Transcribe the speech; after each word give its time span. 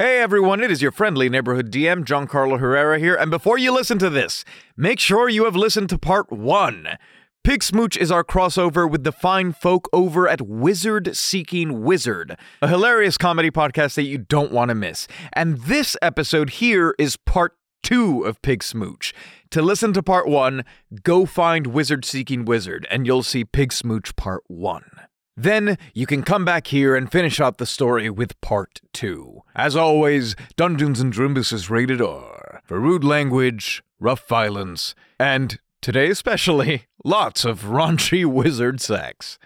Hey 0.00 0.18
everyone, 0.18 0.62
it 0.62 0.70
is 0.70 0.80
your 0.80 0.92
friendly 0.92 1.28
neighborhood 1.28 1.70
DM, 1.70 2.06
Giancarlo 2.06 2.58
Herrera 2.58 2.98
here, 2.98 3.14
and 3.14 3.30
before 3.30 3.58
you 3.58 3.70
listen 3.70 3.98
to 3.98 4.08
this, 4.08 4.46
make 4.74 4.98
sure 4.98 5.28
you 5.28 5.44
have 5.44 5.54
listened 5.54 5.90
to 5.90 5.98
part 5.98 6.32
one. 6.32 6.96
Pig 7.44 7.62
Smooch 7.62 7.98
is 7.98 8.10
our 8.10 8.24
crossover 8.24 8.90
with 8.90 9.04
the 9.04 9.12
fine 9.12 9.52
folk 9.52 9.90
over 9.92 10.26
at 10.26 10.40
Wizard 10.40 11.14
Seeking 11.14 11.82
Wizard, 11.82 12.38
a 12.62 12.68
hilarious 12.68 13.18
comedy 13.18 13.50
podcast 13.50 13.94
that 13.96 14.04
you 14.04 14.16
don't 14.16 14.52
want 14.52 14.70
to 14.70 14.74
miss. 14.74 15.06
And 15.34 15.58
this 15.58 15.98
episode 16.00 16.48
here 16.48 16.94
is 16.98 17.18
part 17.18 17.58
two 17.82 18.22
of 18.24 18.40
Pig 18.40 18.62
Smooch. 18.62 19.12
To 19.50 19.60
listen 19.60 19.92
to 19.92 20.02
part 20.02 20.26
one, 20.26 20.64
go 21.02 21.26
find 21.26 21.66
Wizard 21.66 22.06
Seeking 22.06 22.46
Wizard, 22.46 22.86
and 22.90 23.06
you'll 23.06 23.22
see 23.22 23.44
Pig 23.44 23.70
Smooch 23.70 24.16
part 24.16 24.44
one. 24.46 24.99
Then 25.42 25.78
you 25.94 26.04
can 26.04 26.22
come 26.22 26.44
back 26.44 26.66
here 26.66 26.94
and 26.94 27.10
finish 27.10 27.40
out 27.40 27.56
the 27.56 27.64
story 27.64 28.10
with 28.10 28.38
part 28.42 28.82
two. 28.92 29.40
As 29.56 29.74
always, 29.74 30.36
Dungeons 30.54 31.00
and 31.00 31.10
Drimbus 31.10 31.50
is 31.50 31.70
rated 31.70 32.02
R 32.02 32.60
for 32.66 32.78
rude 32.78 33.04
language, 33.04 33.82
rough 33.98 34.28
violence, 34.28 34.94
and 35.18 35.58
today 35.80 36.10
especially, 36.10 36.84
lots 37.04 37.46
of 37.46 37.62
raunchy 37.62 38.26
wizard 38.30 38.82
sex. 38.82 39.38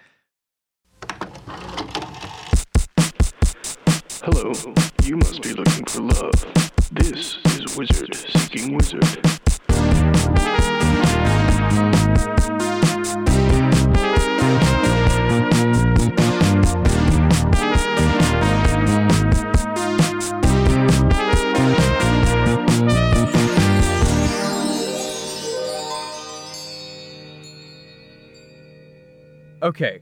Hello, 4.25 4.53
you 5.05 5.17
must 5.17 5.43
be 5.43 5.53
looking 5.53 5.85
for 5.85 6.03
love. 6.03 6.45
This 6.91 7.37
is 7.45 7.77
Wizard 7.77 8.17
Seeking 8.17 8.75
Wizard. 8.75 9.44
Okay. 29.65 30.01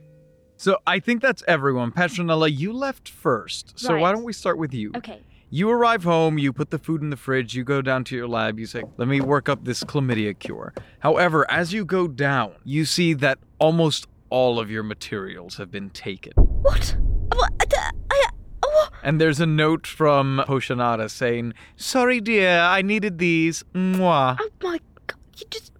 So 0.57 0.77
I 0.85 0.99
think 0.99 1.21
that's 1.21 1.43
everyone. 1.47 1.91
Petronella, 1.91 2.55
you 2.55 2.73
left 2.73 3.09
first. 3.09 3.79
So 3.79 3.95
why 3.95 4.01
Right. 4.09 4.11
don't 4.15 4.23
we 4.23 4.33
start 4.33 4.57
with 4.57 4.73
you? 4.73 4.91
Okay. 4.95 5.21
You 5.49 5.69
arrive 5.69 6.03
home, 6.03 6.37
you 6.37 6.51
put 6.51 6.69
the 6.71 6.79
food 6.79 7.01
in 7.01 7.09
the 7.11 7.15
fridge, 7.17 7.53
you 7.55 7.63
go 7.63 7.81
down 7.81 8.03
to 8.05 8.15
your 8.15 8.27
lab, 8.27 8.59
you 8.59 8.65
say, 8.65 8.83
Let 8.97 9.07
me 9.07 9.21
work 9.21 9.47
up 9.49 9.63
this 9.65 9.83
chlamydia 9.83 10.37
cure. 10.37 10.73
However, 10.99 11.49
as 11.51 11.73
you 11.73 11.85
go 11.85 12.07
down, 12.07 12.53
you 12.63 12.85
see 12.85 13.13
that 13.15 13.37
almost 13.59 14.07
all 14.29 14.59
of 14.59 14.69
your 14.71 14.83
materials 14.83 15.57
have 15.57 15.69
been 15.71 15.89
taken. 15.91 16.33
What? 16.35 16.95
What? 17.33 17.51
I, 17.61 17.91
I, 18.11 18.29
oh, 18.63 18.89
And 19.03 19.21
there's 19.21 19.39
a 19.39 19.45
note 19.45 19.85
from 19.85 20.41
Poshanada 20.47 21.09
saying, 21.09 21.53
Sorry, 21.75 22.19
dear, 22.19 22.59
I 22.59 22.81
needed 22.81 23.17
these. 23.19 23.63
Mwah. 23.75 24.37
oh 24.39 24.49
my 24.63 24.79
god! 25.07 25.17
You 25.37 25.45
just. 25.51 25.71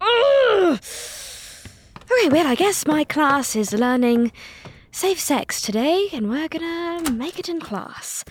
Ugh. 0.00 0.80
Okay, 2.10 2.28
well, 2.28 2.46
I 2.46 2.54
guess 2.54 2.86
my 2.86 3.04
class 3.04 3.56
is 3.56 3.72
learning 3.72 4.32
safe 4.92 5.18
sex 5.18 5.60
today, 5.60 6.08
and 6.12 6.28
we're 6.28 6.48
gonna 6.48 7.10
make 7.12 7.38
it 7.38 7.48
in 7.48 7.60
class. 7.60 8.24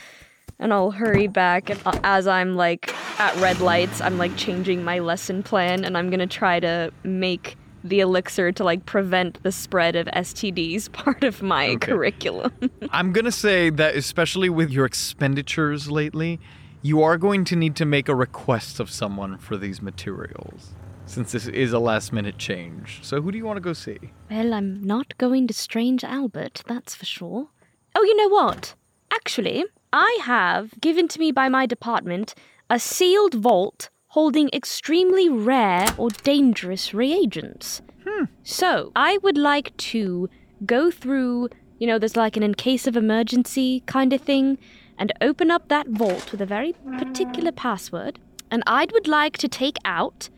And 0.59 0.71
I'll 0.71 0.91
hurry 0.91 1.27
back, 1.27 1.69
and 1.69 1.81
uh, 1.85 1.97
as 2.03 2.27
I'm 2.27 2.55
like 2.55 2.93
at 3.19 3.35
red 3.37 3.59
lights, 3.59 3.99
I'm 4.01 4.17
like 4.17 4.35
changing 4.37 4.83
my 4.83 4.99
lesson 4.99 5.43
plan, 5.43 5.83
and 5.83 5.97
I'm 5.97 6.09
gonna 6.09 6.27
try 6.27 6.59
to 6.59 6.91
make 7.03 7.55
the 7.83 7.99
elixir 7.99 8.51
to 8.53 8.63
like 8.63 8.85
prevent 8.85 9.41
the 9.43 9.51
spread 9.51 9.95
of 9.95 10.07
STDs 10.07 10.91
part 10.93 11.23
of 11.23 11.41
my 11.41 11.69
Okay. 11.69 11.91
curriculum. 11.91 12.51
I'm 12.91 13.11
going 13.11 13.25
to 13.25 13.31
say 13.31 13.69
that, 13.71 13.97
especially 13.97 14.49
with 14.49 14.69
your 14.71 14.85
expenditures 14.85 15.91
lately, 15.91 16.39
you 16.81 17.01
are 17.03 17.17
going 17.17 17.43
to 17.45 17.57
need 17.57 17.75
to 17.75 17.85
make 17.85 18.07
a 18.07 18.15
request 18.15 18.79
of 18.79 18.89
someone 18.89 19.37
for 19.37 19.57
these 19.57 19.81
materials. 19.81 20.69
Since 21.05 21.31
this 21.31 21.47
is 21.47 21.73
a 21.73 21.79
last 21.79 22.13
minute 22.13 22.37
change. 22.37 22.99
So, 23.03 23.21
who 23.21 23.31
do 23.31 23.37
you 23.37 23.45
want 23.45 23.57
to 23.57 23.61
go 23.61 23.73
see? 23.73 23.99
Well, 24.31 24.53
I'm 24.53 24.81
not 24.81 25.17
going 25.17 25.47
to 25.47 25.53
Strange 25.53 26.03
Albert, 26.03 26.63
that's 26.67 26.95
for 26.95 27.05
sure. 27.05 27.49
Oh, 27.95 28.03
you 28.03 28.15
know 28.17 28.29
what? 28.29 28.75
Actually, 29.11 29.65
I 29.91 30.17
have 30.23 30.79
given 30.81 31.07
to 31.09 31.19
me 31.19 31.31
by 31.31 31.49
my 31.49 31.65
department 31.65 32.33
a 32.69 32.79
sealed 32.79 33.35
vault 33.35 33.89
holding 34.07 34.49
extremely 34.53 35.29
rare 35.29 35.87
or 35.97 36.09
dangerous 36.09 36.93
reagents. 36.93 37.81
Hmm. 38.07 38.25
So, 38.43 38.91
I 38.95 39.17
would 39.19 39.37
like 39.37 39.75
to 39.77 40.29
go 40.65 40.89
through, 40.89 41.49
you 41.79 41.85
know, 41.85 41.99
there's 41.99 42.15
like 42.15 42.37
an 42.37 42.43
in 42.43 42.55
case 42.55 42.87
of 42.87 42.95
emergency 42.95 43.83
kind 43.85 44.13
of 44.13 44.21
thing, 44.21 44.57
and 44.97 45.11
open 45.21 45.51
up 45.51 45.67
that 45.67 45.87
vault 45.87 46.31
with 46.31 46.41
a 46.41 46.45
very 46.45 46.73
particular 46.97 47.51
password. 47.51 48.19
And 48.49 48.63
I 48.67 48.85
would 48.93 49.03
would 49.03 49.07
like 49.07 49.37
to 49.37 49.47
take 49.49 49.77
out 49.83 50.29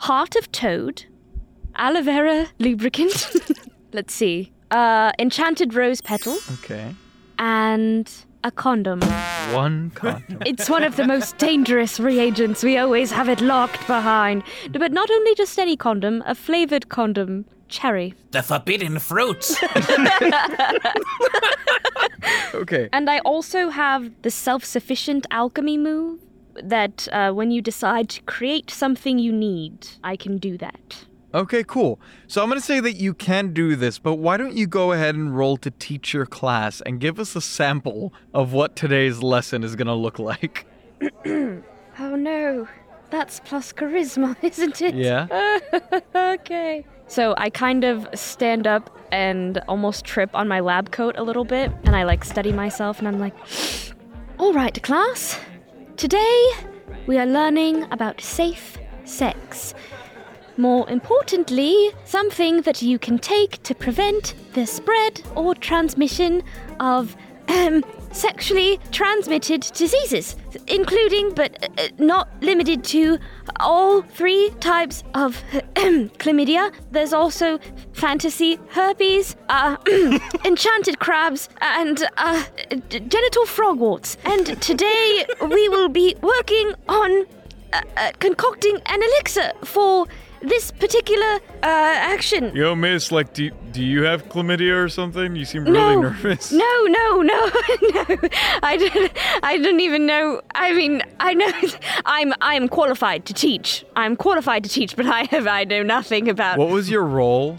Heart 0.00 0.36
of 0.36 0.50
Toad, 0.50 1.04
aloe 1.76 2.02
vera 2.02 2.46
lubricant. 2.58 3.36
Let's 3.92 4.14
see. 4.14 4.50
Uh, 4.70 5.12
enchanted 5.18 5.74
rose 5.74 6.00
petal 6.00 6.38
Okay. 6.54 6.94
and 7.38 8.10
a 8.42 8.50
condom. 8.50 9.00
One 9.52 9.90
condom. 9.90 10.38
It's 10.46 10.70
one 10.70 10.84
of 10.84 10.96
the 10.96 11.06
most 11.06 11.36
dangerous 11.36 12.00
reagents. 12.00 12.62
We 12.62 12.78
always 12.78 13.10
have 13.12 13.28
it 13.28 13.40
locked 13.42 13.86
behind. 13.86 14.42
But 14.72 14.92
not 14.92 15.10
only 15.10 15.34
just 15.34 15.58
any 15.58 15.76
condom, 15.76 16.22
a 16.24 16.34
flavored 16.34 16.88
condom. 16.88 17.44
Cherry. 17.68 18.14
The 18.30 18.42
forbidden 18.42 18.98
fruit. 18.98 19.50
okay. 22.54 22.88
And 22.92 23.08
I 23.10 23.18
also 23.20 23.68
have 23.68 24.10
the 24.22 24.30
self 24.30 24.64
sufficient 24.64 25.26
alchemy 25.30 25.76
move 25.78 26.18
that 26.64 27.08
uh, 27.12 27.32
when 27.32 27.50
you 27.50 27.62
decide 27.62 28.08
to 28.10 28.22
create 28.22 28.70
something 28.70 29.18
you 29.18 29.32
need, 29.32 29.88
I 30.02 30.16
can 30.16 30.38
do 30.38 30.56
that. 30.58 31.04
Okay, 31.32 31.62
cool. 31.62 32.00
So 32.26 32.42
I'm 32.42 32.48
going 32.48 32.60
to 32.60 32.66
say 32.66 32.80
that 32.80 32.94
you 32.94 33.14
can 33.14 33.52
do 33.52 33.76
this, 33.76 34.00
but 34.00 34.16
why 34.16 34.36
don't 34.36 34.54
you 34.54 34.66
go 34.66 34.92
ahead 34.92 35.14
and 35.14 35.36
roll 35.36 35.56
to 35.58 35.70
teach 35.70 36.12
your 36.12 36.26
class 36.26 36.80
and 36.80 36.98
give 36.98 37.20
us 37.20 37.36
a 37.36 37.40
sample 37.40 38.12
of 38.34 38.52
what 38.52 38.74
today's 38.74 39.22
lesson 39.22 39.62
is 39.62 39.76
going 39.76 39.86
to 39.86 39.94
look 39.94 40.18
like? 40.18 40.66
Oh 42.00 42.16
no. 42.16 42.66
That's 43.10 43.40
plus 43.40 43.72
charisma, 43.74 44.34
isn't 44.42 44.80
it? 44.80 44.94
Yeah? 44.94 45.58
okay. 46.14 46.86
So 47.08 47.34
I 47.36 47.50
kind 47.50 47.84
of 47.84 48.08
stand 48.14 48.66
up 48.66 48.96
and 49.12 49.58
almost 49.68 50.06
trip 50.06 50.30
on 50.32 50.48
my 50.48 50.60
lab 50.60 50.92
coat 50.92 51.16
a 51.18 51.22
little 51.22 51.44
bit, 51.44 51.70
and 51.84 51.94
I 51.94 52.04
like 52.04 52.24
study 52.24 52.52
myself, 52.52 53.00
and 53.00 53.08
I'm 53.08 53.18
like, 53.18 53.34
all 54.38 54.52
right, 54.54 54.80
class. 54.82 55.38
Today 56.00 56.52
we 57.06 57.18
are 57.18 57.26
learning 57.26 57.86
about 57.92 58.22
safe 58.22 58.78
sex. 59.04 59.74
More 60.56 60.88
importantly, 60.88 61.90
something 62.06 62.62
that 62.62 62.80
you 62.80 62.98
can 62.98 63.18
take 63.18 63.62
to 63.64 63.74
prevent 63.74 64.32
the 64.54 64.64
spread 64.64 65.20
or 65.36 65.54
transmission 65.54 66.42
of 66.80 67.14
um, 67.48 67.84
sexually 68.12 68.78
transmitted 68.90 69.62
diseases, 69.74 70.36
including 70.66 71.32
but 71.34 71.70
uh, 71.78 71.88
not 71.98 72.28
limited 72.40 72.84
to 72.84 73.18
all 73.58 74.02
three 74.02 74.50
types 74.60 75.02
of 75.14 75.42
chlamydia. 76.18 76.72
There's 76.90 77.12
also 77.12 77.58
fantasy 77.92 78.58
herpes, 78.70 79.36
uh, 79.48 79.76
enchanted 80.44 80.98
crabs, 80.98 81.48
and 81.60 82.04
uh, 82.16 82.44
genital 82.88 83.44
frogwarts. 83.44 84.16
And 84.24 84.60
today 84.60 85.26
we 85.40 85.68
will 85.68 85.88
be 85.88 86.16
working 86.22 86.74
on 86.88 87.26
uh, 87.72 87.82
uh, 87.96 88.10
concocting 88.18 88.80
an 88.86 89.02
elixir 89.02 89.52
for 89.64 90.06
this 90.42 90.70
particular 90.70 91.34
uh, 91.62 91.66
action. 91.66 92.54
Yo, 92.54 92.74
miss, 92.74 93.12
like, 93.12 93.32
do, 93.32 93.50
do 93.72 93.82
you 93.82 94.02
have 94.04 94.28
chlamydia 94.28 94.84
or 94.84 94.88
something? 94.88 95.36
You 95.36 95.44
seem 95.44 95.64
really 95.64 95.78
no, 95.78 96.00
nervous. 96.00 96.52
no, 96.64 96.82
no, 96.86 97.22
no, 97.22 97.22
no. 97.82 98.18
I 98.62 98.76
don't. 98.76 99.12
I 99.42 99.58
don't 99.58 99.80
even 99.80 100.06
know. 100.06 100.40
I 100.54 100.72
mean, 100.72 101.02
I 101.20 101.34
know. 101.34 101.50
I'm. 102.04 102.32
I 102.40 102.54
am 102.54 102.68
qualified 102.68 103.26
to 103.26 103.34
teach. 103.34 103.84
I'm 103.96 104.16
qualified 104.16 104.64
to 104.64 104.70
teach, 104.70 104.96
but 104.96 105.06
I 105.06 105.24
have. 105.24 105.46
I 105.46 105.64
know 105.64 105.82
nothing 105.82 106.28
about. 106.28 106.58
What 106.58 106.70
was 106.70 106.90
your 106.90 107.04
roll? 107.04 107.58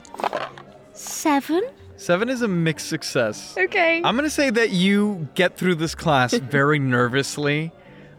Seven. 0.94 1.64
Seven 1.98 2.30
is 2.30 2.42
a 2.42 2.48
mixed 2.48 2.88
success. 2.88 3.56
Okay. 3.56 4.02
I'm 4.04 4.16
going 4.16 4.24
to 4.24 4.30
say 4.30 4.50
that 4.50 4.72
you 4.72 5.30
get 5.36 5.56
through 5.56 5.76
this 5.76 5.94
class 5.94 6.34
very 6.34 6.80
nervously, 6.80 7.72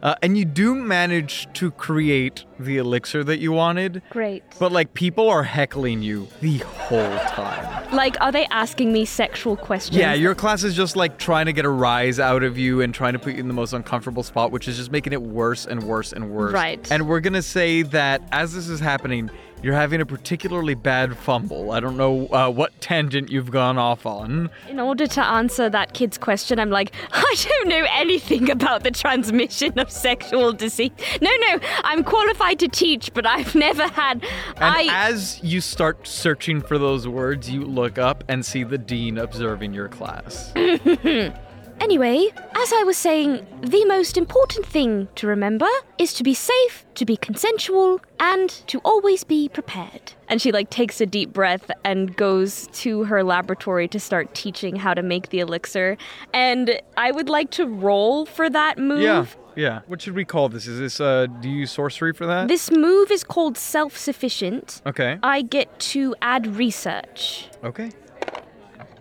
uh, 0.03 0.15
and 0.21 0.37
you 0.37 0.43
do 0.43 0.75
manage 0.75 1.47
to 1.53 1.71
create 1.71 2.43
the 2.59 2.77
elixir 2.77 3.23
that 3.23 3.39
you 3.39 3.53
wanted. 3.53 4.01
Great. 4.09 4.43
But 4.59 4.71
like 4.71 4.93
people 4.93 5.29
are 5.29 5.43
heckling 5.43 6.03
you 6.03 6.27
the 6.41 6.57
whole 6.59 7.17
time. 7.29 7.95
Like, 7.95 8.19
are 8.19 8.31
they 8.31 8.45
asking 8.47 8.91
me 8.91 9.05
sexual 9.05 9.55
questions? 9.55 9.97
Yeah, 9.97 10.13
your 10.13 10.35
class 10.35 10.63
is 10.63 10.75
just 10.75 10.95
like 10.95 11.17
trying 11.17 11.45
to 11.45 11.53
get 11.53 11.63
a 11.63 11.69
rise 11.69 12.19
out 12.19 12.43
of 12.43 12.57
you 12.57 12.81
and 12.81 12.93
trying 12.93 13.13
to 13.13 13.19
put 13.19 13.33
you 13.33 13.39
in 13.39 13.47
the 13.47 13.53
most 13.53 13.71
uncomfortable 13.71 14.23
spot, 14.23 14.51
which 14.51 14.67
is 14.67 14.77
just 14.77 14.91
making 14.91 15.13
it 15.13 15.21
worse 15.21 15.65
and 15.65 15.81
worse 15.83 16.11
and 16.11 16.29
worse. 16.29 16.53
Right. 16.53 16.91
And 16.91 17.07
we're 17.07 17.21
gonna 17.21 17.41
say 17.41 17.83
that 17.83 18.21
as 18.31 18.53
this 18.53 18.67
is 18.67 18.81
happening, 18.81 19.31
you're 19.63 19.73
having 19.73 20.01
a 20.01 20.05
particularly 20.05 20.75
bad 20.75 21.17
fumble. 21.17 21.71
I 21.71 21.79
don't 21.79 21.95
know 21.95 22.27
uh, 22.27 22.49
what 22.49 22.79
tangent 22.81 23.31
you've 23.31 23.49
gone 23.49 23.77
off 23.77 24.05
on. 24.05 24.49
In 24.67 24.77
order 24.79 25.07
to 25.07 25.25
answer 25.25 25.69
that 25.69 25.93
kid's 25.93 26.17
question, 26.17 26.59
I'm 26.59 26.69
like, 26.69 26.93
I 27.13 27.35
don't 27.37 27.69
know 27.69 27.85
anything 27.91 28.51
about 28.51 28.83
the 28.83 28.91
transmission 28.91 29.79
of 29.79 29.89
sexual 29.89 30.51
disease. 30.51 30.91
No, 31.21 31.31
no, 31.47 31.59
I'm 31.85 32.03
qualified 32.03 32.59
to 32.59 32.67
teach, 32.67 33.13
but 33.13 33.25
I've 33.25 33.55
never 33.55 33.87
had. 33.87 34.23
And 34.57 34.75
I. 34.75 34.87
as 34.91 35.41
you 35.41 35.61
start 35.61 36.05
searching 36.07 36.61
for 36.61 36.77
those 36.77 37.07
words, 37.07 37.49
you 37.49 37.61
look 37.61 37.97
up 37.97 38.25
and 38.27 38.45
see 38.45 38.63
the 38.63 38.77
dean 38.77 39.17
observing 39.17 39.73
your 39.73 39.87
class. 39.87 40.51
Anyway, 41.83 42.29
as 42.55 42.71
I 42.71 42.83
was 42.83 42.95
saying, 42.95 43.45
the 43.59 43.83
most 43.83 44.15
important 44.15 44.65
thing 44.65 45.09
to 45.15 45.27
remember 45.27 45.67
is 45.97 46.13
to 46.13 46.23
be 46.23 46.33
safe, 46.33 46.85
to 46.95 47.03
be 47.03 47.17
consensual, 47.17 47.99
and 48.21 48.49
to 48.67 48.79
always 48.85 49.25
be 49.25 49.49
prepared. 49.49 50.13
And 50.29 50.41
she 50.41 50.53
like 50.53 50.69
takes 50.69 51.01
a 51.01 51.05
deep 51.05 51.33
breath 51.33 51.69
and 51.83 52.15
goes 52.15 52.67
to 52.83 53.03
her 53.03 53.21
laboratory 53.21 53.89
to 53.89 53.99
start 53.99 54.33
teaching 54.33 54.77
how 54.77 54.93
to 54.93 55.03
make 55.03 55.27
the 55.27 55.41
elixir. 55.41 55.97
And 56.33 56.79
I 56.95 57.11
would 57.11 57.27
like 57.27 57.51
to 57.51 57.65
roll 57.67 58.25
for 58.27 58.49
that 58.49 58.77
move. 58.77 59.01
yeah, 59.01 59.25
yeah. 59.57 59.81
What 59.87 60.01
should 60.01 60.15
we 60.15 60.23
call 60.23 60.47
this? 60.47 60.67
Is 60.67 60.79
this 60.79 61.01
uh 61.01 61.27
do 61.41 61.49
you 61.49 61.57
use 61.57 61.71
sorcery 61.73 62.13
for 62.13 62.25
that? 62.27 62.47
This 62.47 62.71
move 62.71 63.11
is 63.11 63.25
called 63.25 63.57
self-sufficient. 63.57 64.81
okay. 64.85 65.19
I 65.21 65.41
get 65.41 65.79
to 65.91 66.15
add 66.21 66.47
research. 66.55 67.49
Okay. 67.61 67.91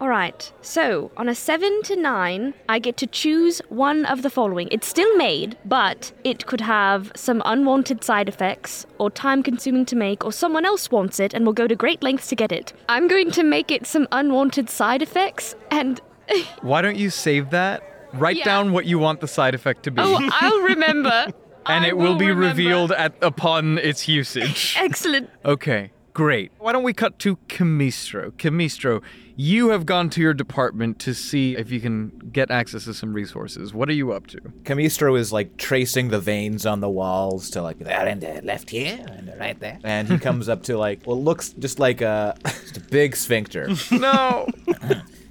All 0.03 0.09
right. 0.09 0.53
So, 0.63 1.13
on 1.17 1.29
a 1.29 1.35
7 1.35 1.85
to 1.85 1.95
9, 1.95 2.55
I 2.69 2.81
get 2.81 2.97
to 2.97 3.07
choose 3.07 3.63
one 3.69 4.05
of 4.05 4.23
the 4.23 4.31
following. 4.31 4.67
It's 4.73 4.89
still 4.89 5.17
made, 5.17 5.57
but 5.65 6.11
it 6.25 6.45
could 6.47 6.61
have 6.61 7.13
some 7.15 7.41
unwanted 7.45 8.03
side 8.03 8.29
effects, 8.29 8.85
or 8.99 9.13
time 9.13 9.45
consuming 9.45 9.85
to 9.87 9.95
make, 9.95 10.25
or 10.25 10.33
someone 10.33 10.65
else 10.65 10.91
wants 10.91 11.21
it 11.21 11.33
and 11.33 11.47
will 11.47 11.53
go 11.53 11.69
to 11.69 11.77
great 11.77 12.03
lengths 12.03 12.27
to 12.31 12.35
get 12.35 12.51
it. 12.51 12.73
I'm 12.89 13.07
going 13.07 13.31
to 13.31 13.45
make 13.45 13.71
it 13.71 13.87
some 13.87 14.09
unwanted 14.11 14.69
side 14.69 15.03
effects, 15.03 15.55
and. 15.71 16.01
Why 16.63 16.83
don't 16.83 16.97
you 16.97 17.09
save 17.09 17.51
that? 17.51 17.85
Write 18.13 18.39
Yeah. 18.39 18.45
down 18.45 18.73
what 18.73 18.87
you 18.87 18.99
want 18.99 19.21
the 19.21 19.29
side 19.29 19.55
effect 19.55 19.85
to 19.85 19.93
be. 19.93 20.03
Oh, 20.05 20.19
I'll 20.33 20.63
remember. 20.75 21.27
and 21.67 21.85
I 21.85 21.89
it 21.91 21.97
will, 21.97 22.17
be 22.17 22.27
remember. 22.27 22.49
revealed 22.49 22.91
at 22.91 23.15
upon 23.23 23.79
its 23.79 24.09
usage. 24.09 24.75
Excellent. 24.77 25.31
okay, 25.45 25.93
great. 26.13 26.51
Why 26.59 26.73
don't 26.73 26.83
we 26.83 26.93
cut 26.93 27.21
to 27.21 27.37
Camistro? 27.49 28.33
Camistro, 28.33 29.01
you 29.37 29.71
have 29.71 29.87
gone 29.87 30.11
to 30.11 30.21
your 30.21 30.35
department 30.35 30.99
to 31.01 31.15
see 31.15 31.57
if 31.57 31.71
you 31.71 31.81
can 31.81 32.09
get 32.33 32.51
access 32.51 32.85
to 32.85 32.95
some 32.95 33.13
resources. 33.13 33.73
What 33.73 33.89
are 33.89 33.95
you 33.95 34.13
up 34.13 34.27
to? 34.29 34.39
Camistro 34.65 35.19
is 35.19 35.33
like 35.33 35.57
tracing 35.57 36.09
the 36.09 36.21
veins 36.21 36.67
on 36.67 36.81
the 36.81 36.89
walls 36.89 37.51
to 37.51 37.63
like 37.63 37.79
there 37.79 38.07
and 38.07 38.25
uh, 38.25 38.41
left 38.43 38.71
here 38.71 39.05
and 39.09 39.33
right 39.39 39.59
there. 39.59 39.79
And 39.85 40.09
he 40.09 40.19
comes 40.29 40.49
up 40.49 40.63
to 40.65 40.77
like 40.77 41.07
well, 41.07 41.21
looks 41.21 41.51
just 41.51 41.79
like 41.79 42.01
a, 42.01 42.37
just 42.45 42.77
a 42.77 42.81
big 42.81 43.17
sphincter. 43.17 43.69
No. 43.93 44.49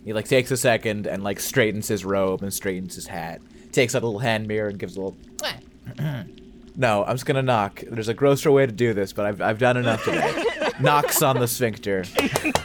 He 0.03 0.13
like 0.13 0.27
takes 0.27 0.49
a 0.49 0.57
second 0.57 1.05
and 1.05 1.23
like 1.23 1.39
straightens 1.39 1.87
his 1.87 2.03
robe 2.03 2.41
and 2.41 2.53
straightens 2.53 2.95
his 2.95 3.07
hat. 3.07 3.41
Takes 3.71 3.93
out 3.95 4.01
a 4.03 4.05
little 4.05 4.19
hand 4.19 4.47
mirror 4.47 4.69
and 4.69 4.79
gives 4.79 4.97
a 4.97 5.01
little. 5.01 5.17
no, 6.81 7.05
I'm 7.05 7.13
just 7.13 7.27
gonna 7.27 7.43
knock. 7.43 7.83
There's 7.89 8.07
a 8.07 8.13
grosser 8.13 8.51
way 8.51 8.65
to 8.65 8.71
do 8.71 8.93
this, 8.93 9.13
but 9.13 9.25
I've 9.27 9.41
I've 9.41 9.59
done 9.59 9.77
enough 9.77 10.03
today. 10.03 10.45
Knocks 10.79 11.21
on 11.21 11.39
the 11.39 11.47
sphincter. 11.47 12.03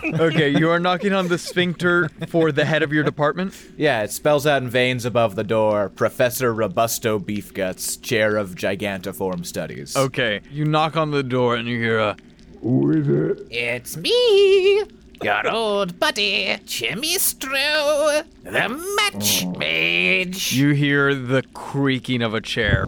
okay, 0.05 0.49
you 0.49 0.71
are 0.71 0.81
knocking 0.81 1.13
on 1.13 1.29
the 1.29 1.37
sphincter 1.37 2.09
for 2.29 2.51
the 2.51 2.65
head 2.65 2.83
of 2.83 2.91
your 2.91 3.05
department. 3.05 3.55
Yeah, 3.77 4.03
it 4.05 4.11
spells 4.11 4.47
out 4.47 4.63
in 4.63 4.71
veins 4.71 5.05
above 5.05 5.35
the 5.35 5.45
door 5.45 5.91
Professor 5.91 6.55
Robusto 6.55 7.19
Beefguts, 7.19 7.99
Chair 7.99 8.39
of 8.39 8.55
Gigantiform 8.55 9.45
Studies. 9.45 9.95
Okay, 9.95 10.41
you 10.51 10.65
knock 10.65 10.97
on 10.97 11.11
the 11.11 11.23
door 11.23 11.57
and 11.57 11.69
you 11.69 11.79
hear 11.79 11.99
a. 11.99 12.17
Who 12.63 12.93
is 12.93 13.07
it? 13.09 13.47
It's 13.51 13.99
me, 13.99 14.83
your 15.23 15.49
old 15.49 15.99
buddy, 15.99 16.59
Jimmy 16.65 17.17
Chimistro, 17.17 18.25
the 18.43 18.69
Match 18.97 19.45
Mage. 19.59 20.53
You 20.53 20.71
hear 20.73 21.15
the 21.15 21.43
creaking 21.55 22.23
of 22.23 22.35
a 22.35 22.41
chair 22.41 22.87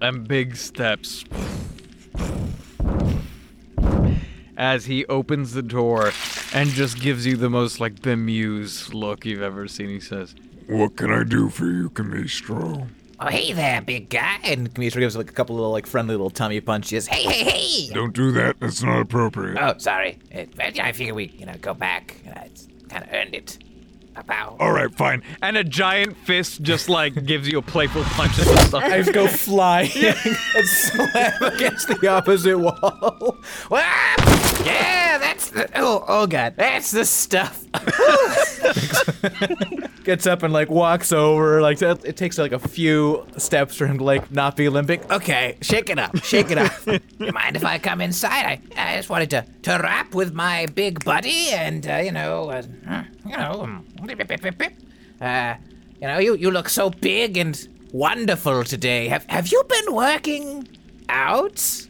and 0.00 0.26
big 0.26 0.56
steps 0.56 1.24
as 4.56 4.84
he 4.86 5.04
opens 5.06 5.52
the 5.52 5.62
door 5.62 6.12
and 6.52 6.70
just 6.70 7.00
gives 7.00 7.26
you 7.26 7.36
the 7.36 7.50
most 7.50 7.80
like 7.80 8.02
bemused 8.02 8.94
look 8.94 9.24
you've 9.24 9.42
ever 9.42 9.66
seen. 9.68 9.88
He 9.88 10.00
says, 10.00 10.34
What 10.68 10.96
can 10.96 11.10
I 11.10 11.24
do 11.24 11.48
for 11.48 11.66
you, 11.66 11.90
Camistro? 11.90 12.88
Oh, 13.24 13.28
hey 13.28 13.52
there, 13.52 13.80
big 13.80 14.08
guy. 14.08 14.38
And 14.42 14.74
Camistro 14.74 14.98
gives 14.98 15.16
like 15.16 15.30
a 15.30 15.32
couple 15.32 15.54
little 15.54 15.70
like 15.70 15.86
friendly 15.86 16.14
little 16.14 16.28
tummy 16.30 16.60
punches. 16.60 17.06
Hey, 17.06 17.22
hey, 17.22 17.44
hey. 17.44 17.94
Don't 17.94 18.12
do 18.12 18.32
that. 18.32 18.58
That's 18.58 18.82
not 18.82 19.00
appropriate. 19.00 19.56
Oh, 19.60 19.78
sorry. 19.78 20.18
Uh, 20.34 20.46
but 20.56 20.76
I 20.80 20.90
figure 20.90 21.14
we, 21.14 21.26
you 21.38 21.46
know, 21.46 21.54
go 21.60 21.72
back. 21.72 22.16
Uh, 22.26 22.40
it's 22.46 22.66
kind 22.88 23.04
of 23.04 23.12
earned 23.12 23.36
it. 23.36 23.58
Bow, 24.14 24.22
bow. 24.22 24.56
All 24.58 24.72
right, 24.72 24.92
fine. 24.92 25.22
and 25.40 25.56
a 25.56 25.62
giant 25.62 26.16
fist 26.16 26.62
just 26.62 26.88
like 26.88 27.24
gives 27.26 27.46
you 27.48 27.58
a 27.58 27.62
playful 27.62 28.02
punch 28.02 28.36
in 28.40 28.44
the 28.44 28.56
stomach. 28.56 28.90
I 28.90 28.98
just 28.98 29.12
go 29.12 29.28
flying 29.28 29.90
and 30.04 30.66
slam 30.66 31.42
against 31.42 31.88
the 32.00 32.08
opposite 32.08 32.58
wall. 32.58 33.38
Ah! 33.70 34.62
Yeah, 34.64 34.82
that's 34.82 35.01
the. 35.52 35.68
Oh, 35.74 36.04
oh, 36.06 36.26
God. 36.26 36.54
That's 36.56 36.90
the 36.90 37.04
stuff. 37.04 37.64
Gets 40.04 40.26
up 40.26 40.42
and 40.42 40.52
like 40.52 40.68
walks 40.68 41.12
over. 41.12 41.62
Like 41.62 41.80
it 41.80 42.16
takes 42.16 42.38
like 42.38 42.52
a 42.52 42.58
few 42.58 43.24
steps 43.36 43.76
for 43.76 43.86
him 43.86 43.98
to 43.98 44.04
like 44.04 44.32
not 44.32 44.56
be 44.56 44.68
limping. 44.68 45.00
Okay, 45.10 45.56
shake 45.62 45.90
it 45.90 45.98
up, 45.98 46.16
shake 46.24 46.50
it 46.50 46.58
up. 46.58 46.72
you 46.86 47.32
mind 47.32 47.56
if 47.56 47.64
I 47.64 47.78
come 47.78 48.00
inside? 48.00 48.60
I, 48.76 48.76
I 48.76 48.96
just 48.96 49.08
wanted 49.08 49.30
to, 49.30 49.46
to 49.62 49.70
rap 49.82 50.14
with 50.14 50.34
my 50.34 50.66
big 50.74 51.04
buddy 51.04 51.50
and, 51.50 51.88
uh, 51.88 51.96
you 51.96 52.10
know, 52.10 52.50
uh, 52.50 52.62
you 53.24 53.36
know, 53.36 53.62
um, 53.62 53.86
uh, 55.20 55.54
you 56.00 56.08
know, 56.08 56.18
you, 56.18 56.34
you 56.34 56.50
look 56.50 56.68
so 56.68 56.90
big 56.90 57.36
and 57.36 57.68
wonderful 57.92 58.64
today. 58.64 59.06
Have, 59.06 59.24
have 59.28 59.52
you 59.52 59.62
been 59.68 59.94
working 59.94 60.66
out 61.08 61.86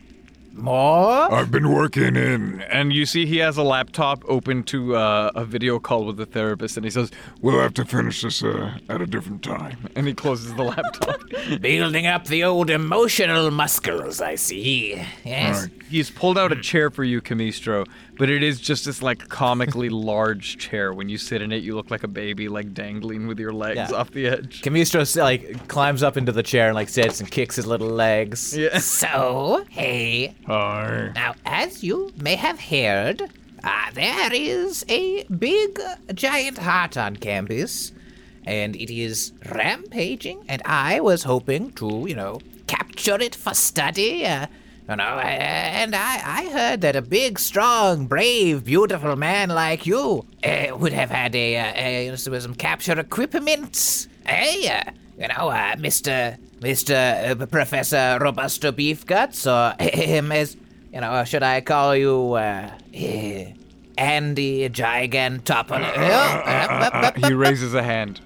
more? 0.54 1.32
I've 1.32 1.50
been 1.50 1.70
working 1.70 2.16
in. 2.16 2.60
And 2.62 2.92
you 2.92 3.06
see 3.06 3.26
he 3.26 3.38
has 3.38 3.56
a 3.56 3.62
laptop 3.62 4.22
open 4.28 4.62
to 4.64 4.96
uh, 4.96 5.30
a 5.34 5.44
video 5.44 5.78
call 5.78 6.04
with 6.04 6.16
the 6.16 6.26
therapist, 6.26 6.76
and 6.76 6.84
he 6.84 6.90
says, 6.90 7.10
We'll 7.40 7.60
have 7.60 7.74
to 7.74 7.84
finish 7.84 8.22
this 8.22 8.42
uh, 8.42 8.78
at 8.88 9.00
a 9.00 9.06
different 9.06 9.42
time. 9.42 9.88
and 9.96 10.06
he 10.06 10.14
closes 10.14 10.54
the 10.54 10.62
laptop. 10.64 11.20
Building 11.60 12.06
up 12.06 12.26
the 12.26 12.44
old 12.44 12.70
emotional 12.70 13.50
muscles, 13.50 14.20
I 14.20 14.34
see. 14.36 15.02
Yes. 15.24 15.56
All 15.56 15.62
right. 15.62 15.72
He's 15.88 16.10
pulled 16.10 16.38
out 16.38 16.52
a 16.52 16.60
chair 16.60 16.90
for 16.90 17.04
you, 17.04 17.20
Camistro, 17.20 17.86
but 18.22 18.30
it 18.30 18.40
is 18.44 18.60
just 18.60 18.84
this 18.84 19.02
like 19.02 19.28
comically 19.28 19.88
large 20.12 20.56
chair. 20.58 20.92
When 20.94 21.08
you 21.08 21.18
sit 21.18 21.42
in 21.42 21.50
it, 21.50 21.64
you 21.64 21.74
look 21.74 21.90
like 21.90 22.04
a 22.04 22.08
baby, 22.08 22.48
like 22.48 22.72
dangling 22.72 23.26
with 23.26 23.40
your 23.40 23.52
legs 23.52 23.78
Yeah. 23.90 23.96
off 23.96 24.12
the 24.12 24.28
edge. 24.28 24.62
Camistro 24.62 25.02
like 25.20 25.66
climbs 25.66 26.04
up 26.04 26.16
into 26.16 26.30
the 26.30 26.44
chair 26.44 26.68
and 26.68 26.76
like 26.76 26.88
sits 26.88 27.18
and 27.18 27.28
kicks 27.28 27.56
his 27.56 27.66
little 27.66 27.88
legs. 27.88 28.56
Yeah. 28.56 28.78
So, 29.02 29.64
hey, 29.70 30.36
Hi. 30.46 31.10
Now, 31.16 31.34
as 31.44 31.82
you 31.82 32.12
may 32.16 32.36
have 32.36 32.60
heard, 32.60 33.22
uh, 33.64 33.90
there 33.92 34.32
is 34.32 34.84
a 34.88 35.24
big 35.24 35.80
uh, 35.80 35.96
giant 36.14 36.58
heart 36.58 36.96
on 36.96 37.16
campus, 37.16 37.90
and 38.46 38.76
it 38.76 38.90
is 38.92 39.32
rampaging, 39.52 40.44
and 40.48 40.62
I 40.64 41.00
was 41.00 41.24
hoping 41.24 41.72
to, 41.72 42.04
you 42.08 42.14
know, 42.14 42.38
capture 42.68 43.20
it 43.20 43.34
for 43.34 43.52
study. 43.54 44.24
Uh, 44.26 44.46
you 44.88 44.96
know, 44.96 45.04
and 45.04 45.94
I, 45.94 46.20
I 46.24 46.50
heard 46.50 46.80
that 46.80 46.96
a 46.96 47.02
big, 47.02 47.38
strong, 47.38 48.06
brave, 48.06 48.64
beautiful 48.64 49.14
man 49.14 49.48
like 49.48 49.86
you 49.86 50.26
uh, 50.42 50.76
would 50.76 50.92
have 50.92 51.10
had 51.10 51.36
a, 51.36 51.56
uh, 51.56 52.12
a 52.12 52.16
some 52.16 52.54
capture 52.54 52.98
equipment. 52.98 54.08
Hey, 54.26 54.68
uh, 54.68 54.90
you 55.16 55.28
know, 55.28 55.50
uh, 55.50 55.76
Mister 55.78 56.36
Mister 56.60 57.36
uh, 57.40 57.46
Professor 57.46 58.18
Robusto 58.20 58.72
Beefguts, 58.72 59.46
or 59.46 59.80
him 59.82 60.32
as 60.32 60.56
you 60.92 61.00
know, 61.00 61.24
should 61.24 61.42
I 61.42 61.60
call 61.60 61.96
you 61.96 62.32
uh, 62.32 62.70
eh, 62.92 63.52
Andy 63.96 64.68
Gigantopoulos? 64.68 67.16
he 67.26 67.32
raises 67.32 67.72
a 67.72 67.82
hand. 67.82 68.20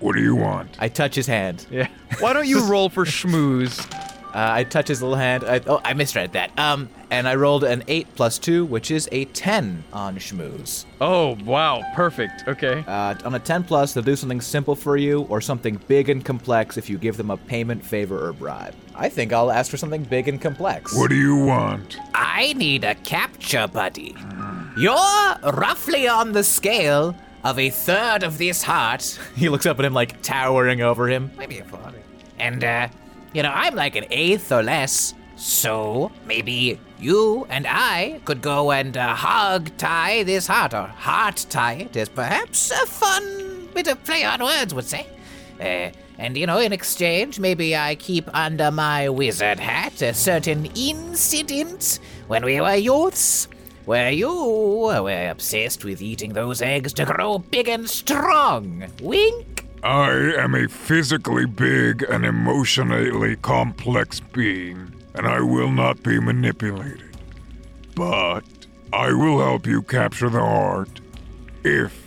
What 0.00 0.16
do 0.16 0.22
you 0.22 0.36
want? 0.36 0.76
I 0.78 0.88
touch 0.88 1.14
his 1.14 1.26
hand. 1.26 1.66
Yeah. 1.70 1.88
Why 2.18 2.34
don't 2.34 2.46
you 2.46 2.66
roll 2.66 2.90
for 2.90 3.04
schmooze? 3.04 4.05
Uh, 4.36 4.52
I 4.52 4.64
touch 4.64 4.88
his 4.88 5.00
little 5.00 5.16
hand. 5.16 5.44
I, 5.44 5.62
oh, 5.66 5.80
I 5.82 5.94
misread 5.94 6.34
that. 6.34 6.56
Um, 6.58 6.90
and 7.10 7.26
I 7.26 7.36
rolled 7.36 7.64
an 7.64 7.82
eight 7.88 8.06
plus 8.16 8.38
two, 8.38 8.66
which 8.66 8.90
is 8.90 9.08
a 9.10 9.24
ten 9.24 9.82
on 9.94 10.16
schmooze. 10.16 10.84
Oh, 11.00 11.38
wow. 11.44 11.82
Perfect. 11.94 12.46
Okay. 12.46 12.84
Uh, 12.86 13.14
on 13.24 13.34
a 13.34 13.38
10 13.38 13.64
plus, 13.64 13.94
they'll 13.94 14.04
do 14.04 14.14
something 14.14 14.42
simple 14.42 14.74
for 14.76 14.98
you 14.98 15.22
or 15.30 15.40
something 15.40 15.80
big 15.88 16.10
and 16.10 16.22
complex 16.22 16.76
if 16.76 16.90
you 16.90 16.98
give 16.98 17.16
them 17.16 17.30
a 17.30 17.36
payment, 17.38 17.82
favor, 17.82 18.28
or 18.28 18.34
bribe. 18.34 18.74
I 18.94 19.08
think 19.08 19.32
I'll 19.32 19.50
ask 19.50 19.70
for 19.70 19.78
something 19.78 20.04
big 20.04 20.28
and 20.28 20.40
complex. 20.40 20.94
What 20.94 21.08
do 21.08 21.16
you 21.16 21.36
want? 21.36 21.96
I 22.14 22.52
need 22.54 22.84
a 22.84 22.94
capture 22.94 23.66
buddy. 23.68 24.14
You're 24.76 25.38
roughly 25.42 26.08
on 26.08 26.32
the 26.32 26.44
scale 26.44 27.16
of 27.42 27.58
a 27.58 27.70
third 27.70 28.22
of 28.22 28.36
this 28.36 28.62
heart. 28.62 29.18
He 29.36 29.48
looks 29.48 29.64
up 29.64 29.78
at 29.78 29.84
him 29.86 29.94
like 29.94 30.20
towering 30.20 30.82
over 30.82 31.08
him. 31.08 31.30
Maybe 31.38 31.58
a 31.58 31.64
fourth. 31.64 31.94
And, 32.38 32.64
uh, 32.64 32.88
you 33.36 33.42
know, 33.42 33.52
I'm 33.52 33.74
like 33.74 33.96
an 33.96 34.06
eighth 34.10 34.50
or 34.50 34.62
less. 34.62 35.12
So 35.36 36.10
maybe 36.24 36.80
you 36.98 37.46
and 37.50 37.66
I 37.68 38.22
could 38.24 38.40
go 38.40 38.72
and 38.72 38.96
uh, 38.96 39.14
hog 39.14 39.76
tie 39.76 40.22
this 40.22 40.46
heart, 40.46 40.72
or 40.72 40.86
heart 40.86 41.44
tie 41.50 41.74
it, 41.74 41.94
is 41.94 42.08
perhaps 42.08 42.70
a 42.70 42.86
fun 42.86 43.68
bit 43.74 43.88
of 43.88 44.02
play 44.04 44.24
on 44.24 44.42
words, 44.42 44.72
would 44.72 44.86
say. 44.86 45.06
Uh, 45.60 45.90
and 46.18 46.34
you 46.38 46.46
know, 46.46 46.58
in 46.58 46.72
exchange, 46.72 47.38
maybe 47.38 47.76
I 47.76 47.96
keep 47.96 48.34
under 48.34 48.70
my 48.70 49.10
wizard 49.10 49.60
hat 49.60 50.00
a 50.00 50.14
certain 50.14 50.64
incident 50.74 52.00
when 52.28 52.42
we 52.42 52.58
were 52.58 52.74
youths, 52.74 53.48
where 53.84 54.10
you 54.10 54.32
were 54.32 55.28
obsessed 55.28 55.84
with 55.84 56.00
eating 56.00 56.32
those 56.32 56.62
eggs 56.62 56.94
to 56.94 57.04
grow 57.04 57.38
big 57.38 57.68
and 57.68 57.86
strong. 57.90 58.90
Wink. 59.02 59.65
I 59.86 60.34
am 60.36 60.54
a 60.56 60.68
physically 60.68 61.46
big 61.46 62.02
and 62.10 62.26
emotionally 62.26 63.36
complex 63.36 64.18
being, 64.18 64.92
and 65.14 65.28
I 65.28 65.40
will 65.40 65.70
not 65.70 66.02
be 66.02 66.18
manipulated. 66.18 67.16
But 67.94 68.42
I 68.92 69.12
will 69.12 69.38
help 69.38 69.64
you 69.64 69.82
capture 69.82 70.28
the 70.28 70.40
heart 70.40 71.00
if 71.62 72.04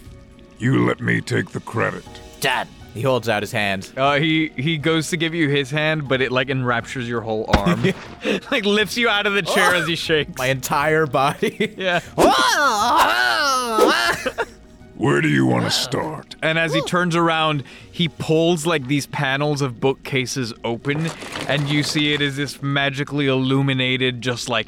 you 0.58 0.86
let 0.86 1.00
me 1.00 1.22
take 1.22 1.52
the 1.52 1.62
credit. 1.62 2.04
Dad, 2.42 2.68
He 2.94 3.02
holds 3.02 3.30
out 3.30 3.44
his 3.44 3.54
hand. 3.54 3.94
Uh, 3.96 4.20
he 4.20 4.50
he 4.58 4.78
goes 4.78 5.10
to 5.12 5.18
give 5.18 5.34
you 5.34 5.48
his 5.48 5.72
hand, 5.72 6.10
but 6.10 6.20
it 6.22 6.34
like 6.34 6.50
enraptures 6.50 7.08
your 7.08 7.22
whole 7.22 7.46
arm, 7.56 7.82
like 8.52 8.66
lifts 8.66 8.98
you 8.98 9.08
out 9.08 9.26
of 9.26 9.36
the 9.36 9.42
chair 9.42 9.74
as 9.74 9.88
he 9.88 9.96
shakes. 10.08 10.38
My 10.38 10.48
entire 10.48 11.08
body. 11.08 11.76
yeah. 11.78 12.02
Where 15.00 15.22
do 15.22 15.30
you 15.30 15.46
want 15.46 15.64
to 15.64 15.72
start? 15.72 16.36
And 16.42 16.60
as 16.60 16.74
he 16.74 16.82
turns 16.82 17.16
around, 17.16 17.64
he 17.90 18.10
pulls 18.10 18.66
like 18.66 18.88
these 18.88 19.08
panels 19.08 19.62
of 19.62 19.80
bookcases 19.80 20.54
open, 20.66 21.06
and 21.48 21.70
you 21.70 21.84
see 21.84 22.14
it 22.14 22.20
is 22.20 22.36
this 22.36 22.62
magically 22.62 23.28
illuminated, 23.28 24.20
just 24.20 24.50
like 24.50 24.68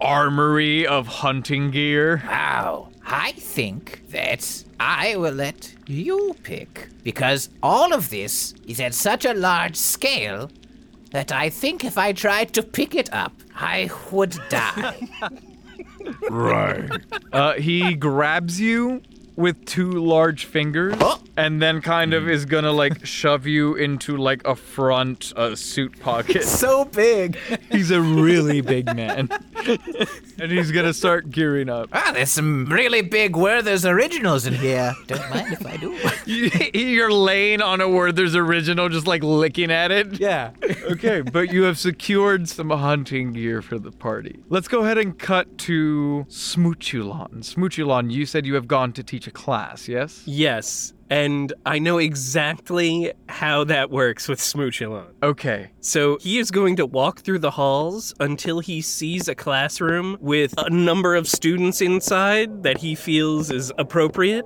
armory 0.00 0.86
of 0.86 1.06
hunting 1.06 1.72
gear. 1.72 2.22
Wow. 2.26 2.88
I 3.04 3.32
think 3.32 4.08
that 4.12 4.64
I 4.80 5.14
will 5.16 5.34
let 5.34 5.74
you 5.86 6.34
pick 6.42 6.88
because 7.04 7.50
all 7.62 7.92
of 7.92 8.08
this 8.08 8.54
is 8.66 8.80
at 8.80 8.94
such 8.94 9.26
a 9.26 9.34
large 9.34 9.76
scale 9.76 10.50
that 11.10 11.30
I 11.30 11.50
think 11.50 11.84
if 11.84 11.98
I 11.98 12.14
tried 12.14 12.54
to 12.54 12.62
pick 12.62 12.94
it 12.94 13.12
up, 13.12 13.34
I 13.54 13.90
would 14.10 14.38
die. 14.48 15.06
Right. 16.30 16.88
Uh, 17.32 17.54
he 17.54 17.94
grabs 17.94 18.60
you 18.60 19.02
with 19.36 19.64
two 19.66 19.90
large 19.90 20.46
fingers, 20.46 20.94
and 21.36 21.60
then 21.60 21.80
kind 21.82 22.14
of 22.14 22.28
is 22.28 22.44
gonna 22.46 22.72
like 22.72 23.04
shove 23.06 23.46
you 23.46 23.74
into 23.74 24.16
like 24.16 24.46
a 24.46 24.56
front 24.56 25.32
uh, 25.36 25.54
suit 25.54 25.98
pocket. 26.00 26.42
so 26.44 26.84
big. 26.86 27.36
He's 27.70 27.90
a 27.90 28.00
really 28.00 28.60
big 28.62 28.86
man, 28.96 29.28
and 30.38 30.50
he's 30.52 30.70
gonna 30.72 30.94
start 30.94 31.30
gearing 31.30 31.68
up. 31.68 31.90
ah, 31.92 32.12
there's 32.14 32.30
some 32.30 32.66
really 32.66 33.02
big 33.02 33.36
Werther's 33.36 33.84
originals 33.84 34.46
in 34.46 34.54
here. 34.54 34.94
Don't 35.06 35.28
mind 35.30 35.52
if 35.52 35.66
I 35.66 35.76
do. 35.76 35.92
You- 36.24 36.50
You're 36.72 37.12
laying 37.12 37.60
on 37.60 37.80
a 37.80 37.88
Werther's 37.88 38.34
original, 38.34 38.88
just 38.88 39.06
like 39.06 39.22
licking 39.22 39.70
at 39.70 39.90
it. 39.90 40.18
Yeah. 40.20 40.50
Okay, 40.90 41.20
but 41.20 41.52
you 41.52 41.64
have 41.64 41.78
secured 41.78 42.48
some 42.48 42.70
hunting 42.70 43.32
gear 43.32 43.60
for 43.62 43.78
the 43.78 43.90
party. 43.92 44.38
Let's 44.48 44.68
go 44.68 44.84
ahead 44.84 44.96
and 44.98 45.18
cut 45.18 45.58
to 45.58 46.24
Smoochulon. 46.30 47.38
Smoochulon, 47.44 48.10
you 48.10 48.24
said 48.26 48.46
you 48.46 48.54
have 48.54 48.66
gone 48.68 48.92
to 48.94 49.02
teach 49.02 49.25
a 49.26 49.30
class, 49.30 49.88
yes? 49.88 50.22
Yes, 50.26 50.92
and 51.10 51.52
I 51.64 51.78
know 51.78 51.98
exactly 51.98 53.12
how 53.28 53.64
that 53.64 53.90
works 53.90 54.28
with 54.28 54.40
Smooch 54.40 54.80
alone. 54.80 55.12
Okay. 55.22 55.70
So 55.80 56.18
he 56.20 56.38
is 56.38 56.50
going 56.50 56.76
to 56.76 56.86
walk 56.86 57.20
through 57.20 57.38
the 57.38 57.50
halls 57.50 58.12
until 58.18 58.60
he 58.60 58.80
sees 58.80 59.28
a 59.28 59.34
classroom 59.34 60.16
with 60.20 60.54
a 60.58 60.70
number 60.70 61.14
of 61.14 61.28
students 61.28 61.80
inside 61.80 62.64
that 62.64 62.78
he 62.78 62.94
feels 62.94 63.50
is 63.50 63.72
appropriate, 63.78 64.44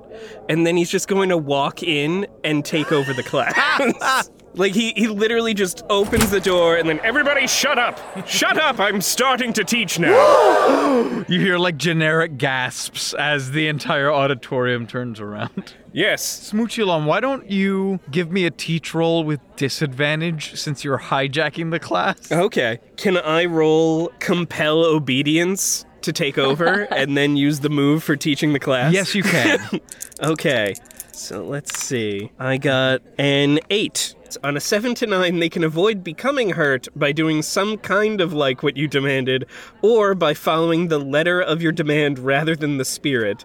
and 0.49 0.67
then 0.67 0.77
he's 0.77 0.91
just 0.91 1.09
going 1.09 1.31
to 1.31 1.39
walk 1.39 1.83
in 1.83 2.27
and 2.45 2.65
take 2.65 2.93
over 2.93 3.13
the 3.15 3.23
class. 3.31 4.31
Like 4.55 4.73
he, 4.75 4.93
he 4.97 5.07
literally 5.07 5.55
just 5.55 5.83
opens 5.91 6.31
the 6.31 6.41
door 6.41 6.77
and 6.77 6.89
then 6.89 7.01
everybody 7.03 7.47
shut 7.47 7.79
up! 7.79 8.01
Shut 8.27 8.59
up! 8.59 8.79
I'm 8.81 9.01
starting 9.01 9.53
to 9.55 9.65
teach 9.65 9.99
now. 9.99 10.81
You 11.29 11.39
hear 11.41 11.59
like 11.59 11.77
generic 11.77 12.37
gasps 12.37 13.15
as 13.15 13.53
the 13.53 13.69
entire 13.69 14.13
auditorium 14.13 14.87
turns 14.87 15.21
around. 15.21 15.75
yes. 15.93 16.51
Smoochulon, 16.53 17.07
why 17.07 17.21
don't 17.21 17.49
you 17.51 18.01
give 18.11 18.31
me 18.33 18.45
a 18.45 18.51
teach 18.51 18.93
roll 18.95 19.23
with 19.25 19.41
disadvantage 19.57 20.57
since 20.57 20.83
you're 20.85 20.99
hijacking 20.99 21.71
the 21.71 21.79
class? 21.79 22.31
Okay. 22.33 22.81
Can 22.97 23.17
I 23.17 23.45
roll 23.47 24.11
compel 24.19 24.85
obedience 24.85 25.85
to 26.03 26.13
take 26.13 26.37
over 26.37 26.83
and 26.93 27.17
then 27.17 27.37
use 27.37 27.61
the 27.61 27.71
move 27.71 28.03
for 28.03 28.17
teaching 28.17 28.53
the 28.53 28.61
class? 28.61 28.93
Yes, 28.93 29.15
you 29.15 29.23
can. 29.23 29.61
Okay. 30.23 30.75
So 31.21 31.45
let's 31.45 31.79
see. 31.79 32.33
I 32.39 32.57
got 32.57 33.03
an 33.19 33.61
8. 33.69 34.15
On 34.43 34.57
a 34.57 34.61
7 34.61 34.95
to 34.97 35.07
9, 35.07 35.39
they 35.39 35.51
can 35.51 35.63
avoid 35.63 36.03
becoming 36.03 36.51
hurt 36.51 36.89
by 36.97 37.13
doing 37.13 37.43
some 37.43 37.77
kind 37.77 38.23
of 38.23 38.33
like 38.33 38.63
what 38.63 38.77
you 38.77 38.89
demanded, 38.89 39.45
or 39.83 40.15
by 40.15 40.33
following 40.33 40.89
the 40.89 40.99
letter 40.99 41.39
of 41.39 41.61
your 41.61 41.73
demand 41.73 42.19
rather 42.19 42.57
than 42.57 42.79
the 42.79 42.87
spirit. 42.87 43.45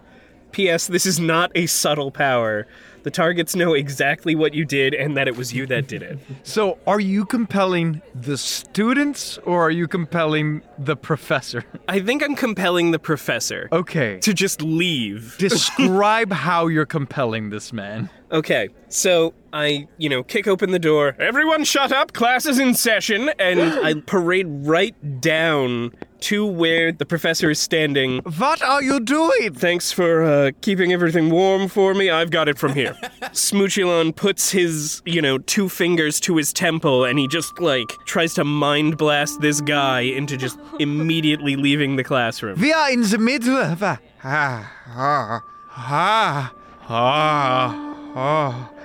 P.S. 0.52 0.86
This 0.86 1.04
is 1.04 1.20
not 1.20 1.52
a 1.54 1.66
subtle 1.66 2.10
power. 2.10 2.66
The 3.06 3.12
targets 3.12 3.54
know 3.54 3.74
exactly 3.74 4.34
what 4.34 4.52
you 4.52 4.64
did 4.64 4.92
and 4.92 5.16
that 5.16 5.28
it 5.28 5.36
was 5.36 5.54
you 5.54 5.64
that 5.66 5.86
did 5.86 6.02
it. 6.02 6.18
so, 6.42 6.76
are 6.88 6.98
you 6.98 7.24
compelling 7.24 8.02
the 8.16 8.36
students 8.36 9.38
or 9.44 9.64
are 9.64 9.70
you 9.70 9.86
compelling 9.86 10.62
the 10.76 10.96
professor? 10.96 11.62
I 11.88 12.00
think 12.00 12.24
I'm 12.24 12.34
compelling 12.34 12.90
the 12.90 12.98
professor 12.98 13.68
Okay. 13.70 14.18
to 14.18 14.34
just 14.34 14.60
leave. 14.60 15.36
Describe 15.38 16.32
how 16.32 16.66
you're 16.66 16.84
compelling 16.84 17.50
this 17.50 17.72
man. 17.72 18.10
Okay, 18.32 18.70
so 18.88 19.34
I, 19.52 19.86
you 19.98 20.08
know, 20.08 20.24
kick 20.24 20.48
open 20.48 20.72
the 20.72 20.80
door. 20.80 21.14
Everyone 21.20 21.62
shut 21.62 21.92
up, 21.92 22.12
class 22.12 22.44
is 22.44 22.58
in 22.58 22.74
session, 22.74 23.30
and 23.38 23.60
I 23.86 23.94
parade 24.04 24.46
right 24.48 25.20
down 25.20 25.92
to 26.26 26.44
where 26.44 26.90
the 26.90 27.06
professor 27.06 27.50
is 27.50 27.60
standing. 27.60 28.18
What 28.36 28.60
are 28.60 28.82
you 28.82 28.98
doing? 28.98 29.54
Thanks 29.54 29.92
for 29.92 30.24
uh, 30.24 30.50
keeping 30.60 30.92
everything 30.92 31.30
warm 31.30 31.68
for 31.68 31.94
me. 31.94 32.10
I've 32.10 32.30
got 32.30 32.48
it 32.48 32.58
from 32.58 32.74
here. 32.74 32.96
Smoochulon 33.30 34.16
puts 34.16 34.50
his, 34.50 35.02
you 35.04 35.22
know, 35.22 35.38
two 35.38 35.68
fingers 35.68 36.18
to 36.20 36.36
his 36.36 36.52
temple 36.52 37.04
and 37.04 37.16
he 37.16 37.28
just, 37.28 37.60
like, 37.60 37.86
tries 38.06 38.34
to 38.34 38.44
mind 38.44 38.98
blast 38.98 39.40
this 39.40 39.60
guy 39.60 40.00
into 40.00 40.36
just 40.36 40.58
immediately 40.80 41.54
leaving 41.54 41.94
the 41.94 42.02
classroom. 42.02 42.60
We 42.60 42.72
are 42.72 42.90
in 42.90 43.02
the 43.02 43.18
middle 43.18 43.56
of 43.56 43.82
a. 43.82 44.00
Ah, 44.24 44.72
ah, 44.88 45.44
ah, 45.76 46.52
ah, 46.88 48.12
ah. 48.16 48.75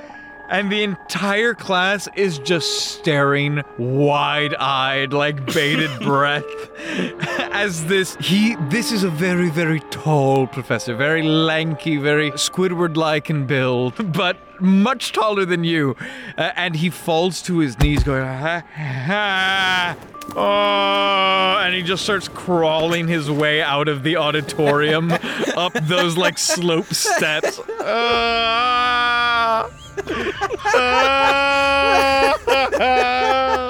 And 0.51 0.69
the 0.69 0.83
entire 0.83 1.53
class 1.53 2.09
is 2.13 2.37
just 2.37 2.99
staring 2.99 3.63
wide 3.77 4.53
eyed, 4.55 5.13
like 5.13 5.45
bated 5.45 5.97
breath. 6.01 6.43
As 7.53 7.85
this, 7.85 8.17
he, 8.17 8.55
this 8.69 8.91
is 8.91 9.05
a 9.05 9.09
very, 9.09 9.49
very 9.49 9.79
tall 9.91 10.47
professor, 10.47 10.93
very 10.93 11.23
lanky, 11.23 11.95
very 11.95 12.31
Squidward 12.31 12.97
like 12.97 13.29
in 13.29 13.47
build, 13.47 14.13
but 14.13 14.35
much 14.59 15.13
taller 15.13 15.45
than 15.45 15.63
you. 15.63 15.95
Uh, 16.37 16.51
and 16.57 16.75
he 16.75 16.89
falls 16.89 17.41
to 17.43 17.59
his 17.59 17.79
knees, 17.79 18.03
going, 18.03 18.23
ah, 18.23 18.61
ah, 18.77 19.97
oh, 20.35 21.65
and 21.65 21.73
he 21.73 21.81
just 21.81 22.03
starts 22.03 22.27
crawling 22.27 23.07
his 23.07 23.31
way 23.31 23.61
out 23.61 23.87
of 23.87 24.03
the 24.03 24.17
auditorium 24.17 25.11
up 25.55 25.71
those 25.83 26.17
like 26.17 26.37
slope 26.37 26.93
steps. 26.93 27.59
Ah. 27.83 29.67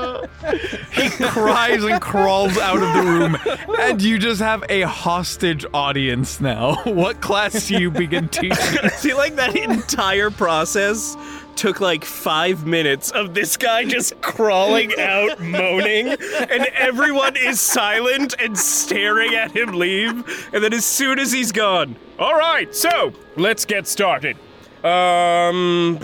He 0.94 1.10
cries 1.10 1.84
and 1.84 2.02
crawls 2.02 2.58
out 2.58 2.82
of 2.82 2.94
the 2.94 3.10
room, 3.10 3.38
and 3.80 4.02
you 4.02 4.20
just 4.20 4.42
have 4.42 4.64
a 4.70 4.82
hostage 4.82 5.66
audience 5.74 6.42
now. 6.42 6.82
What 6.92 7.22
class 7.22 7.68
do 7.68 7.82
you 7.82 7.90
begin 7.90 8.28
teaching? 8.30 8.90
Feel 9.00 9.18
like 9.18 9.36
that 9.36 9.56
entire 9.56 10.30
process 10.30 11.16
took 11.56 11.80
like 11.80 12.06
five 12.06 12.66
minutes 12.66 13.12
of 13.12 13.34
this 13.34 13.58
guy 13.58 13.86
just 13.86 14.20
crawling 14.22 14.92
out, 15.00 15.40
moaning, 15.40 16.10
and 16.10 16.66
everyone 16.76 17.36
is 17.38 17.60
silent 17.60 18.36
and 18.40 18.58
staring 18.58 19.34
at 19.34 19.52
him 19.52 19.74
leave. 19.74 20.50
And 20.54 20.64
then 20.64 20.74
as 20.74 20.86
soon 20.86 21.18
as 21.18 21.32
he's 21.32 21.52
gone, 21.52 21.96
all 22.20 22.36
right, 22.36 22.74
so 22.76 23.14
let's 23.38 23.66
get 23.66 23.88
started. 23.88 24.38
Um, 24.84 26.00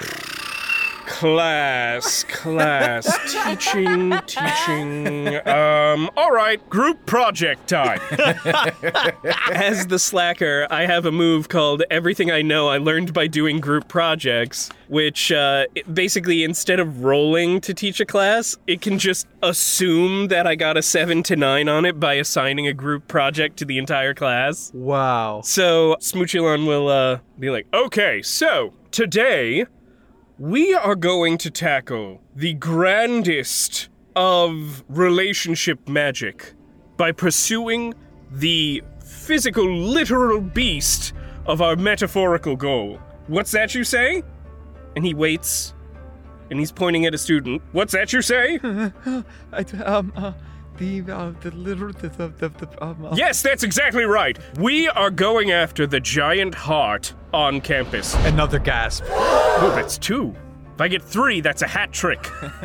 class, 1.07 2.25
class, 2.25 3.07
teaching, 3.45 4.11
teaching. 4.27 5.27
Um, 5.47 6.09
all 6.17 6.31
right, 6.31 6.69
group 6.69 7.05
project 7.05 7.67
time. 7.69 7.99
As 9.51 9.87
the 9.87 9.97
slacker, 9.97 10.67
I 10.69 10.85
have 10.85 11.05
a 11.05 11.11
move 11.11 11.49
called 11.49 11.83
Everything 11.89 12.29
I 12.29 12.41
Know 12.41 12.67
I 12.67 12.77
Learned 12.77 13.13
by 13.13 13.27
Doing 13.27 13.59
Group 13.59 13.87
Projects, 13.87 14.69
which 14.89 15.31
uh, 15.31 15.65
basically, 15.91 16.43
instead 16.43 16.79
of 16.79 17.03
rolling 17.03 17.61
to 17.61 17.73
teach 17.73 17.99
a 17.99 18.05
class, 18.05 18.57
it 18.67 18.81
can 18.81 18.99
just 18.99 19.27
assume 19.41 20.27
that 20.27 20.45
I 20.45 20.55
got 20.55 20.75
a 20.75 20.81
7 20.81 21.23
to 21.23 21.35
9 21.35 21.69
on 21.69 21.85
it 21.85 21.99
by 21.99 22.15
assigning 22.15 22.67
a 22.67 22.73
group 22.73 23.07
project 23.07 23.57
to 23.57 23.65
the 23.65 23.77
entire 23.77 24.13
class. 24.13 24.71
Wow. 24.73 25.41
So 25.43 25.95
Smoochulon 26.01 26.67
will 26.67 26.89
uh, 26.89 27.19
be 27.39 27.49
like, 27.49 27.65
okay, 27.73 28.21
so 28.21 28.73
today 28.91 29.65
we 30.39 30.71
are 30.73 30.95
going 30.95 31.35
to 31.39 31.49
tackle 31.49 32.21
the 32.35 32.53
grandest 32.53 33.89
of 34.15 34.83
relationship 34.87 35.89
magic 35.89 36.53
by 36.95 37.11
pursuing 37.11 37.93
the 38.31 38.83
physical, 39.03 39.67
literal 39.75 40.39
beast 40.39 41.13
of 41.47 41.61
our 41.61 41.75
metaphorical 41.75 42.55
goal. 42.55 42.99
What's 43.25 43.51
that 43.51 43.73
you 43.73 43.83
say? 43.83 44.21
And 44.95 45.03
he 45.03 45.15
waits, 45.15 45.73
and 46.51 46.59
he's 46.59 46.71
pointing 46.71 47.07
at 47.07 47.15
a 47.15 47.17
student. 47.17 47.63
What's 47.71 47.93
that 47.93 48.13
you 48.13 48.21
say? 48.21 48.59
I, 49.51 49.61
um, 49.83 50.13
uh, 50.15 50.33
the, 50.77 51.01
uh, 51.11 51.33
the 51.41 51.51
little, 51.51 51.91
the, 51.91 52.09
the, 52.09 52.27
the, 52.37 52.49
the 52.49 52.83
um, 52.83 53.05
uh, 53.05 53.15
yes, 53.15 53.41
that's 53.41 53.63
exactly 53.63 54.05
right. 54.05 54.37
We 54.59 54.87
are 54.89 55.09
going 55.09 55.51
after 55.51 55.87
the 55.87 55.99
giant 55.99 56.55
heart 56.55 57.13
on 57.33 57.61
campus. 57.61 58.15
Another 58.25 58.59
gasp. 58.59 59.03
Oh, 59.09 59.71
that's 59.75 59.97
two. 59.97 60.35
If 60.77 60.81
I 60.81 60.89
get 60.89 61.01
three, 61.01 61.41
that's 61.41 61.63
a 61.63 61.67
hat 61.67 61.91
trick. 61.91 62.21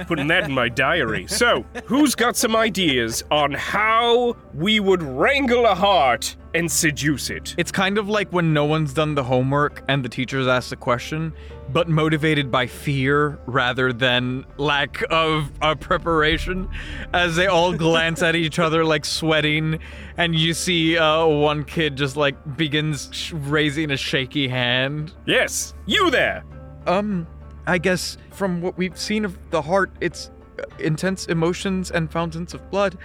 Putting 0.06 0.26
that 0.26 0.44
in 0.44 0.52
my 0.52 0.68
diary. 0.68 1.26
So, 1.28 1.64
who's 1.86 2.14
got 2.14 2.36
some 2.36 2.54
ideas 2.54 3.24
on 3.30 3.52
how 3.52 4.36
we 4.52 4.80
would 4.80 5.02
wrangle 5.02 5.64
a 5.64 5.74
heart 5.74 6.36
and 6.52 6.70
seduce 6.70 7.30
it? 7.30 7.54
It's 7.56 7.72
kind 7.72 7.96
of 7.96 8.10
like 8.10 8.30
when 8.30 8.52
no 8.52 8.66
one's 8.66 8.92
done 8.92 9.14
the 9.14 9.24
homework 9.24 9.82
and 9.88 10.04
the 10.04 10.10
teachers 10.10 10.46
ask 10.46 10.68
the 10.68 10.76
question, 10.76 11.32
but 11.72 11.88
motivated 11.88 12.50
by 12.50 12.66
fear 12.66 13.38
rather 13.46 13.94
than 13.94 14.44
lack 14.58 15.02
of 15.08 15.50
uh, 15.62 15.74
preparation, 15.74 16.68
as 17.14 17.34
they 17.34 17.46
all 17.46 17.72
glance 17.72 18.22
at 18.22 18.36
each 18.36 18.58
other 18.58 18.84
like 18.84 19.06
sweating, 19.06 19.78
and 20.18 20.34
you 20.34 20.52
see 20.52 20.98
uh, 20.98 21.24
one 21.24 21.64
kid 21.64 21.96
just 21.96 22.18
like 22.18 22.58
begins 22.58 23.08
sh- 23.10 23.32
raising 23.32 23.90
a 23.90 23.96
shaky 23.96 24.48
hand. 24.48 25.14
Yes, 25.24 25.72
you 25.86 26.10
there. 26.10 26.44
Um, 26.86 27.26
I 27.66 27.78
guess 27.78 28.18
from 28.30 28.60
what 28.60 28.76
we've 28.76 28.98
seen 28.98 29.24
of 29.24 29.38
the 29.50 29.62
heart, 29.62 29.90
its 30.00 30.30
uh, 30.58 30.64
intense 30.78 31.26
emotions 31.26 31.90
and 31.90 32.10
fountains 32.10 32.54
of 32.54 32.70
blood 32.70 32.98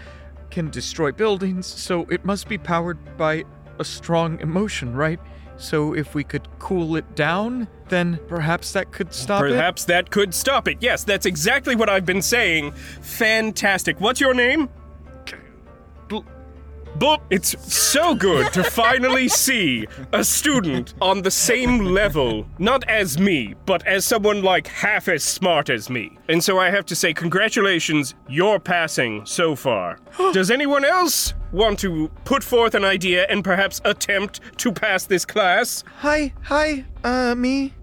can 0.49 0.69
destroy 0.69 1.11
buildings, 1.11 1.65
so 1.65 2.05
it 2.09 2.25
must 2.25 2.47
be 2.47 2.57
powered 2.57 3.17
by 3.17 3.43
a 3.79 3.85
strong 3.85 4.39
emotion, 4.39 4.95
right? 4.95 5.19
So 5.57 5.93
if 5.93 6.13
we 6.15 6.23
could 6.23 6.47
cool 6.59 6.95
it 6.95 7.15
down, 7.15 7.67
then 7.89 8.19
perhaps 8.27 8.73
that 8.73 8.91
could 8.91 9.13
stop 9.13 9.43
it. 9.43 9.49
Perhaps 9.49 9.85
that 9.85 10.09
could 10.09 10.33
stop 10.33 10.67
it. 10.67 10.77
Yes, 10.81 11.03
that's 11.03 11.25
exactly 11.25 11.75
what 11.75 11.89
I've 11.89 12.05
been 12.05 12.21
saying. 12.21 12.73
Fantastic. 13.01 13.99
What's 13.99 14.21
your 14.21 14.33
name? 14.33 14.69
Boop. 16.97 17.21
It's 17.29 17.55
so 17.73 18.15
good 18.15 18.51
to 18.53 18.63
finally 18.83 19.27
see 19.27 19.85
a 20.13 20.23
student 20.23 20.95
on 20.99 21.21
the 21.21 21.29
same 21.29 21.79
level, 21.85 22.47
not 22.57 22.83
as 22.87 23.19
me, 23.19 23.53
but 23.67 23.85
as 23.85 24.03
someone 24.03 24.41
like 24.41 24.65
half 24.67 25.07
as 25.07 25.23
smart 25.23 25.69
as 25.69 25.89
me. 25.89 26.17
And 26.27 26.43
so 26.43 26.57
I 26.57 26.71
have 26.71 26.85
to 26.87 26.95
say, 26.95 27.13
congratulations, 27.13 28.15
you're 28.27 28.59
passing 28.59 29.25
so 29.25 29.55
far. 29.55 29.99
Does 30.33 30.49
anyone 30.49 30.85
else 30.85 31.35
want 31.51 31.77
to 31.79 32.09
put 32.25 32.43
forth 32.43 32.73
an 32.73 32.83
idea 32.83 33.27
and 33.29 33.43
perhaps 33.43 33.79
attempt 33.85 34.39
to 34.57 34.71
pass 34.71 35.05
this 35.05 35.23
class? 35.23 35.83
Hi, 35.97 36.33
hi, 36.41 36.85
uh, 37.03 37.35
me. 37.35 37.73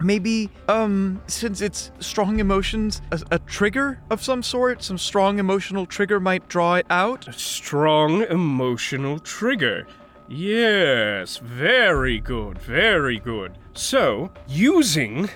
Maybe, 0.00 0.50
um, 0.68 1.22
since 1.26 1.60
it's 1.60 1.90
strong 2.00 2.38
emotions, 2.38 3.00
a, 3.10 3.20
a 3.32 3.38
trigger 3.38 4.00
of 4.10 4.22
some 4.22 4.42
sort, 4.42 4.82
some 4.82 4.98
strong 4.98 5.38
emotional 5.38 5.86
trigger 5.86 6.20
might 6.20 6.48
draw 6.48 6.74
it 6.74 6.86
out. 6.90 7.26
A 7.28 7.32
strong 7.32 8.22
emotional 8.22 9.18
trigger. 9.18 9.86
Yes, 10.28 11.38
very 11.38 12.18
good, 12.18 12.58
very 12.58 13.18
good. 13.18 13.56
So, 13.74 14.32
using 14.48 15.30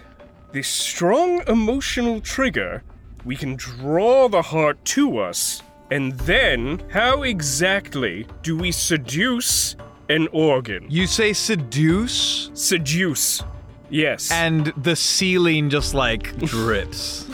this 0.53 0.69
strong 0.69 1.43
emotional 1.47 2.21
trigger, 2.21 2.83
we 3.25 3.37
can 3.37 3.57
draw 3.57 4.29
the 4.29 4.43
heart 4.43 4.85
to 4.87 5.19
us. 5.19 5.63
And 5.91 6.13
then, 6.21 6.83
how 6.91 7.23
exactly 7.23 8.27
do 8.43 8.57
we 8.57 8.73
seduce 8.73 9.77
an 10.09 10.29
organ? 10.33 10.87
You 10.89 11.07
say 11.07 11.33
seduce, 11.33 12.51
Seduce. 12.55 13.43
Yes. 13.91 14.31
and 14.31 14.67
the 14.77 14.95
ceiling 14.95 15.69
just 15.71 15.95
like 15.95 16.37
drips. 16.39 17.27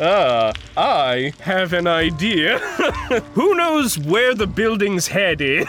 Ah, 0.00 0.52
I 0.76 1.32
have 1.40 1.72
an 1.72 1.86
idea. 1.86 2.58
Who 3.34 3.54
knows 3.54 3.98
where 3.98 4.34
the 4.34 4.46
building's 4.46 5.06
head 5.06 5.40
is? 5.40 5.66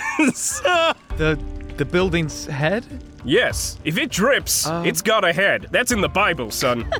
the 1.17 1.37
the 1.77 1.85
building's 1.85 2.45
head? 2.45 2.85
yes, 3.23 3.77
if 3.85 3.97
it 3.97 4.09
drips, 4.09 4.67
it's 4.67 5.01
got 5.01 5.23
a 5.23 5.31
head. 5.33 5.67
That's 5.71 5.91
in 5.91 6.01
the 6.01 6.09
Bible, 6.09 6.49
son. 6.51 6.91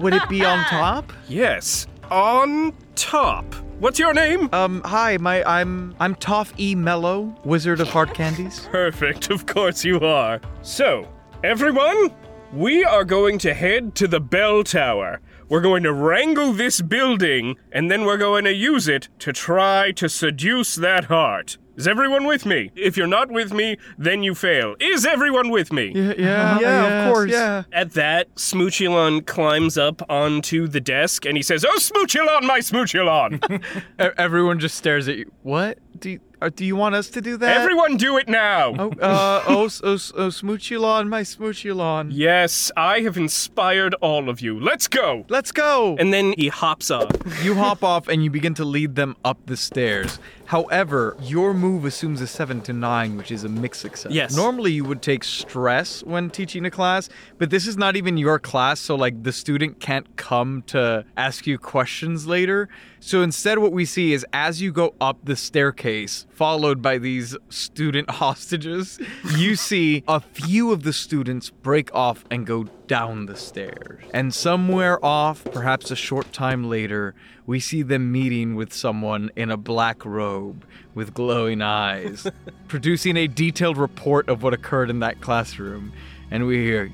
Would 0.00 0.14
it 0.14 0.28
be 0.28 0.44
on 0.44 0.64
top? 0.66 1.12
yes, 1.28 1.86
on 2.10 2.72
top. 2.94 3.44
What's 3.80 3.98
your 3.98 4.14
name? 4.14 4.48
Um, 4.52 4.82
hi, 4.84 5.16
my 5.18 5.42
I'm 5.44 5.94
I'm 5.98 6.14
Toph 6.14 6.52
E 6.58 6.74
Mellow, 6.76 7.34
Wizard 7.44 7.80
of 7.80 7.88
Heart 7.88 8.14
Candies. 8.14 8.68
Perfect, 8.70 9.30
of 9.30 9.46
course 9.46 9.84
you 9.84 9.98
are. 10.00 10.40
So, 10.62 11.08
everyone, 11.44 12.10
we 12.54 12.84
are 12.84 13.04
going 13.04 13.36
to 13.38 13.52
head 13.52 13.94
to 13.96 14.08
the 14.08 14.18
bell 14.20 14.64
tower. 14.64 15.20
We're 15.50 15.60
going 15.60 15.82
to 15.82 15.92
wrangle 15.92 16.54
this 16.54 16.80
building, 16.80 17.56
and 17.70 17.90
then 17.90 18.06
we're 18.06 18.16
going 18.16 18.44
to 18.44 18.54
use 18.54 18.88
it 18.88 19.10
to 19.18 19.32
try 19.32 19.92
to 19.92 20.08
seduce 20.08 20.74
that 20.76 21.04
heart. 21.04 21.58
Is 21.76 21.86
everyone 21.86 22.24
with 22.24 22.46
me? 22.46 22.70
If 22.74 22.96
you're 22.96 23.06
not 23.06 23.30
with 23.30 23.52
me, 23.52 23.76
then 23.98 24.22
you 24.22 24.34
fail. 24.34 24.74
Is 24.80 25.04
everyone 25.04 25.50
with 25.50 25.70
me? 25.70 25.92
Yeah, 25.94 26.14
yeah, 26.16 26.54
uh-huh. 26.56 27.08
of 27.08 27.12
course. 27.12 27.30
Yeah. 27.32 27.64
At 27.72 27.92
that, 27.92 28.34
Smoochulon 28.36 29.26
climbs 29.26 29.76
up 29.76 30.00
onto 30.08 30.66
the 30.66 30.80
desk 30.80 31.26
and 31.26 31.36
he 31.36 31.42
says, 31.42 31.64
Oh, 31.64 31.76
Smoochulon, 31.78 32.42
my 32.44 32.60
Smoochulon! 32.60 33.42
E- 34.00 34.14
everyone 34.16 34.60
just 34.60 34.76
stares 34.76 35.08
at 35.08 35.16
you. 35.18 35.30
What? 35.42 35.78
Do 35.98 36.10
you, 36.10 36.20
do 36.50 36.64
you 36.64 36.76
want 36.76 36.94
us 36.94 37.08
to 37.10 37.20
do 37.20 37.36
that? 37.36 37.56
Everyone 37.56 37.96
do 37.96 38.16
it 38.16 38.28
now! 38.28 38.74
Oh, 38.78 38.90
uh, 39.00 39.42
oh, 39.46 39.64
oh, 39.64 39.92
oh, 39.92 40.28
Smoochulon, 40.28 41.08
my 41.08 41.22
Smoochulon. 41.22 42.08
Yes, 42.12 42.70
I 42.76 43.00
have 43.00 43.16
inspired 43.16 43.94
all 43.94 44.28
of 44.28 44.40
you. 44.40 44.58
Let's 44.58 44.88
go! 44.88 45.24
Let's 45.28 45.52
go. 45.52 45.96
And 45.98 46.12
then 46.12 46.34
he 46.36 46.48
hops 46.48 46.90
off. 46.90 47.10
You 47.42 47.54
hop 47.54 47.82
off 47.92 48.08
and 48.08 48.22
you 48.22 48.30
begin 48.30 48.54
to 48.54 48.64
lead 48.64 48.94
them 48.94 49.16
up 49.24 49.38
the 49.46 49.56
stairs. 49.56 50.18
However, 50.46 51.16
your 51.22 51.54
move 51.54 51.84
assumes 51.84 52.20
a 52.20 52.26
7 52.26 52.60
to 52.62 52.72
9, 52.72 53.16
which 53.16 53.30
is 53.30 53.44
a 53.44 53.48
mixed 53.48 53.80
success. 53.80 54.12
Yes. 54.12 54.36
Normally 54.36 54.72
you 54.72 54.84
would 54.84 55.00
take 55.00 55.24
stress 55.24 56.02
when 56.04 56.28
teaching 56.30 56.66
a 56.66 56.70
class, 56.70 57.08
but 57.38 57.50
this 57.50 57.66
is 57.66 57.76
not 57.76 57.96
even 57.96 58.18
your 58.18 58.38
class, 58.38 58.80
so 58.80 58.94
like 58.94 59.22
the 59.22 59.32
student 59.32 59.80
can't 59.80 60.16
come 60.16 60.62
to 60.66 61.04
ask 61.16 61.46
you 61.46 61.58
questions 61.58 62.26
later. 62.26 62.68
So 63.00 63.22
instead 63.22 63.58
what 63.58 63.72
we 63.72 63.84
see 63.84 64.12
is 64.12 64.26
as 64.32 64.60
you 64.60 64.72
go 64.72 64.94
up 65.00 65.18
the 65.24 65.36
staircase, 65.36 66.26
followed 66.34 66.82
by 66.82 66.98
these 66.98 67.36
student 67.48 68.10
hostages, 68.22 68.98
you 69.36 69.56
see 69.56 70.02
a 70.08 70.20
few 70.20 70.72
of 70.72 70.82
the 70.82 70.92
students 70.92 71.50
break 71.50 71.94
off 71.94 72.24
and 72.30 72.46
go 72.46 72.64
down 72.86 73.26
the 73.26 73.36
stairs. 73.36 74.04
And 74.12 74.34
somewhere 74.34 75.02
off, 75.04 75.44
perhaps 75.44 75.90
a 75.90 75.96
short 75.96 76.32
time 76.32 76.68
later, 76.68 77.14
we 77.46 77.60
see 77.60 77.82
them 77.82 78.10
meeting 78.10 78.54
with 78.54 78.72
someone 78.72 79.30
in 79.36 79.50
a 79.50 79.56
black 79.56 80.04
robe 80.04 80.64
with 80.94 81.14
glowing 81.14 81.62
eyes, 81.62 82.26
producing 82.68 83.16
a 83.16 83.26
detailed 83.26 83.76
report 83.76 84.28
of 84.28 84.42
what 84.42 84.54
occurred 84.54 84.90
in 84.90 85.00
that 85.00 85.20
classroom. 85.20 85.92
And 86.30 86.46
we 86.46 86.56
hear, 86.58 86.90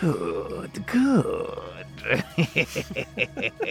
Good, 0.00 0.84
good. 0.86 1.73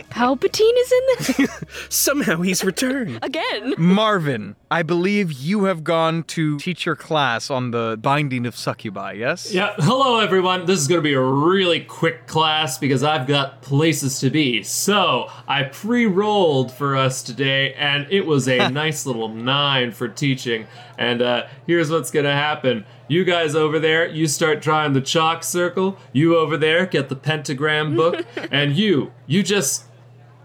Palpatine 0.10 0.78
is 0.80 0.92
in 0.92 1.02
this 1.18 1.50
Somehow 1.90 2.42
he's 2.42 2.64
returned. 2.64 3.20
again. 3.22 3.76
Marvin, 3.78 4.56
I 4.72 4.82
believe 4.84 5.32
you 5.32 5.66
have 5.66 5.84
gone 5.84 6.24
to 6.24 6.58
teach 6.58 6.86
your 6.86 6.96
class 6.96 7.50
on 7.50 7.72
the 7.72 7.98
binding 8.02 8.46
of 8.46 8.56
succubi, 8.56 9.14
yes? 9.14 9.54
Yeah, 9.54 9.74
hello 9.78 10.20
everyone. 10.20 10.66
This 10.66 10.80
is 10.80 10.88
going 10.88 11.00
to 11.00 11.04
be 11.04 11.14
a 11.14 11.22
really 11.22 11.82
quick 11.82 12.28
class 12.28 12.78
because 12.78 13.04
I've 13.04 13.28
got 13.28 13.62
places 13.62 14.20
to 14.22 14.30
be. 14.30 14.64
So, 14.64 15.30
I 15.48 15.64
pre 15.64 16.06
rolled 16.06 16.72
for 16.72 16.96
us 16.96 17.22
today 17.22 17.74
and 17.76 18.08
it 18.10 18.26
was 18.26 18.48
a 18.48 18.70
nice 18.72 19.06
little 19.06 19.30
nine 19.30 19.92
for 19.92 20.08
teaching. 20.08 20.68
And 21.04 21.22
uh, 21.22 21.48
here's 21.68 21.92
what's 21.92 22.12
going 22.12 22.26
to 22.26 22.32
happen 22.32 22.86
you 23.10 23.26
guys 23.26 23.56
over 23.56 23.78
there, 23.80 24.08
you 24.08 24.28
start 24.28 24.62
drawing 24.62 24.94
the 24.94 25.02
chalk 25.02 25.44
circle. 25.44 25.98
You 26.14 26.38
over 26.38 26.56
there, 26.56 26.86
get 26.86 27.10
the 27.10 27.16
pentagram 27.16 27.96
book. 27.96 28.26
and 28.52 28.76
you, 28.76 29.12
you 29.28 29.44
just 29.44 29.84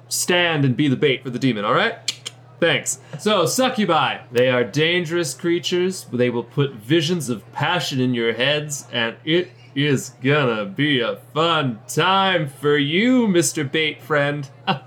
stand 0.08 0.64
and 0.64 0.76
be 0.76 0.88
the 0.88 0.96
bait 0.96 1.22
for 1.22 1.30
the 1.30 1.38
demon, 1.38 1.64
all 1.64 1.74
right? 1.74 2.12
Thanks. 2.58 2.98
So, 3.20 3.46
succubi, 3.46 4.18
they 4.32 4.50
are 4.50 4.64
dangerous 4.64 5.32
creatures. 5.32 6.06
They 6.12 6.28
will 6.28 6.42
put 6.42 6.74
visions 6.74 7.30
of 7.30 7.50
passion 7.52 8.00
in 8.00 8.14
your 8.14 8.32
heads, 8.32 8.88
and 8.92 9.16
it 9.24 9.52
is 9.76 10.10
gonna 10.22 10.64
be 10.64 11.00
a 11.00 11.16
fun 11.32 11.78
time 11.86 12.48
for 12.48 12.76
you, 12.76 13.28
Mr. 13.28 13.70
Bait 13.70 14.02
Friend. 14.02 14.48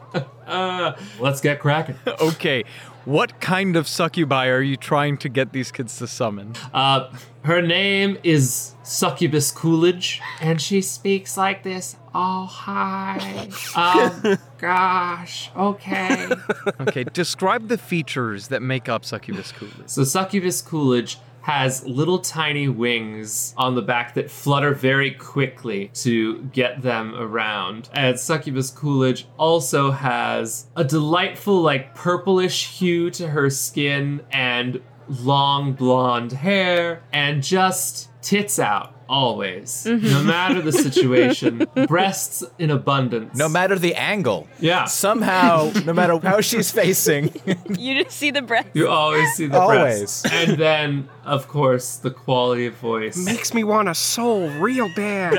Uh, 0.52 0.98
let's 1.20 1.40
get 1.42 1.60
cracking. 1.60 1.96
Okay, 2.22 2.64
what 3.06 3.40
kind 3.40 3.76
of 3.76 3.88
succubi 3.88 4.48
are 4.48 4.62
you 4.62 4.78
trying 4.78 5.18
to 5.20 5.30
get 5.30 5.54
these 5.54 5.72
kids 5.72 5.98
to 5.98 6.08
summon? 6.08 6.54
Uh, 6.74 7.12
her 7.44 7.62
name 7.62 8.18
is 8.24 8.76
Succubus 8.84 9.52
Coolidge. 9.52 10.22
And 10.42 10.62
she 10.62 10.82
speaks 10.82 11.38
like 11.38 11.64
this. 11.64 11.96
Oh, 12.14 12.46
hi. 12.46 13.50
Oh, 13.76 14.38
gosh. 14.58 15.50
Okay. 15.56 16.28
Okay, 16.80 17.04
describe 17.06 17.68
the 17.68 17.78
features 17.78 18.50
that 18.50 18.62
make 18.62 18.90
up 18.90 19.06
succubus 19.06 19.52
coolidge. 19.52 19.88
So 19.88 20.04
Succubus 20.04 20.62
Coolidge 20.62 21.18
has 21.42 21.86
little 21.88 22.20
tiny 22.20 22.68
wings 22.68 23.54
on 23.58 23.76
the 23.76 23.82
back 23.82 24.14
that 24.14 24.30
flutter 24.30 24.74
very 24.74 25.12
quickly 25.12 25.90
to 25.96 26.44
get 26.54 26.82
them 26.82 27.16
around. 27.16 27.90
And 27.94 28.20
Succubus 28.20 28.70
Coolidge 28.72 29.26
also 29.38 29.92
has 29.92 30.68
a 30.76 30.84
delightful, 30.84 31.62
like, 31.62 31.96
purplish 31.96 32.68
hue 32.78 33.10
to 33.12 33.28
her 33.30 33.50
skin 33.50 34.22
and 34.32 34.82
long 35.08 35.74
blonde 35.74 36.32
hair 36.32 37.04
and 37.12 37.44
just 37.44 38.10
tits 38.22 38.60
out 38.60 38.96
always. 39.10 39.84
Mm-hmm. 39.86 40.08
No 40.10 40.24
matter 40.24 40.62
the 40.62 40.72
situation, 40.72 41.66
breasts 41.88 42.44
in 42.60 42.72
abundance. 42.72 43.38
No 43.38 43.50
matter 43.50 43.78
the 43.78 43.94
angle. 43.96 44.48
Yeah. 44.60 44.86
Somehow, 44.86 45.72
no 45.86 45.92
matter 45.92 46.18
how 46.20 46.40
she's 46.40 46.72
facing, 46.72 47.34
You 47.78 48.04
just 48.04 48.16
see 48.16 48.32
the 48.32 48.42
breasts. 48.42 48.72
You 48.74 48.88
always 48.88 49.34
see 49.34 49.48
the 49.48 49.60
Always. 49.60 50.22
breasts. 50.22 50.26
And 50.32 50.58
then, 50.58 51.10
of 51.24 51.48
course, 51.48 51.98
the 51.98 52.12
quality 52.12 52.66
of 52.66 52.76
voice. 52.76 53.18
Makes 53.18 53.54
me 53.54 53.64
want 53.64 53.90
a 53.90 53.96
soul 53.96 54.50
real 54.50 54.90
bad. 54.96 55.36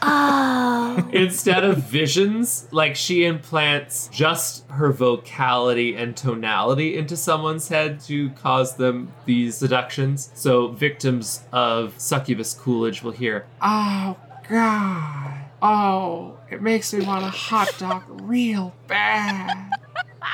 Oh. 0.00 1.08
Instead 1.12 1.64
of 1.64 1.78
visions, 1.78 2.66
like 2.70 2.96
she 2.96 3.24
implants 3.24 4.08
just 4.08 4.66
her 4.70 4.92
vocality 4.92 5.94
and 5.96 6.16
tonality 6.16 6.96
into 6.96 7.16
someone's 7.16 7.68
head 7.68 8.00
to 8.00 8.30
cause 8.30 8.76
them 8.76 9.12
these 9.24 9.56
seductions. 9.56 10.30
So 10.34 10.68
victims 10.68 11.42
of 11.52 11.98
succubus 11.98 12.54
coolidge 12.54 13.02
will 13.02 13.12
hear, 13.12 13.46
Oh, 13.60 14.16
God. 14.48 15.44
Oh, 15.60 16.38
it 16.50 16.62
makes 16.62 16.92
me 16.94 17.04
want 17.04 17.24
a 17.24 17.28
hot 17.30 17.74
dog 17.78 18.04
real 18.22 18.74
bad. 18.86 19.72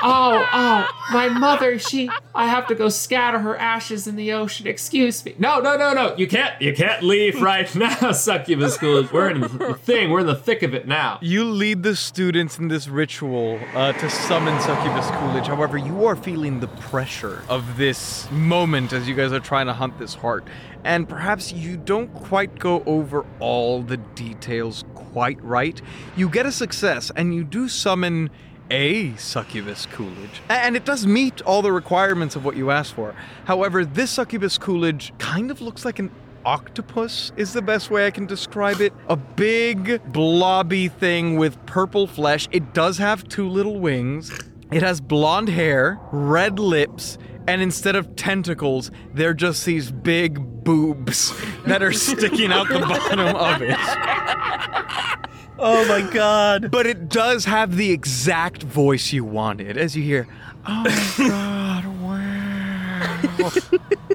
Oh, 0.03 0.47
oh, 0.53 0.89
my 1.13 1.29
mother, 1.29 1.79
she. 1.79 2.11
I 2.35 2.47
have 2.47 2.67
to 2.69 2.75
go 2.75 2.89
scatter 2.89 3.39
her 3.39 3.57
ashes 3.57 4.07
in 4.07 4.17
the 4.17 4.33
ocean. 4.33 4.67
Excuse 4.67 5.25
me. 5.25 5.35
No, 5.39 5.61
no, 5.61 5.77
no, 5.77 5.93
no! 5.93 6.17
You 6.17 6.27
can't, 6.27 6.61
you 6.61 6.75
can't 6.75 7.03
leave 7.03 7.41
right 7.41 7.73
now, 7.75 8.13
succubus 8.13 8.77
coolidge. 8.77 9.13
We're 9.13 9.31
in 9.31 9.41
the 9.41 9.75
thing. 9.75 10.11
We're 10.11 10.21
in 10.21 10.27
the 10.27 10.35
thick 10.35 10.63
of 10.63 10.75
it 10.75 10.87
now. 10.87 11.19
You 11.23 11.45
lead 11.45 11.83
the 11.83 11.97
students 11.97 12.59
in 12.59 12.69
this 12.69 12.89
ritual 12.89 13.61
uh, 13.75 13.93
to 13.93 14.11
summon 14.11 14.61
Succubus 14.61 15.11
Coolidge. 15.11 15.47
However, 15.47 15.77
you 15.79 16.07
are 16.07 16.17
feeling 16.17 16.61
the 16.61 16.69
pressure 16.69 17.43
of 17.49 17.77
this 17.77 18.31
moment 18.31 18.93
as 18.93 19.09
you 19.09 19.15
guys 19.15 19.33
are 19.33 19.41
trying 19.41 19.67
to 19.67 19.73
hunt 19.73 19.99
this 19.99 20.15
heart. 20.15 20.47
And 20.85 21.09
perhaps 21.09 21.53
you 21.53 21.77
don't 21.77 22.13
quite 22.13 22.59
go 22.59 22.83
over 22.85 23.25
all 23.41 23.83
the 23.83 23.97
details 23.97 24.85
quite 24.95 25.43
right. 25.43 25.81
You 26.17 26.29
get 26.29 26.45
a 26.45 26.53
success 26.53 27.11
and 27.15 27.35
you 27.35 27.45
do 27.45 27.69
summon 27.69 28.31
a 28.71 29.15
Succubus 29.17 29.87
Coolidge. 29.87 30.43
And 30.49 30.77
it 30.77 30.85
does 30.85 31.07
meet 31.07 31.43
all 31.43 31.63
the 31.63 31.73
requirements 31.73 32.37
of 32.37 32.45
what 32.45 32.57
you 32.57 32.71
asked 32.71 32.95
for. 32.95 33.15
However, 33.45 33.85
this 33.85 34.11
Succubus 34.11 34.59
Coolidge 34.59 35.13
kind 35.19 35.51
of 35.51 35.61
looks 35.61 35.85
like 35.85 35.99
an 35.99 36.11
octopus 36.45 37.33
is 37.37 37.53
the 37.53 37.63
best 37.63 37.91
way 37.91 38.07
I 38.07 38.11
can 38.11 38.27
describe 38.27 38.81
it. 38.81 38.93
A 39.09 39.17
big 39.17 40.03
blobby 40.13 40.89
thing 40.89 41.37
with 41.37 41.65
purple 41.67 42.07
flesh. 42.07 42.49
It 42.53 42.75
does 42.75 42.99
have 42.99 43.27
two 43.29 43.49
little 43.49 43.81
wings. 43.81 44.31
It 44.73 44.83
has 44.83 45.01
blonde 45.01 45.49
hair, 45.49 45.99
red 46.11 46.59
lips, 46.59 47.19
and 47.47 47.61
instead 47.61 47.95
of 47.97 48.17
tentacles, 48.17 48.91
they're 49.13 49.35
just 49.35 49.65
these 49.65 49.91
big 49.91 50.65
boobs 50.65 51.33
that 51.67 51.83
are 51.83 51.93
sticking 51.93 52.51
out 52.53 52.69
the 52.69 52.81
bottom 52.81 53.37
of 53.37 53.63
it. 53.63 55.31
Oh 55.59 55.87
my 55.89 56.01
god. 56.13 56.71
But 56.75 56.87
it 56.87 57.09
does 57.09 57.45
have 57.45 57.77
the 57.77 57.91
exact 57.91 58.63
voice 58.63 59.13
you 59.13 59.25
wanted 59.25 59.77
as 59.77 59.97
you 59.97 60.03
hear, 60.03 60.27
Oh 60.67 61.15
god, 61.19 61.85
wow. 62.01 63.51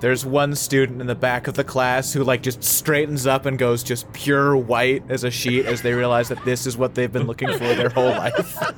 there's 0.02 0.26
one 0.26 0.56
student 0.56 1.00
in 1.02 1.08
the 1.08 1.16
back 1.16 1.48
of 1.48 1.54
the 1.54 1.64
class 1.64 2.12
who 2.14 2.24
like 2.24 2.42
just 2.42 2.64
straightens 2.64 3.28
up 3.28 3.46
and 3.46 3.58
goes 3.60 3.84
just 3.84 4.12
pure 4.14 4.58
white 4.58 5.04
as 5.10 5.24
a 5.24 5.30
sheet 5.32 5.66
as 5.66 5.82
they 5.84 5.94
realize 5.94 6.28
that 6.30 6.44
this 6.44 6.66
is 6.66 6.76
what 6.78 6.96
they've 6.96 7.12
been 7.12 7.28
looking 7.28 7.52
for 7.52 7.60
their 7.76 7.90
whole 7.90 8.10
life. 8.10 8.58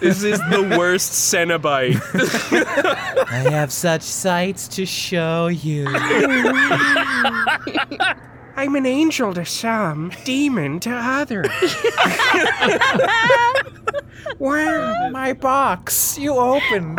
This 0.00 0.22
is 0.22 0.38
the 0.50 0.74
worst 0.78 1.12
Cenobite. 1.12 2.00
I 3.30 3.50
have 3.50 3.72
such 3.72 4.02
sights 4.02 4.68
to 4.68 4.86
show 4.86 5.48
you. 5.48 5.86
I'm 8.58 8.74
an 8.74 8.86
angel 8.86 9.34
to 9.34 9.44
some, 9.44 10.12
demon 10.24 10.80
to 10.80 10.90
others. 10.90 11.46
wow. 14.38 15.10
My 15.10 15.34
box, 15.34 16.16
you 16.16 16.34
opened. 16.34 16.98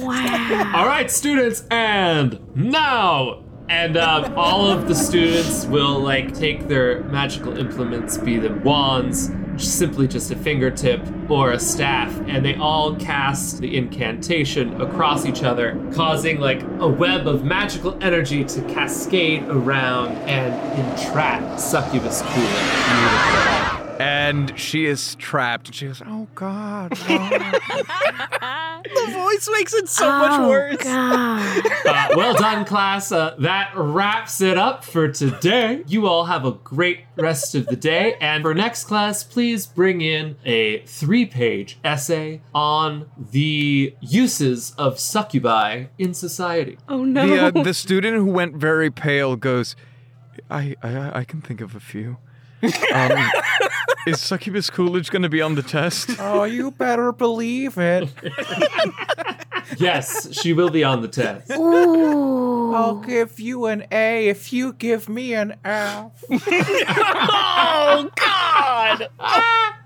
Wow. 0.00 0.72
All 0.74 0.86
right, 0.86 1.10
students, 1.10 1.64
and 1.70 2.40
now. 2.56 3.44
And 3.68 3.98
uh, 3.98 4.32
all 4.34 4.66
of 4.66 4.88
the 4.88 4.94
students 4.94 5.66
will 5.66 6.00
like 6.00 6.34
take 6.34 6.68
their 6.68 7.02
magical 7.04 7.58
implements, 7.58 8.16
be 8.16 8.38
them 8.38 8.64
wands, 8.64 9.30
simply 9.58 10.08
just 10.08 10.30
a 10.30 10.36
fingertip 10.36 11.00
or 11.30 11.52
a 11.52 11.58
staff, 11.58 12.16
and 12.26 12.44
they 12.44 12.54
all 12.56 12.94
cast 12.96 13.60
the 13.60 13.76
incantation 13.76 14.80
across 14.80 15.26
each 15.26 15.42
other, 15.42 15.80
causing 15.94 16.40
like 16.40 16.62
a 16.80 16.88
web 16.88 17.26
of 17.26 17.44
magical 17.44 17.96
energy 18.02 18.44
to 18.44 18.62
cascade 18.62 19.42
around 19.44 20.16
and 20.28 20.52
entrap 20.78 21.58
Succubus 21.58 22.22
Coolidge. 22.22 23.71
And 24.02 24.58
she 24.58 24.86
is 24.86 25.14
trapped. 25.16 25.74
She 25.74 25.86
goes, 25.86 26.02
Oh 26.04 26.26
god. 26.34 26.90
God." 27.08 27.60
The 28.82 29.12
voice 29.12 29.48
makes 29.52 29.74
it 29.74 29.88
so 29.88 30.10
much 30.10 30.40
worse. 30.40 30.84
Uh, 30.84 32.08
well 32.16 32.34
done, 32.34 32.64
class. 32.64 33.12
Uh, 33.12 33.34
that 33.38 33.72
wraps 33.76 34.40
it 34.40 34.58
up 34.58 34.84
for 34.84 35.08
today. 35.08 35.84
You 35.86 36.06
all 36.08 36.24
have 36.24 36.44
a 36.44 36.52
great 36.52 37.00
rest 37.16 37.54
of 37.54 37.66
the 37.66 37.76
day. 37.76 38.16
And 38.20 38.42
for 38.42 38.54
next 38.54 38.84
class, 38.84 39.22
please 39.22 39.66
bring 39.66 40.00
in 40.00 40.36
a 40.44 40.80
three 40.80 41.26
page 41.26 41.78
essay 41.84 42.40
on 42.52 43.08
the 43.16 43.94
uses 44.00 44.74
of 44.76 44.98
succubi 44.98 45.86
in 45.96 46.12
society. 46.12 46.76
Oh 46.88 47.04
no. 47.04 47.26
the, 47.26 47.60
uh, 47.60 47.62
the 47.62 47.74
student 47.74 48.16
who 48.16 48.26
went 48.26 48.56
very 48.56 48.90
pale 48.90 49.36
goes, 49.36 49.76
I, 50.50 50.74
I, 50.82 51.20
I 51.20 51.24
can 51.24 51.40
think 51.40 51.60
of 51.60 51.76
a 51.76 51.80
few. 51.80 52.18
Um, 52.94 53.30
is 54.06 54.20
Succubus 54.20 54.70
Coolidge 54.70 55.10
going 55.10 55.22
to 55.22 55.28
be 55.28 55.40
on 55.42 55.54
the 55.54 55.62
test? 55.62 56.10
oh, 56.18 56.44
you 56.44 56.70
better 56.70 57.12
believe 57.12 57.78
it. 57.78 58.08
Yes, 59.78 60.32
she 60.32 60.52
will 60.52 60.70
be 60.70 60.84
on 60.84 61.02
the 61.02 61.08
test. 61.08 61.50
I'll 61.50 62.96
give 62.96 63.38
you 63.40 63.66
an 63.66 63.84
A 63.92 64.28
if 64.28 64.52
you 64.52 64.72
give 64.72 65.08
me 65.08 65.34
an 65.34 65.56
F. 65.64 66.24
Oh 67.84 68.10
god. 68.16 69.08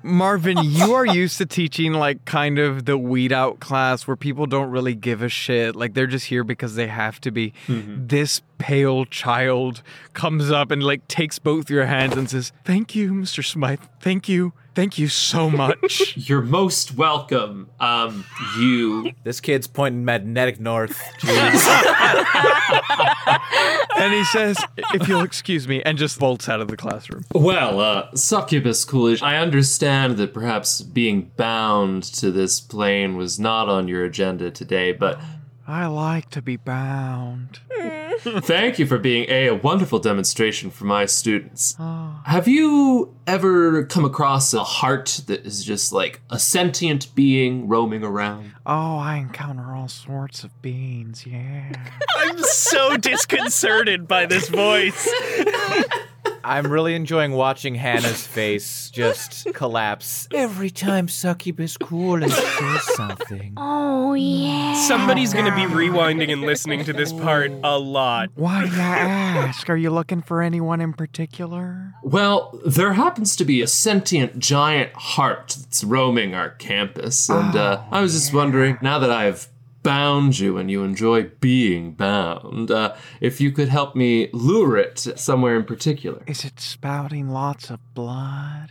Marvin, 0.02 0.58
you 0.62 0.94
are 0.94 1.04
used 1.04 1.38
to 1.38 1.46
teaching 1.46 1.92
like 1.92 2.24
kind 2.24 2.58
of 2.58 2.84
the 2.84 2.96
weed 2.96 3.32
out 3.32 3.58
class 3.60 4.06
where 4.06 4.16
people 4.16 4.46
don't 4.46 4.70
really 4.70 4.94
give 4.94 5.22
a 5.22 5.28
shit. 5.28 5.74
Like 5.74 5.94
they're 5.94 6.06
just 6.06 6.26
here 6.26 6.44
because 6.44 6.76
they 6.76 6.86
have 6.86 7.20
to 7.22 7.30
be. 7.30 7.52
Mm-hmm. 7.66 8.06
This 8.06 8.42
pale 8.58 9.04
child 9.06 9.82
comes 10.14 10.50
up 10.50 10.70
and 10.70 10.82
like 10.82 11.06
takes 11.08 11.38
both 11.38 11.68
your 11.68 11.86
hands 11.86 12.16
and 12.16 12.30
says, 12.30 12.52
Thank 12.64 12.94
you, 12.94 13.12
Mr. 13.12 13.44
Smythe. 13.44 13.80
Thank 14.00 14.28
you. 14.28 14.52
Thank 14.76 14.98
you 14.98 15.08
so 15.08 15.48
much. 15.48 16.14
You're 16.28 16.42
most 16.42 16.96
welcome. 16.96 17.70
Um, 17.80 18.26
you. 18.58 19.10
This 19.24 19.40
kid's 19.40 19.66
pointing 19.66 20.04
magnetic 20.04 20.60
north. 20.60 21.02
And 23.98 24.12
he 24.12 24.24
says, 24.24 24.58
If 24.92 25.08
you'll 25.08 25.22
excuse 25.22 25.66
me, 25.66 25.82
and 25.82 25.96
just 25.96 26.18
bolts 26.18 26.48
out 26.48 26.60
of 26.60 26.68
the 26.68 26.76
classroom. 26.76 27.24
Well, 27.34 27.80
uh, 27.80 28.14
Succubus 28.14 28.84
Coolidge, 28.84 29.22
I 29.22 29.38
understand 29.38 30.18
that 30.18 30.34
perhaps 30.34 30.82
being 30.82 31.30
bound 31.36 32.02
to 32.14 32.30
this 32.30 32.60
plane 32.60 33.16
was 33.16 33.40
not 33.40 33.68
on 33.68 33.88
your 33.88 34.04
agenda 34.04 34.50
today, 34.50 34.92
but 34.92 35.18
I 35.68 35.86
like 35.86 36.30
to 36.30 36.42
be 36.42 36.56
bound. 36.56 37.58
thank 38.20 38.78
you 38.78 38.86
for 38.86 38.98
being 38.98 39.26
a, 39.28 39.48
a 39.48 39.54
wonderful 39.54 39.98
demonstration 39.98 40.70
for 40.70 40.84
my 40.84 41.06
students. 41.06 41.74
Ah. 41.78 42.22
Have 42.24 42.46
you 42.46 43.16
ever 43.26 43.84
come 43.84 44.04
across 44.04 44.54
a 44.54 44.62
heart 44.62 45.22
that 45.26 45.44
is 45.44 45.64
just 45.64 45.92
like 45.92 46.20
a 46.30 46.38
sentient 46.38 47.14
being 47.14 47.66
roaming 47.66 48.04
around? 48.04 48.52
Oh, 48.64 48.98
I 48.98 49.16
encounter 49.16 49.74
all 49.74 49.88
sorts 49.88 50.44
of 50.44 50.62
beings, 50.62 51.26
yeah. 51.26 51.72
I'm 52.16 52.38
so 52.38 52.96
disconcerted 52.96 54.06
by 54.06 54.26
this 54.26 54.48
voice. 54.48 55.12
I'm 56.46 56.70
really 56.70 56.94
enjoying 56.94 57.32
watching 57.32 57.74
Hannah's 57.74 58.24
face 58.24 58.88
just 58.90 59.52
collapse 59.52 60.28
every 60.32 60.70
time 60.70 61.08
Succubus 61.08 61.76
Coolidge 61.76 62.30
says 62.30 62.94
something. 62.94 63.54
Oh, 63.56 64.14
yeah. 64.14 64.74
Somebody's 64.86 65.34
gonna 65.34 65.56
be 65.56 65.62
rewinding 65.62 66.32
and 66.32 66.42
listening 66.42 66.84
to 66.84 66.92
this 66.92 67.12
part 67.12 67.50
a 67.64 67.76
lot. 67.76 68.30
Why 68.36 68.64
do 68.64 68.70
you 68.72 68.80
ask? 68.80 69.68
Are 69.68 69.76
you 69.76 69.90
looking 69.90 70.22
for 70.22 70.40
anyone 70.40 70.80
in 70.80 70.92
particular? 70.92 71.94
Well, 72.04 72.60
there 72.64 72.92
happens 72.92 73.34
to 73.36 73.44
be 73.44 73.60
a 73.60 73.66
sentient 73.66 74.38
giant 74.38 74.92
heart 74.94 75.56
that's 75.58 75.82
roaming 75.82 76.36
our 76.36 76.50
campus, 76.50 77.28
and 77.28 77.56
uh, 77.56 77.82
I 77.90 78.00
was 78.02 78.12
just 78.12 78.32
wondering, 78.32 78.78
now 78.80 79.00
that 79.00 79.10
I've 79.10 79.48
bound 79.86 80.36
you 80.40 80.58
and 80.58 80.68
you 80.68 80.82
enjoy 80.82 81.30
being 81.40 81.92
bound, 81.92 82.72
uh, 82.72 82.92
if 83.20 83.40
you 83.40 83.52
could 83.52 83.68
help 83.68 83.94
me 83.94 84.28
lure 84.32 84.76
it 84.76 84.98
somewhere 84.98 85.54
in 85.56 85.62
particular. 85.62 86.24
Is 86.26 86.44
it 86.44 86.58
spouting 86.58 87.30
lots 87.30 87.70
of 87.70 87.78
blood? 87.94 88.70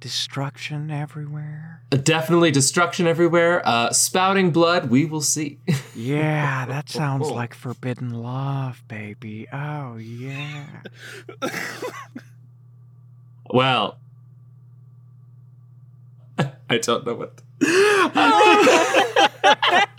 Destruction 0.00 0.90
everywhere? 0.90 1.80
Uh, 1.90 1.96
Definitely 1.96 2.50
destruction 2.50 3.06
everywhere. 3.06 3.62
Uh, 3.66 3.90
spouting 3.90 4.50
blood, 4.50 4.90
we 4.90 5.06
will 5.06 5.22
see. 5.22 5.58
Yeah, 5.96 6.66
that 6.66 6.90
sounds 6.90 7.30
like 7.30 7.54
forbidden 7.54 8.10
love, 8.10 8.82
baby. 8.88 9.46
Oh, 9.52 9.96
yeah. 9.96 10.66
well, 13.50 13.98
I 16.68 16.78
don't 16.78 17.06
know 17.06 17.14
what. 17.14 17.40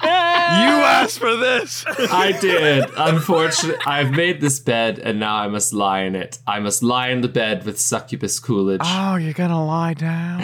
You 0.06 0.12
asked 0.86 1.20
for 1.20 1.36
this! 1.36 1.86
I 1.88 2.38
did. 2.40 2.90
Unfortunately, 2.98 3.82
I've 3.86 4.12
made 4.12 4.42
this 4.42 4.60
bed 4.60 5.00
and 5.00 5.20
now 5.20 5.36
I 5.36 5.48
must 5.48 5.74
lie 5.74 6.02
in 6.02 6.16
it. 6.16 6.40
I 6.48 6.60
must 6.60 6.84
lie 6.84 7.10
in 7.10 7.22
the 7.22 7.28
bed 7.28 7.66
with 7.66 7.80
Succubus 7.80 8.40
Coolidge. 8.40 8.82
Oh, 8.84 9.16
you're 9.16 9.34
gonna 9.34 9.64
lie 9.66 9.94
down? 9.94 10.44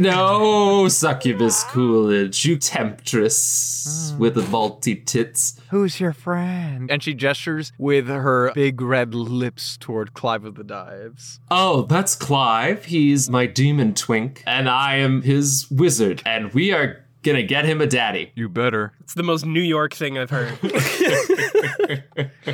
No, 0.00 0.88
Succubus 0.88 1.64
Coolidge, 1.64 2.44
you 2.44 2.56
temptress 2.56 4.12
hmm. 4.12 4.18
with 4.18 4.34
the 4.34 4.42
vaulty 4.42 4.96
tits. 4.96 5.60
Who's 5.70 6.00
your 6.00 6.12
friend? 6.12 6.90
And 6.90 7.02
she 7.02 7.14
gestures 7.14 7.72
with 7.78 8.08
her 8.08 8.52
big 8.52 8.80
red 8.80 9.14
lips 9.14 9.76
toward 9.76 10.14
Clive 10.14 10.44
of 10.44 10.54
the 10.54 10.64
Dives. 10.64 11.40
Oh, 11.50 11.82
that's 11.82 12.14
Clive. 12.14 12.86
He's 12.86 13.30
my 13.30 13.46
demon 13.46 13.94
twink, 13.94 14.42
and 14.46 14.68
I 14.68 14.96
am 14.96 15.22
his 15.22 15.66
wizard, 15.70 16.22
and 16.24 16.52
we 16.52 16.72
are 16.72 17.01
gonna 17.22 17.42
get 17.42 17.64
him 17.64 17.80
a 17.80 17.86
daddy. 17.86 18.32
You 18.34 18.48
better. 18.48 18.92
It's 19.00 19.14
the 19.14 19.22
most 19.22 19.44
New 19.46 19.60
York 19.60 19.94
thing 19.94 20.18
I've 20.18 20.30
heard. 20.30 20.58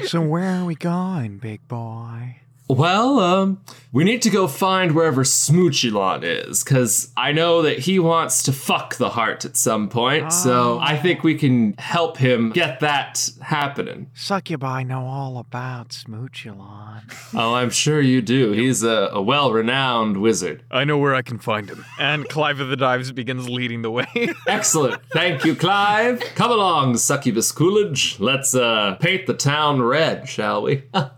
So, 0.06 0.20
where 0.20 0.44
are 0.44 0.64
we 0.64 0.74
going, 0.74 1.38
big 1.38 1.66
boy? 1.66 2.40
Well, 2.68 3.18
um, 3.18 3.62
we 3.92 4.04
need 4.04 4.20
to 4.22 4.30
go 4.30 4.46
find 4.46 4.92
wherever 4.92 5.24
Smoochulon 5.24 6.20
is, 6.22 6.62
because 6.62 7.10
I 7.16 7.32
know 7.32 7.62
that 7.62 7.78
he 7.78 7.98
wants 7.98 8.42
to 8.42 8.52
fuck 8.52 8.96
the 8.96 9.08
heart 9.08 9.46
at 9.46 9.56
some 9.56 9.88
point, 9.88 10.32
so 10.32 10.78
I 10.78 10.98
think 10.98 11.22
we 11.24 11.34
can 11.34 11.74
help 11.78 12.18
him 12.18 12.50
get 12.50 12.80
that 12.80 13.30
happening. 13.40 14.10
Succubi 14.12 14.82
know 14.82 15.06
all 15.06 15.38
about 15.38 15.88
Smoochulon. 15.90 17.02
Oh, 17.34 17.54
I'm 17.54 17.70
sure 17.70 18.00
you 18.00 18.22
do. 18.22 18.52
He's 18.52 18.82
a, 18.82 19.10
a 19.12 19.20
well 19.22 19.52
renowned 19.52 20.16
wizard. 20.16 20.62
I 20.70 20.84
know 20.84 20.98
where 20.98 21.14
I 21.14 21.22
can 21.22 21.38
find 21.38 21.68
him. 21.68 21.84
And 21.98 22.28
Clive 22.28 22.58
of 22.58 22.68
the 22.68 22.76
Dives 22.76 23.12
begins 23.12 23.48
leading 23.48 23.82
the 23.82 23.90
way. 23.90 24.06
Excellent. 24.46 25.00
Thank 25.12 25.44
you, 25.44 25.54
Clive. 25.54 26.20
Come 26.34 26.50
along, 26.50 26.96
Succubus 26.96 27.52
Coolidge. 27.52 28.18
Let's 28.18 28.54
uh, 28.54 28.96
paint 29.00 29.26
the 29.26 29.34
town 29.34 29.82
red, 29.82 30.28
shall 30.28 30.62
we? 30.62 30.84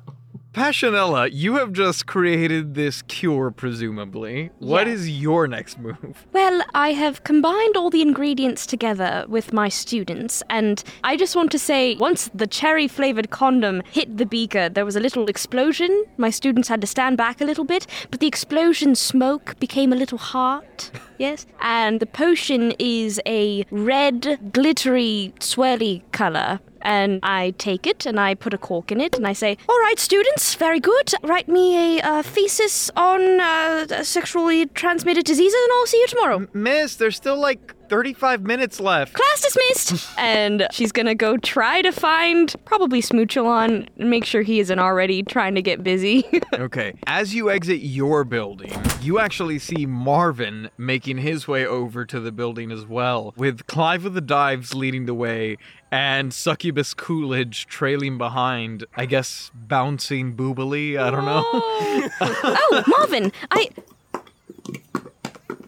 Passionella, 0.52 1.30
you 1.32 1.58
have 1.58 1.72
just 1.72 2.06
created 2.06 2.74
this 2.74 3.02
cure, 3.02 3.52
presumably. 3.52 4.50
What 4.58 4.88
is 4.88 5.08
your 5.08 5.46
next 5.46 5.78
move? 5.78 6.26
Well, 6.32 6.62
I 6.74 6.90
have 6.90 7.22
combined 7.22 7.76
all 7.76 7.88
the 7.88 8.02
ingredients 8.02 8.66
together 8.66 9.24
with 9.28 9.52
my 9.52 9.68
students, 9.68 10.42
and 10.50 10.82
I 11.04 11.16
just 11.16 11.36
want 11.36 11.52
to 11.52 11.58
say 11.58 11.94
once 12.00 12.30
the 12.34 12.48
cherry 12.48 12.88
flavored 12.88 13.30
condom 13.30 13.82
hit 13.92 14.16
the 14.16 14.26
beaker, 14.26 14.68
there 14.68 14.84
was 14.84 14.96
a 14.96 15.00
little 15.00 15.28
explosion. 15.28 16.04
My 16.16 16.30
students 16.30 16.66
had 16.66 16.80
to 16.80 16.86
stand 16.88 17.16
back 17.16 17.40
a 17.40 17.44
little 17.44 17.64
bit, 17.64 17.86
but 18.10 18.18
the 18.18 18.26
explosion 18.26 18.96
smoke 18.96 19.54
became 19.60 19.92
a 19.92 19.96
little 19.96 20.18
heart. 20.18 20.90
Yes. 21.20 21.44
And 21.60 22.00
the 22.00 22.06
potion 22.06 22.72
is 22.78 23.20
a 23.26 23.66
red, 23.70 24.52
glittery, 24.54 25.34
swirly 25.38 26.00
color. 26.12 26.60
And 26.82 27.20
I 27.22 27.54
take 27.58 27.86
it 27.86 28.06
and 28.06 28.18
I 28.18 28.34
put 28.34 28.54
a 28.54 28.58
cork 28.58 28.90
in 28.92 29.00
it 29.00 29.16
and 29.16 29.26
I 29.26 29.32
say, 29.32 29.56
All 29.68 29.78
right, 29.80 29.98
students, 29.98 30.54
very 30.54 30.80
good. 30.80 31.12
Write 31.22 31.48
me 31.48 31.98
a 31.98 32.02
uh, 32.02 32.22
thesis 32.22 32.90
on 32.96 33.40
uh, 33.40 34.02
sexually 34.02 34.66
transmitted 34.66 35.24
diseases 35.24 35.60
and 35.62 35.72
I'll 35.72 35.86
see 35.86 36.00
you 36.00 36.06
tomorrow. 36.06 36.48
Miss, 36.52 36.96
there's 36.96 37.16
still 37.16 37.38
like 37.38 37.74
35 37.90 38.42
minutes 38.42 38.78
left. 38.78 39.14
Class 39.14 39.42
dismissed! 39.42 40.08
and 40.18 40.68
she's 40.70 40.92
gonna 40.92 41.14
go 41.14 41.36
try 41.36 41.82
to 41.82 41.90
find 41.90 42.54
probably 42.64 43.02
Smoochulon 43.02 43.88
and 43.98 44.08
make 44.08 44.24
sure 44.24 44.42
he 44.42 44.60
isn't 44.60 44.78
already 44.78 45.24
trying 45.24 45.56
to 45.56 45.62
get 45.62 45.82
busy. 45.82 46.24
Okay. 46.52 46.94
As 47.06 47.34
you 47.34 47.48
exit 47.48 47.80
your 47.80 48.22
building, 48.22 48.72
you 49.00 49.18
actually 49.18 49.58
see 49.58 49.86
Marvin 49.86 50.68
making 50.76 51.18
his 51.18 51.48
way 51.48 51.64
over 51.64 52.04
to 52.04 52.20
the 52.20 52.32
building 52.32 52.70
as 52.70 52.84
well, 52.84 53.32
with 53.36 53.66
Clive 53.66 54.04
of 54.04 54.12
the 54.12 54.20
Dives 54.20 54.74
leading 54.74 55.06
the 55.06 55.14
way 55.14 55.56
and 55.90 56.32
Succubus 56.32 56.94
Coolidge 56.94 57.66
trailing 57.66 58.18
behind, 58.18 58.84
I 58.96 59.06
guess 59.06 59.50
bouncing 59.54 60.34
boobily, 60.34 60.98
I 60.98 61.10
don't 61.10 61.24
know. 61.24 61.44
oh, 61.52 62.84
Marvin! 62.86 63.32
I. 63.50 63.70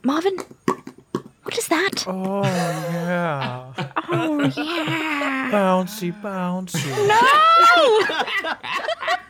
Marvin? 0.05 0.37
What 1.43 1.59
is 1.59 1.69
that? 1.69 2.05
Oh, 2.07 2.43
yeah. 2.45 3.73
Oh, 4.11 4.41
yeah. 4.57 5.51
bouncy, 5.53 6.13
bouncy. 6.23 6.89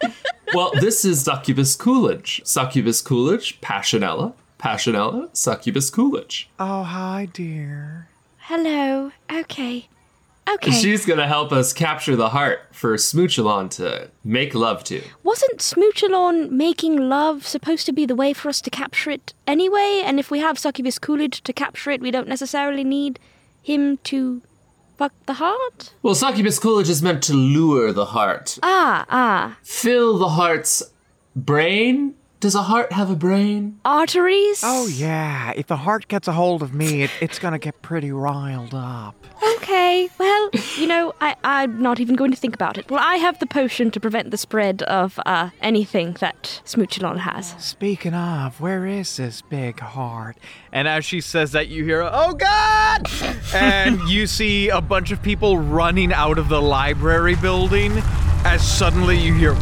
No. 0.03 0.11
well, 0.55 0.73
this 0.81 1.05
is 1.05 1.23
Succubus 1.23 1.75
Coolidge. 1.75 2.43
Succubus 2.45 3.01
Coolidge, 3.01 3.61
Passionella. 3.61 4.35
Passionella, 4.59 5.29
Succubus 5.37 5.91
Coolidge. 5.91 6.49
oh, 6.61 6.85
hi, 6.85 7.29
dear. 7.33 8.09
Hello. 8.39 9.11
Okay. 9.33 9.89
Okay. 10.55 10.71
She's 10.73 11.07
gonna 11.07 11.27
help 11.29 11.53
us 11.53 11.73
capture 11.73 12.17
the 12.17 12.31
heart 12.31 12.61
for 12.73 12.95
Smoochulon 12.97 13.71
to 13.77 14.11
make 14.25 14.55
love 14.55 14.83
to. 14.85 15.03
Wasn't 15.23 15.59
Smoochulon 15.59 16.51
making 16.51 16.97
love 17.09 17.47
supposed 17.47 17.87
to 17.87 17.93
be 17.93 18.07
the 18.07 18.15
way 18.17 18.33
for 18.33 18.49
us 18.49 18.61
to 18.63 18.71
capture 18.71 19.11
it 19.11 19.35
anyway? 19.47 20.03
And 20.05 20.19
if 20.19 20.31
we 20.31 20.41
have 20.41 20.59
Succubus 20.59 20.99
Coolidge 20.99 21.43
to 21.45 21.53
capture 21.53 21.91
it, 21.93 22.01
we 22.01 22.11
don't 22.11 22.29
necessarily 22.29 22.85
need 22.85 23.19
him 23.63 23.99
to 24.05 24.43
fuck 24.99 25.13
the 25.27 25.35
heart? 25.35 25.95
Well, 26.03 26.15
Succubus 26.15 26.59
Coolidge 26.59 26.91
is 26.91 27.03
meant 27.03 27.23
to 27.25 27.35
lure 27.35 27.93
the 27.93 28.07
heart, 28.07 28.59
Ah, 28.63 29.07
ah. 29.09 29.57
fill 29.63 30.19
the 30.19 30.31
heart's 30.31 30.83
brain, 31.37 32.15
Does 32.43 32.57
a 32.57 32.63
heart 32.63 32.91
have 32.91 33.09
a 33.09 33.15
brain? 33.15 33.79
Arteries? 33.85 34.63
Oh, 34.65 34.89
yeah. 34.89 35.53
If 35.55 35.69
the 35.69 35.77
heart 35.77 36.09
gets 36.09 36.27
a 36.27 36.33
hold 36.33 36.61
of 36.61 36.75
me, 36.75 37.05
it, 37.05 37.11
it's 37.21 37.39
gonna 37.39 37.61
get 37.61 37.83
pretty 37.83 38.11
riled 38.11 38.75
up. 38.75 39.15
Okay, 39.55 40.09
well, 40.19 40.51
you 40.77 40.89
know, 40.89 41.13
I, 41.21 41.37
I'm 41.45 41.81
not 41.81 42.01
even 42.01 42.17
going 42.17 42.33
to 42.33 42.37
think 42.37 42.53
about 42.53 42.79
it. 42.79 42.91
Well, 42.91 42.99
I 43.01 43.15
have 43.15 43.39
the 43.39 43.47
potion 43.47 43.93
to 43.93 44.01
prevent 44.01 44.33
the 44.33 44.37
spread 44.37 44.83
of 44.83 45.21
uh, 45.25 45.51
anything 45.61 46.15
that 46.15 46.61
Smoochulon 46.65 47.19
has. 47.19 47.55
Speaking 47.65 48.13
of, 48.13 48.61
where 48.61 48.87
is 48.87 49.19
this 49.19 49.41
big 49.43 49.79
heart? 49.79 50.37
And 50.73 50.89
as 50.89 51.05
she 51.05 51.21
says 51.21 51.53
that, 51.53 51.69
you 51.69 51.85
hear, 51.85 52.03
"Oh 52.03 52.33
God!" 52.33 53.07
and 53.55 54.01
you 54.09 54.27
see 54.27 54.69
a 54.69 54.81
bunch 54.81 55.13
of 55.13 55.23
people 55.23 55.59
running 55.59 56.13
out 56.13 56.39
of 56.39 56.49
the 56.49 56.61
library 56.61 57.37
building. 57.37 57.93
As 58.45 58.67
suddenly 58.67 59.17
you 59.17 59.33
hear, 59.33 59.55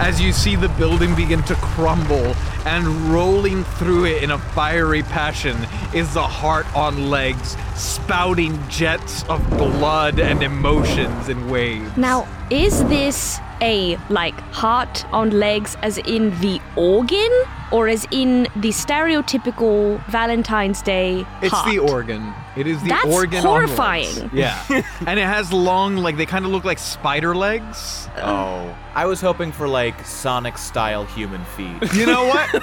as 0.00 0.18
you 0.18 0.32
see 0.32 0.56
the 0.56 0.68
building 0.70 1.14
begin 1.14 1.42
to 1.42 1.54
crumble, 1.56 2.34
and 2.64 2.86
rolling 3.12 3.64
through 3.64 4.06
it 4.06 4.22
in 4.22 4.30
a 4.30 4.38
fiery 4.38 5.02
passion 5.02 5.56
is 5.94 6.14
the 6.14 6.26
heart 6.26 6.66
on 6.74 7.10
legs, 7.10 7.54
spouting 7.80 8.58
jets 8.68 9.24
of 9.24 9.48
blood 9.50 10.20
and 10.20 10.42
emotions 10.42 11.28
in 11.28 11.48
waves. 11.50 11.96
Now, 11.96 12.28
is 12.50 12.84
this 12.84 13.38
a 13.62 13.96
like 14.08 14.38
heart 14.52 15.04
on 15.12 15.30
legs 15.30 15.76
as 15.82 15.98
in 15.98 16.30
the 16.40 16.60
organ 16.76 17.30
or 17.72 17.88
as 17.88 18.06
in 18.10 18.44
the 18.56 18.70
stereotypical 18.70 20.04
Valentine's 20.06 20.82
Day 20.82 21.24
It's 21.42 21.52
heart? 21.52 21.70
the 21.70 21.78
organ. 21.78 22.32
It 22.56 22.66
is 22.66 22.82
the 22.82 22.88
That's 22.88 23.06
organ. 23.06 23.38
on 23.38 23.44
horrifying. 23.44 24.12
legs. 24.18 24.32
Yeah, 24.34 24.64
and 25.06 25.20
it 25.20 25.24
has 25.24 25.52
long, 25.52 25.96
like 25.96 26.16
they 26.16 26.26
kind 26.26 26.44
of 26.44 26.50
look 26.50 26.64
like 26.64 26.78
spider 26.80 27.34
legs. 27.36 28.08
Oh, 28.16 28.76
I 28.94 29.06
was 29.06 29.20
hoping 29.20 29.52
for 29.52 29.68
like 29.68 30.04
Sonic-style 30.04 31.04
human 31.04 31.44
feet. 31.44 31.94
You 31.94 32.06
know 32.06 32.24
what? 32.26 32.48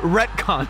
Retcon. 0.00 0.66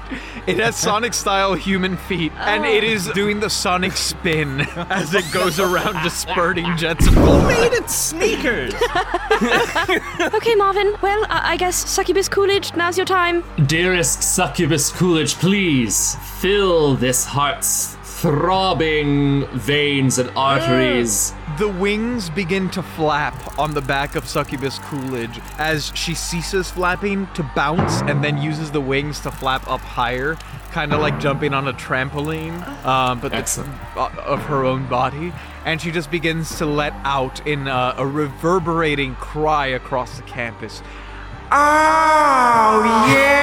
It 0.49 0.59
has 0.59 0.75
Sonic-style 0.77 1.55
human 1.55 1.97
feet, 1.97 2.33
and 2.39 2.65
it 2.65 2.83
is 2.83 3.07
doing 3.11 3.39
the 3.39 3.49
Sonic 3.51 3.86
spin 3.95 4.61
as 4.91 5.15
it 5.15 5.25
goes 5.33 5.61
around, 5.61 5.95
just 6.03 6.21
spurting 6.21 6.77
jets 6.77 7.07
of 7.07 7.15
blood. 7.15 7.49
Made 7.49 7.73
it 7.73 7.91
sneakers. 7.91 8.75
Okay, 10.37 10.55
Marvin. 10.55 10.95
Well, 11.03 11.27
I, 11.29 11.53
I 11.53 11.57
guess 11.57 11.77
Succubus 11.77 12.29
Coolidge, 12.29 12.75
now's 12.75 12.97
your 12.97 13.05
time. 13.05 13.45
Dearest 13.67 14.23
Succubus 14.23 14.91
Coolidge, 14.91 15.35
please 15.35 16.17
fill 16.41 16.95
this 16.95 17.27
heart's 17.27 17.97
throbbing 18.03 19.47
veins 19.49 20.19
and 20.19 20.31
arteries. 20.37 21.35
The 21.59 21.69
wings 21.69 22.31
begin 22.31 22.71
to 22.71 22.83
flap 22.83 23.59
on 23.59 23.75
the 23.75 23.83
back 23.83 24.15
of 24.17 24.27
Succubus 24.27 24.79
Coolidge 24.79 25.39
as 25.59 25.93
she 25.95 26.15
ceases 26.15 26.71
flapping 26.71 27.27
to 27.35 27.43
bounce 27.55 28.01
and 28.03 28.25
then 28.25 28.39
uses 28.41 28.71
the 28.71 28.81
wings 28.81 29.21
to 29.21 29.31
flap 29.31 29.69
up 29.69 29.81
higher, 29.81 30.39
kind 30.77 30.93
of 30.93 31.01
like 31.01 31.19
jumping 31.19 31.55
on 31.55 31.67
a 31.69 31.73
trampoline, 31.73 32.63
um, 32.85 33.19
but 33.19 33.33
it's 33.33 33.57
of 33.57 34.43
her 34.43 34.63
own 34.63 34.87
body. 34.89 35.33
And 35.65 35.81
she 35.81 35.91
just 35.91 36.11
begins 36.11 36.59
to 36.59 36.67
let 36.67 36.93
out 37.03 37.47
in 37.47 37.67
a, 37.67 37.95
a 37.97 38.07
reverberating 38.07 39.15
cry 39.15 39.69
across 39.69 40.19
the 40.19 40.23
campus. 40.25 40.83
Oh, 41.53 42.83
yeah! 43.09 43.37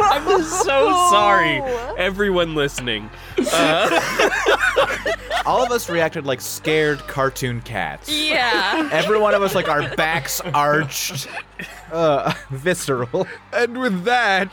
I'm 0.00 0.24
just 0.26 0.62
so 0.62 0.90
sorry, 1.10 1.60
everyone 1.98 2.54
listening. 2.54 3.10
All 5.46 5.62
of 5.62 5.70
us 5.70 5.90
reacted 5.90 6.24
like 6.24 6.40
scared 6.40 7.00
cartoon 7.00 7.60
cats. 7.60 8.08
Yeah. 8.08 8.88
Every 8.92 9.18
one 9.18 9.34
of 9.34 9.42
us, 9.42 9.54
like 9.54 9.68
our 9.68 9.94
backs 9.96 10.40
arched, 10.40 11.28
uh, 11.92 12.32
visceral. 12.50 13.26
And 13.52 13.78
with 13.78 14.04
that, 14.04 14.50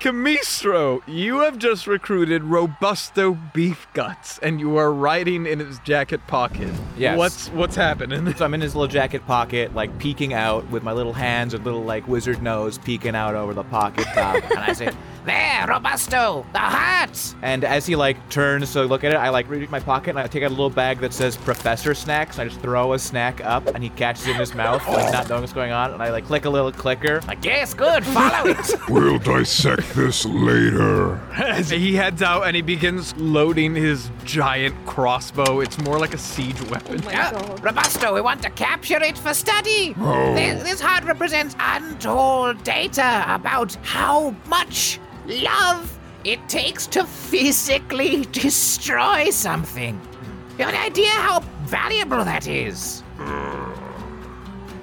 Camistro, 0.00 1.02
you 1.06 1.40
have 1.40 1.58
just 1.58 1.86
recruited 1.86 2.42
Robusto 2.42 3.36
Beef 3.52 3.86
Guts, 3.92 4.38
and 4.38 4.58
you 4.58 4.78
are 4.78 4.90
riding 4.90 5.44
in 5.44 5.58
his 5.58 5.78
jacket 5.80 6.26
pocket. 6.26 6.72
Yes. 6.96 7.18
What's 7.18 7.48
what's 7.48 7.76
happening? 7.76 8.34
So 8.34 8.46
I'm 8.46 8.54
in 8.54 8.62
his 8.62 8.74
little 8.74 8.88
jacket 8.88 9.26
pocket, 9.26 9.74
like 9.74 9.98
peeking 9.98 10.32
out 10.32 10.66
with 10.70 10.82
my 10.82 10.92
little 10.92 11.12
hands 11.12 11.52
and 11.52 11.62
little 11.66 11.82
like 11.82 12.08
wizard 12.08 12.42
nose 12.42 12.78
peeking 12.78 13.14
out 13.14 13.34
over 13.34 13.52
the 13.52 13.64
pocket 13.64 14.06
top. 14.14 14.42
and 14.42 14.58
I 14.60 14.72
say, 14.72 14.90
There, 15.24 15.66
Robusto, 15.66 16.46
the 16.52 16.58
heart! 16.58 16.90
and 17.42 17.64
as 17.64 17.86
he 17.86 17.96
like 17.96 18.28
turns 18.30 18.72
to 18.72 18.82
look 18.84 19.04
at 19.04 19.12
it, 19.12 19.16
I 19.16 19.30
like 19.30 19.48
reach 19.48 19.70
my 19.70 19.80
pocket 19.80 20.10
and 20.10 20.18
I 20.18 20.26
take 20.26 20.42
out 20.42 20.48
a 20.48 20.50
little 20.50 20.70
bag 20.70 20.98
that 21.00 21.12
says 21.12 21.36
Professor 21.36 21.94
Snacks. 21.94 22.38
And 22.38 22.46
I 22.46 22.48
just 22.48 22.60
throw 22.60 22.92
a 22.92 22.98
snack 22.98 23.40
up, 23.44 23.66
and 23.68 23.82
he 23.82 23.90
catches 23.90 24.26
it 24.26 24.32
in 24.32 24.36
his 24.36 24.54
mouth, 24.54 24.86
like 24.88 25.12
not 25.12 25.28
knowing 25.28 25.42
what's 25.42 25.52
going 25.52 25.72
on. 25.72 25.92
And 25.92 26.02
I 26.02 26.10
like 26.10 26.26
click 26.26 26.44
a 26.44 26.50
little 26.50 26.72
clicker. 26.72 27.20
Like, 27.26 27.44
yes, 27.44 27.74
good, 27.74 28.04
follow 28.04 28.50
it. 28.50 28.74
We'll 28.88 29.18
dissect 29.18 29.94
this 29.94 30.24
later. 30.24 31.16
As 31.32 31.70
he 31.70 31.94
heads 31.94 32.22
out 32.22 32.42
and 32.42 32.56
he 32.56 32.62
begins 32.62 33.16
loading 33.16 33.74
his 33.74 34.10
giant 34.24 34.74
crossbow. 34.84 35.60
It's 35.60 35.78
more 35.78 35.98
like 35.98 36.12
a 36.12 36.18
siege 36.18 36.60
weapon. 36.68 37.00
Uh, 37.06 37.56
Robusto, 37.62 38.12
we 38.14 38.20
want 38.20 38.42
to 38.42 38.50
capture 38.50 39.00
it 39.02 39.16
for 39.16 39.32
study. 39.32 39.94
Oh. 39.98 40.34
This, 40.34 40.62
this 40.62 40.80
heart 40.80 41.04
represents 41.04 41.54
untold 41.58 42.62
data 42.64 43.24
about 43.28 43.74
how 43.84 44.34
much 44.48 44.98
love 45.26 45.98
it 46.24 46.46
takes 46.48 46.86
to 46.88 47.04
physically 47.04 48.24
destroy 48.32 49.30
something. 49.30 50.00
You 50.58 50.64
have 50.66 50.74
an 50.74 50.80
idea 50.80 51.10
how 51.10 51.40
valuable 51.64 52.24
that 52.24 52.46
is? 52.46 53.00
Hmm. 53.16 53.69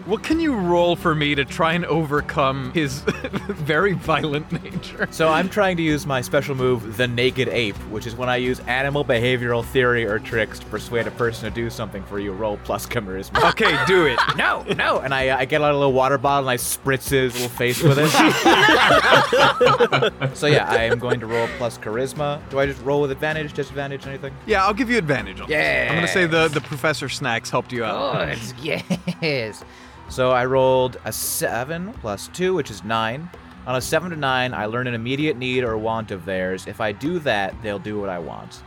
What 0.08 0.24
can 0.24 0.40
you 0.40 0.56
roll 0.56 0.96
for 0.96 1.14
me 1.14 1.36
to 1.36 1.44
try 1.44 1.74
and 1.74 1.84
overcome 1.84 2.72
his 2.72 3.02
very 3.50 3.92
violent 3.92 4.50
nature? 4.64 5.06
So 5.12 5.28
I'm 5.28 5.50
trying 5.50 5.76
to 5.76 5.84
use 5.84 6.06
my 6.06 6.22
special 6.22 6.56
move, 6.56 6.96
the 6.96 7.10
Naked 7.10 7.50
Ape, 7.50 7.76
which 7.90 8.08
is 8.08 8.16
when 8.16 8.30
I 8.30 8.38
use 8.38 8.62
animal 8.62 9.04
behavioral 9.04 9.66
theory 9.66 10.06
or 10.06 10.18
tricks 10.18 10.60
to 10.60 10.66
persuade 10.68 11.08
a 11.08 11.12
person 11.12 11.50
to 11.50 11.54
do 11.54 11.70
something 11.70 12.04
for 12.04 12.20
you. 12.20 12.32
Roll 12.32 12.56
plus 12.64 12.86
charisma. 12.86 13.44
Okay, 13.58 13.78
do 13.86 14.06
it. 14.06 14.18
No, 14.38 14.64
no. 14.78 15.00
and 15.00 15.14
I, 15.14 15.28
uh, 15.30 15.40
I 15.40 15.46
get 15.46 15.62
out 15.62 15.72
a 15.72 15.78
little 15.78 15.92
water 15.92 16.18
bottle 16.18 16.48
and 16.48 16.54
I 16.54 16.58
spritz 16.58 17.10
his 17.10 17.34
little 17.34 17.50
face 17.50 17.84
with 17.84 17.98
it. 18.00 18.08
so 20.38 20.48
yeah, 20.48 20.70
I 20.70 20.84
am 20.84 21.00
going 21.00 21.20
to 21.20 21.26
roll 21.26 21.50
plus 21.58 21.78
charisma. 21.80 22.40
Do 22.50 22.60
I 22.60 22.66
just 22.66 22.82
roll 22.84 23.02
with 23.02 23.12
advantage, 23.12 23.52
disadvantage, 23.52 24.08
anything? 24.08 24.34
Yeah, 24.46 24.66
I'll 24.66 24.74
give 24.74 24.90
you 24.90 24.98
advantage 24.98 25.42
on 25.42 25.50
this. 25.50 25.90
I'm 25.90 25.96
gonna 25.96 26.08
say 26.08 26.28
the 26.28 26.48
the 26.48 26.62
Professor 26.62 27.10
Snacks 27.10 27.50
helped 27.50 27.74
you 27.74 27.84
out. 27.84 28.38
Good, 28.62 28.84
yes. 29.22 29.66
So 30.10 30.32
I 30.32 30.46
rolled 30.46 30.98
a 31.06 31.12
seven 31.12 31.94
plus 31.94 32.30
two, 32.30 32.54
which 32.54 32.72
is 32.72 32.84
nine. 32.84 33.30
On 33.66 33.76
a 33.76 33.82
seven 33.82 34.12
to 34.12 34.16
nine, 34.16 34.54
I 34.54 34.66
learn 34.66 34.88
an 34.88 34.94
immediate 34.94 35.38
need 35.38 35.64
or 35.64 35.78
want 35.78 36.12
of 36.12 36.24
theirs. 36.24 36.68
If 36.68 36.80
I 36.80 36.94
do 36.94 37.20
that, 37.20 37.54
they'll 37.62 37.80
do 37.80 38.00
what 38.00 38.10
I 38.10 38.18
want. 38.18 38.64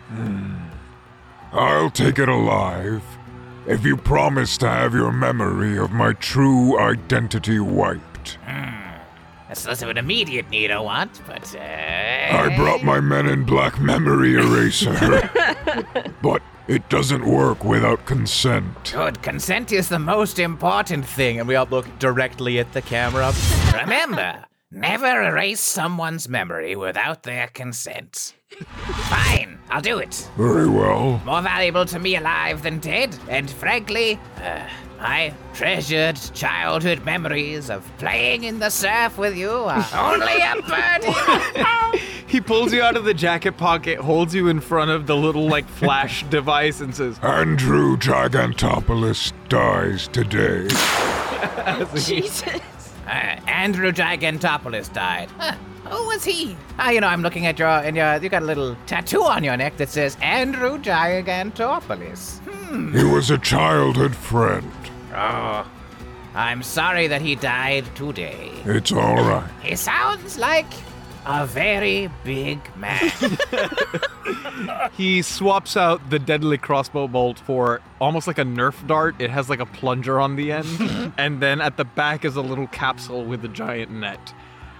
I'll 1.53 1.91
take 1.91 2.19
it 2.19 2.29
alive 2.29 3.03
if 3.67 3.85
you 3.85 3.97
promise 3.97 4.59
to 4.59 4.69
have 4.69 4.95
your 4.95 5.11
memory 5.11 5.79
of 5.79 5.91
my 5.91 6.13
true 6.13 6.79
identity 6.79 7.59
wiped. 7.59 8.39
That's 9.49 9.67
less 9.67 9.83
of 9.83 9.89
an 9.89 9.99
immediate 9.99 10.49
need 10.51 10.71
I 10.71 10.79
want, 10.79 11.21
but. 11.27 11.57
Uh, 11.57 11.59
I 11.59 12.55
brought 12.57 12.85
my 12.85 13.01
Men 13.01 13.27
in 13.27 13.45
Black 13.45 13.81
memory 13.81 14.35
eraser. 14.35 14.93
but 16.23 16.41
it 16.71 16.89
doesn't 16.89 17.27
work 17.27 17.65
without 17.65 18.07
consent. 18.07 18.93
Good 18.93 19.21
consent 19.23 19.73
is 19.73 19.89
the 19.89 19.99
most 19.99 20.39
important 20.39 21.05
thing. 21.05 21.41
And 21.41 21.49
we 21.49 21.57
all 21.57 21.67
look 21.67 21.99
directly 21.99 22.61
at 22.61 22.73
the 22.73 22.81
camera. 22.81 23.33
Remember, 23.75 24.45
never 24.71 25.23
erase 25.23 25.61
someone's 25.61 26.29
memory 26.29 26.77
without 26.77 27.25
their 27.25 27.49
consent. 27.49 28.35
Fine, 29.09 29.59
I'll 29.71 29.81
do 29.81 29.99
it. 29.99 30.31
Very 30.37 30.69
well. 30.69 31.21
More 31.25 31.43
valuable 31.43 31.87
to 31.87 31.99
me 31.99 32.15
alive 32.15 32.63
than 32.63 32.79
dead, 32.79 33.17
and 33.29 33.51
frankly, 33.51 34.21
uh, 34.37 34.65
my 35.01 35.33
treasured 35.55 36.17
childhood 36.35 37.05
memories 37.05 37.71
of 37.71 37.91
playing 37.97 38.45
in 38.45 38.59
the 38.59 38.69
surf 38.69 39.17
with 39.17 39.37
you 39.37 39.51
are 39.51 39.87
only 39.95 40.37
a 40.37 40.55
burden. 40.69 42.01
He 42.27 42.41
pulls 42.41 42.73
you 42.73 42.83
out 42.83 42.97
of 42.97 43.05
the 43.05 43.15
jacket 43.15 43.57
pocket, 43.57 43.99
holds 43.99 44.35
you 44.35 44.49
in 44.49 44.61
front 44.61 44.91
of 44.91 45.07
the 45.07 45.17
little 45.17 45.49
like 45.49 45.67
flash 45.67 46.23
device, 46.31 46.81
and 46.81 46.95
says, 46.95 47.19
Andrew 47.21 47.97
Gigantopoulos 47.97 49.33
dies 49.49 50.07
today. 50.09 50.69
Jesus. 51.95 52.61
Uh, 53.07 53.41
Andrew 53.49 53.91
Gigantopoulos 53.93 54.93
died. 54.93 55.31
Huh, 55.39 55.57
who 55.91 56.07
was 56.07 56.25
he? 56.25 56.57
Ah, 56.79 56.91
you 56.91 57.01
know, 57.01 57.09
I'm 57.09 57.23
looking 57.23 57.47
at 57.47 57.59
your 57.59 57.69
and 57.69 57.97
your 57.97 58.17
you 58.23 58.29
got 58.29 58.43
a 58.43 58.47
little 58.47 58.77
tattoo 58.87 59.23
on 59.23 59.45
your 59.45 59.57
neck 59.57 59.77
that 59.79 59.89
says 59.89 60.17
Andrew 60.23 60.79
Gigantopoulos. 60.79 62.41
He 62.93 63.05
was 63.05 63.31
a 63.31 63.39
childhood 63.39 64.15
friend. 64.15 64.71
Oh, 65.13 65.69
I'm 66.35 66.63
sorry 66.63 67.09
that 67.09 67.21
he 67.21 67.35
died 67.35 67.85
today. 67.97 68.51
It's 68.65 68.93
all 68.93 69.17
right. 69.17 69.51
He 69.63 69.75
sounds 69.75 70.39
like 70.39 70.73
a 71.27 71.47
very 71.47 72.09
big 72.25 72.61
man. 72.77 73.11
He 74.97 75.23
swaps 75.23 75.77
out 75.77 76.11
the 76.11 76.19
deadly 76.19 76.59
crossbow 76.59 77.09
bolt 77.09 77.39
for 77.39 77.81
almost 78.01 78.27
like 78.27 78.39
a 78.39 78.45
Nerf 78.45 78.87
dart. 78.87 79.17
It 79.19 79.31
has 79.31 79.49
like 79.49 79.61
a 79.61 79.67
plunger 79.67 80.21
on 80.21 80.37
the 80.37 80.53
end, 80.53 81.13
and 81.19 81.41
then 81.41 81.61
at 81.61 81.77
the 81.77 81.85
back 81.85 82.25
is 82.25 82.37
a 82.37 82.43
little 82.43 82.67
capsule 82.67 83.25
with 83.25 83.45
a 83.45 83.49
giant 83.49 83.91
net. 83.91 84.35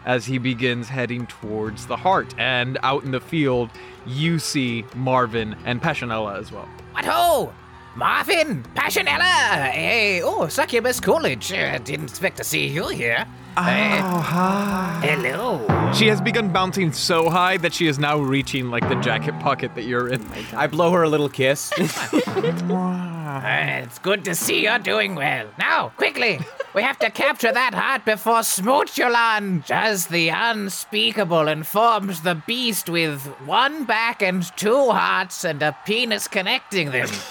As 0.05 0.25
he 0.25 0.39
begins 0.39 0.89
heading 0.89 1.27
towards 1.27 1.87
the 1.87 1.97
heart, 1.97 2.35
and 2.39 2.79
out 2.83 3.05
in 3.05 3.11
the 3.11 3.21
field, 3.21 3.71
you 4.07 4.39
see 4.39 4.85
Marvin 4.95 5.57
and 5.65 5.81
Passionella 5.83 6.39
as 6.39 6.51
well. 6.51 6.69
what 6.93 7.05
ho! 7.05 7.53
Marvin, 7.97 8.63
Passionella, 8.75 9.71
hey, 9.71 10.23
oh, 10.23 10.47
Succubus 10.47 11.01
Coolidge. 11.01 11.53
Uh, 11.53 11.77
didn't 11.79 12.09
expect 12.11 12.37
to 12.37 12.45
see 12.45 12.69
you 12.69 12.89
here. 12.89 13.27
Oh, 13.57 15.01
Hello. 15.03 15.93
She 15.93 16.07
has 16.07 16.21
begun 16.21 16.51
bouncing 16.51 16.93
so 16.93 17.29
high 17.29 17.57
that 17.59 17.75
she 17.75 17.87
is 17.89 17.99
now 17.99 18.19
reaching 18.19 18.71
like 18.71 18.89
the 18.89 18.95
jacket 18.97 19.39
pocket 19.41 19.75
that 19.75 19.85
you're 19.85 20.09
in. 20.09 20.25
I 20.55 20.67
blow 20.69 20.93
her 20.93 21.03
a 21.03 21.09
little 21.09 21.29
kiss. 21.29 21.73
Uh, 21.79 23.41
it's 23.85 23.99
good 23.99 24.25
to 24.25 24.35
see 24.35 24.63
you're 24.63 24.79
doing 24.79 25.15
well. 25.17 25.47
Now, 25.59 25.89
quickly, 25.97 26.39
we 26.75 26.83
have 26.83 26.99
to 27.01 27.11
capture 27.11 27.51
that 27.53 27.75
heart 27.75 28.05
before 28.05 28.41
Smoochulon 28.41 29.67
does 29.67 30.07
the 30.07 30.29
unspeakable 30.29 31.49
and 31.49 31.67
forms 31.67 32.21
the 32.23 32.37
beast 32.47 32.89
with 32.89 33.21
one 33.45 33.85
back 33.85 34.23
and 34.23 34.45
two 34.57 34.91
hearts 34.91 35.45
and 35.45 35.61
a 35.63 35.77
penis 35.87 36.29
connecting 36.29 36.93
them. 36.93 37.09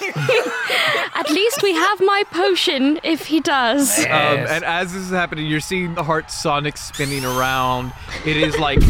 At 1.14 1.28
least 1.30 1.62
we 1.62 1.72
have 1.74 2.00
my 2.00 2.24
potion 2.30 3.00
if 3.02 3.26
he 3.26 3.40
does. 3.40 3.98
Um, 4.00 4.04
Yes. 4.10 4.50
and 4.50 4.64
as 4.64 4.92
this 4.92 5.02
is 5.02 5.10
happening, 5.10 5.46
you're 5.46 5.60
seeing 5.60 5.94
the 5.94 6.02
heart 6.10 6.28
sonic 6.28 6.76
spinning 6.76 7.24
around. 7.24 7.92
It 8.26 8.36
is 8.36 8.58
like 8.58 8.80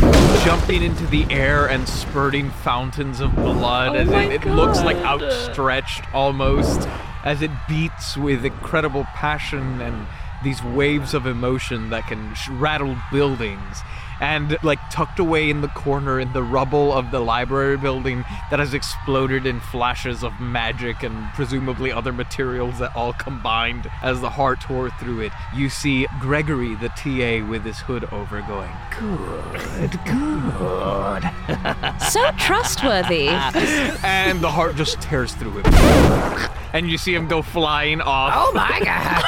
jumping 0.43 0.83
into 0.83 1.07
the 1.09 1.27
air 1.29 1.69
and 1.69 1.87
spurting 1.87 2.49
fountains 2.49 3.21
of 3.21 3.35
blood. 3.35 3.91
Oh 3.91 3.95
as 3.97 4.09
it, 4.09 4.47
it 4.47 4.47
looks 4.47 4.81
like 4.81 4.97
outstretched 5.05 6.03
almost 6.15 6.89
as 7.23 7.43
it 7.43 7.51
beats 7.69 8.17
with 8.17 8.47
incredible 8.47 9.05
passion 9.05 9.83
and 9.83 10.07
these 10.43 10.65
waves 10.65 11.13
of 11.13 11.27
emotion 11.27 11.91
that 11.91 12.07
can 12.07 12.35
sh- 12.35 12.49
rattle 12.53 12.97
buildings. 13.13 13.83
And 14.21 14.59
like 14.63 14.79
tucked 14.91 15.19
away 15.19 15.49
in 15.49 15.61
the 15.63 15.69
corner 15.69 16.21
in 16.21 16.33
the 16.33 16.43
rubble 16.43 16.93
of 16.93 17.11
the 17.11 17.21
library 17.21 17.77
building 17.79 18.25
that 18.51 18.59
has 18.59 18.75
exploded 18.75 19.47
in 19.47 19.61
flashes 19.61 20.23
of 20.23 20.39
magic 20.41 21.03
and 21.03 21.33
presumably 21.33 21.91
other 21.91 22.13
materials 22.13 22.79
that 22.81 22.95
all 22.95 23.13
combined 23.15 23.91
as 24.03 24.21
the 24.21 24.29
heart 24.31 24.61
tore 24.61 24.91
through 24.91 25.21
it. 25.21 25.33
You 25.55 25.69
see 25.71 26.07
Gregory, 26.21 26.75
the 26.75 26.91
TA, 26.91 27.47
with 27.49 27.65
his 27.65 27.79
hood 27.79 28.05
over, 28.13 28.43
going, 28.43 28.71
Good, 28.99 29.99
good. 30.05 31.31
So 32.11 32.31
trustworthy. 32.39 33.29
And 33.29 34.41
the 34.41 34.51
heart 34.51 34.77
just 34.77 35.01
tears 35.01 35.35
through 35.35 35.59
him. 35.63 35.65
And 36.73 36.91
you 36.91 36.99
see 36.99 37.15
him 37.15 37.27
go 37.29 37.43
flying 37.43 38.01
off. 38.01 38.33
oh 38.37 38.53
my 38.53 38.81
god! 38.85 39.25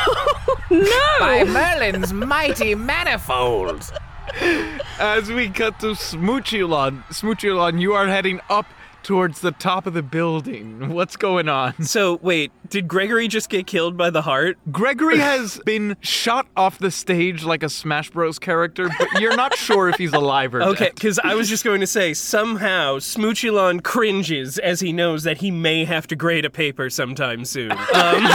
no! 0.70 1.18
By 1.18 1.44
Merlin's 1.44 2.12
mighty 2.12 2.74
manifold! 2.74 3.90
As 4.98 5.30
we 5.30 5.48
cut 5.48 5.80
to 5.80 5.88
Smoochulon, 5.88 7.04
Smoochulon, 7.06 7.80
you 7.80 7.92
are 7.92 8.06
heading 8.06 8.40
up 8.48 8.66
towards 9.02 9.40
the 9.40 9.50
top 9.52 9.86
of 9.86 9.94
the 9.94 10.02
building. 10.02 10.90
What's 10.90 11.16
going 11.16 11.48
on? 11.48 11.82
So 11.82 12.18
wait, 12.22 12.52
did 12.68 12.86
Gregory 12.88 13.26
just 13.28 13.48
get 13.48 13.66
killed 13.66 13.96
by 13.96 14.10
the 14.10 14.22
heart? 14.22 14.58
Gregory 14.70 15.18
has 15.30 15.60
been 15.64 15.96
shot 16.00 16.46
off 16.56 16.78
the 16.78 16.90
stage 16.90 17.44
like 17.44 17.62
a 17.62 17.68
Smash 17.68 18.10
Bros. 18.10 18.38
character, 18.38 18.88
but 18.98 19.20
you're 19.20 19.36
not 19.36 19.54
sure 19.56 19.88
if 19.88 19.96
he's 19.96 20.12
alive 20.12 20.54
or 20.54 20.62
Okay, 20.72 20.90
because 20.94 21.18
I 21.22 21.34
was 21.34 21.48
just 21.48 21.64
going 21.64 21.80
to 21.80 21.86
say 21.86 22.14
somehow 22.14 22.98
Smoochulon 22.98 23.82
cringes 23.82 24.58
as 24.58 24.80
he 24.80 24.92
knows 24.92 25.24
that 25.24 25.38
he 25.38 25.50
may 25.50 25.84
have 25.84 26.06
to 26.08 26.16
grade 26.16 26.44
a 26.44 26.50
paper 26.50 26.88
sometime 26.88 27.44
soon. 27.44 27.72
Um, 27.72 28.26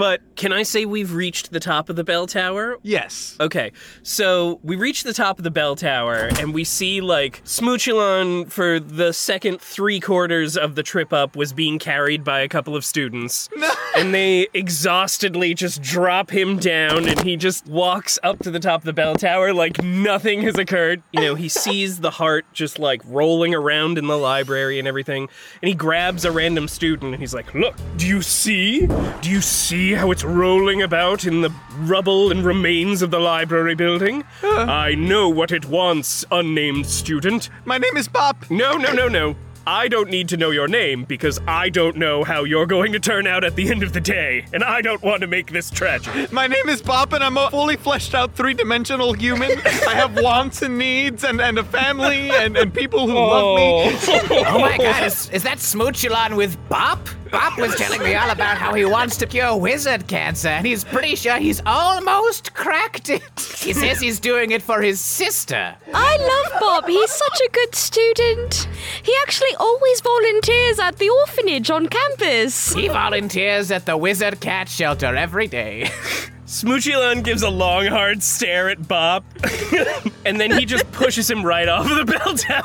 but 0.00 0.22
can 0.34 0.50
I 0.50 0.62
say 0.62 0.86
we've 0.86 1.12
reached 1.12 1.52
the 1.52 1.60
top 1.60 1.90
of 1.90 1.96
the 1.96 2.04
bell 2.04 2.26
tower? 2.26 2.78
Yes. 2.82 3.36
Okay, 3.38 3.70
so 4.02 4.58
we 4.62 4.74
reach 4.74 5.02
the 5.02 5.12
top 5.12 5.36
of 5.36 5.44
the 5.44 5.50
bell 5.50 5.76
tower 5.76 6.30
and 6.38 6.54
we 6.54 6.64
see 6.64 7.02
like 7.02 7.44
Smoochulon 7.44 8.50
for 8.50 8.80
the 8.80 9.12
second 9.12 9.60
three 9.60 10.00
quarters 10.00 10.56
of 10.56 10.74
the 10.74 10.82
trip 10.82 11.12
up 11.12 11.36
was 11.36 11.52
being 11.52 11.78
carried 11.78 12.24
by 12.24 12.40
a 12.40 12.48
couple 12.48 12.74
of 12.74 12.82
students. 12.82 13.50
and 13.94 14.14
they 14.14 14.48
exhaustedly 14.54 15.52
just 15.52 15.82
drop 15.82 16.30
him 16.30 16.56
down 16.56 17.06
and 17.06 17.20
he 17.20 17.36
just 17.36 17.66
walks 17.66 18.18
up 18.22 18.38
to 18.38 18.50
the 18.50 18.58
top 18.58 18.80
of 18.80 18.86
the 18.86 18.94
bell 18.94 19.16
tower 19.16 19.52
like 19.52 19.82
nothing 19.82 20.40
has 20.40 20.56
occurred. 20.56 21.02
You 21.12 21.20
know, 21.20 21.34
he 21.34 21.48
sees 21.50 22.00
the 22.00 22.10
heart 22.10 22.46
just 22.54 22.78
like 22.78 23.02
rolling 23.04 23.54
around 23.54 23.98
in 23.98 24.06
the 24.06 24.16
library 24.16 24.78
and 24.78 24.88
everything. 24.88 25.28
And 25.60 25.68
he 25.68 25.74
grabs 25.74 26.24
a 26.24 26.32
random 26.32 26.68
student 26.68 27.12
and 27.12 27.20
he's 27.20 27.34
like, 27.34 27.52
Look, 27.52 27.76
do 27.98 28.06
you 28.06 28.22
see? 28.22 28.86
Do 28.86 29.30
you 29.30 29.42
see 29.42 29.89
how 29.94 30.10
it's 30.10 30.24
rolling 30.24 30.82
about 30.82 31.24
in 31.24 31.40
the 31.40 31.52
rubble 31.78 32.30
and 32.30 32.44
remains 32.44 33.02
of 33.02 33.10
the 33.10 33.18
library 33.18 33.74
building? 33.74 34.24
I 34.42 34.94
know 34.94 35.28
what 35.28 35.52
it 35.52 35.64
wants, 35.66 36.24
unnamed 36.30 36.86
student. 36.86 37.50
My 37.64 37.78
name 37.78 37.96
is 37.96 38.08
Pop. 38.08 38.50
No, 38.50 38.76
no, 38.76 38.92
no, 38.92 39.08
no. 39.08 39.36
I 39.66 39.88
don't 39.88 40.08
need 40.08 40.28
to 40.30 40.36
know 40.36 40.50
your 40.50 40.68
name 40.68 41.04
because 41.04 41.38
I 41.46 41.68
don't 41.68 41.96
know 41.96 42.24
how 42.24 42.44
you're 42.44 42.66
going 42.66 42.92
to 42.92 42.98
turn 42.98 43.26
out 43.26 43.44
at 43.44 43.56
the 43.56 43.70
end 43.70 43.82
of 43.82 43.92
the 43.92 44.00
day, 44.00 44.46
and 44.52 44.64
I 44.64 44.80
don't 44.80 45.02
want 45.02 45.20
to 45.20 45.26
make 45.26 45.52
this 45.52 45.70
tragic. 45.70 46.32
My 46.32 46.46
name 46.46 46.68
is 46.68 46.80
Pop, 46.80 47.12
and 47.12 47.22
I'm 47.22 47.36
a 47.36 47.50
fully 47.50 47.76
fleshed 47.76 48.14
out 48.14 48.34
three 48.34 48.54
dimensional 48.54 49.12
human. 49.12 49.50
I 49.64 49.94
have 49.94 50.20
wants 50.20 50.62
and 50.62 50.78
needs, 50.78 51.24
and, 51.24 51.40
and 51.40 51.58
a 51.58 51.64
family, 51.64 52.30
and, 52.30 52.56
and 52.56 52.72
people 52.72 53.06
who 53.06 53.14
love 53.14 53.56
me. 53.56 53.98
Oh, 54.08 54.44
oh 54.48 54.58
my 54.60 54.78
god, 54.78 55.04
is, 55.04 55.28
is 55.30 55.42
that 55.42 55.58
Smoochulon 55.58 56.36
with 56.36 56.56
Bop? 56.68 57.08
Bop 57.30 57.58
was 57.58 57.74
telling 57.76 58.02
me 58.02 58.14
all 58.14 58.30
about 58.30 58.58
how 58.58 58.74
he 58.74 58.84
wants 58.84 59.16
to 59.18 59.26
cure 59.26 59.56
wizard 59.56 60.06
cancer, 60.08 60.48
and 60.48 60.66
he's 60.66 60.84
pretty 60.84 61.14
sure 61.14 61.38
he's 61.38 61.62
almost 61.64 62.54
cracked 62.54 63.08
it. 63.08 63.22
He 63.58 63.72
says 63.72 64.00
he's 64.00 64.18
doing 64.18 64.50
it 64.50 64.62
for 64.62 64.82
his 64.82 65.00
sister. 65.00 65.76
I 65.94 66.16
love 66.16 66.60
Bob. 66.60 66.86
He's 66.86 67.10
such 67.10 67.40
a 67.46 67.50
good 67.50 67.74
student. 67.74 68.68
He 69.02 69.14
actually 69.22 69.54
always 69.58 70.00
volunteers 70.00 70.78
at 70.80 70.98
the 70.98 71.08
orphanage 71.08 71.70
on 71.70 71.88
campus. 71.88 72.74
He 72.74 72.88
volunteers 72.88 73.70
at 73.70 73.86
the 73.86 73.96
wizard 73.96 74.40
cat 74.40 74.68
shelter 74.68 75.14
every 75.14 75.46
day. 75.46 75.88
Smoochulon 76.46 77.22
gives 77.22 77.42
a 77.42 77.48
long, 77.48 77.86
hard 77.86 78.24
stare 78.24 78.70
at 78.70 78.88
Bob, 78.88 79.22
and 80.26 80.40
then 80.40 80.50
he 80.50 80.64
just 80.64 80.90
pushes 80.90 81.30
him 81.30 81.46
right 81.46 81.68
off 81.68 81.88
of 81.88 81.96
the 81.96 82.04
bell 82.04 82.34
tower. 82.34 82.64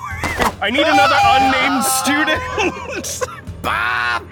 I 0.59 0.71
need 0.71 0.87
another 0.87 1.15
unnamed 1.21 1.83
student. 1.83 3.29
Bop! 3.65 4.23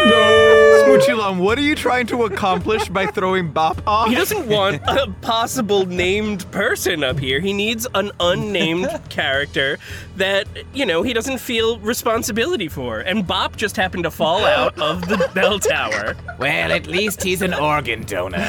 Smoochulon, 0.00 1.38
what 1.38 1.58
are 1.58 1.62
you 1.62 1.74
trying 1.74 2.06
to 2.06 2.24
accomplish 2.24 2.88
by 2.88 3.06
throwing 3.06 3.50
Bop 3.50 3.82
off? 3.86 4.08
He 4.08 4.14
doesn't 4.14 4.46
want 4.48 4.80
a 4.86 5.12
possible 5.20 5.84
named 5.84 6.50
person 6.50 7.04
up 7.04 7.18
here. 7.18 7.40
He 7.40 7.52
needs 7.52 7.86
an 7.94 8.12
unnamed 8.20 8.88
character 9.08 9.78
that, 10.16 10.46
you 10.72 10.86
know, 10.86 11.02
he 11.02 11.12
doesn't 11.12 11.38
feel 11.38 11.78
responsibility 11.80 12.68
for. 12.68 13.00
And 13.00 13.26
Bop 13.26 13.56
just 13.56 13.76
happened 13.76 14.04
to 14.04 14.10
fall 14.10 14.44
out 14.44 14.78
of 14.78 15.08
the 15.08 15.30
bell 15.34 15.58
tower. 15.58 16.16
Well, 16.38 16.72
at 16.72 16.86
least 16.86 17.22
he's 17.22 17.42
an 17.42 17.54
organ 17.54 18.02
donor. 18.04 18.48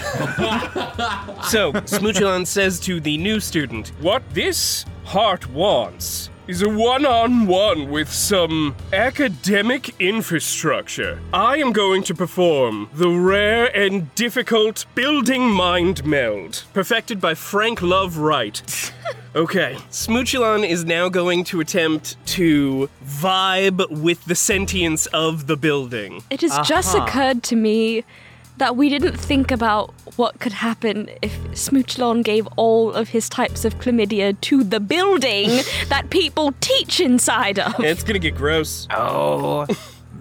So, 1.43 1.73
Smoochulon 1.73 2.47
says 2.47 2.79
to 2.81 2.99
the 2.99 3.17
new 3.17 3.39
student, 3.39 3.89
What 3.99 4.23
this 4.33 4.85
heart 5.03 5.49
wants 5.49 6.30
is 6.51 6.61
a 6.61 6.67
one 6.67 7.05
on 7.05 7.47
one 7.47 7.89
with 7.89 8.11
some 8.11 8.75
academic 8.91 9.95
infrastructure. 10.01 11.17
I 11.31 11.59
am 11.59 11.71
going 11.71 12.03
to 12.03 12.13
perform 12.13 12.89
the 12.93 13.07
rare 13.07 13.73
and 13.73 14.13
difficult 14.15 14.85
building 14.93 15.49
mind 15.49 16.03
meld, 16.03 16.65
perfected 16.73 17.21
by 17.21 17.35
Frank 17.35 17.81
Love 17.81 18.17
Wright. 18.17 18.61
Okay, 19.33 19.77
Smoochulon 19.91 20.67
is 20.67 20.83
now 20.83 21.07
going 21.07 21.45
to 21.45 21.61
attempt 21.61 22.17
to 22.25 22.89
vibe 23.01 23.89
with 23.89 24.25
the 24.25 24.35
sentience 24.35 25.05
of 25.05 25.47
the 25.47 25.55
building. 25.55 26.21
It 26.29 26.41
has 26.41 26.67
just 26.67 26.93
occurred 26.93 27.41
to 27.43 27.55
me 27.55 28.03
that 28.57 28.75
we 28.75 28.89
didn't 28.89 29.17
think 29.17 29.51
about 29.51 29.93
what 30.17 30.39
could 30.39 30.53
happen 30.53 31.09
if 31.21 31.37
Smoochulon 31.51 32.23
gave 32.23 32.47
all 32.57 32.91
of 32.93 33.09
his 33.09 33.27
types 33.29 33.65
of 33.65 33.75
chlamydia 33.79 34.39
to 34.41 34.63
the 34.63 34.79
building 34.79 35.49
that 35.89 36.09
people 36.09 36.53
teach 36.61 36.99
inside 36.99 37.59
of. 37.59 37.79
It's 37.79 38.03
gonna 38.03 38.19
get 38.19 38.35
gross. 38.35 38.87
Oh 38.91 39.65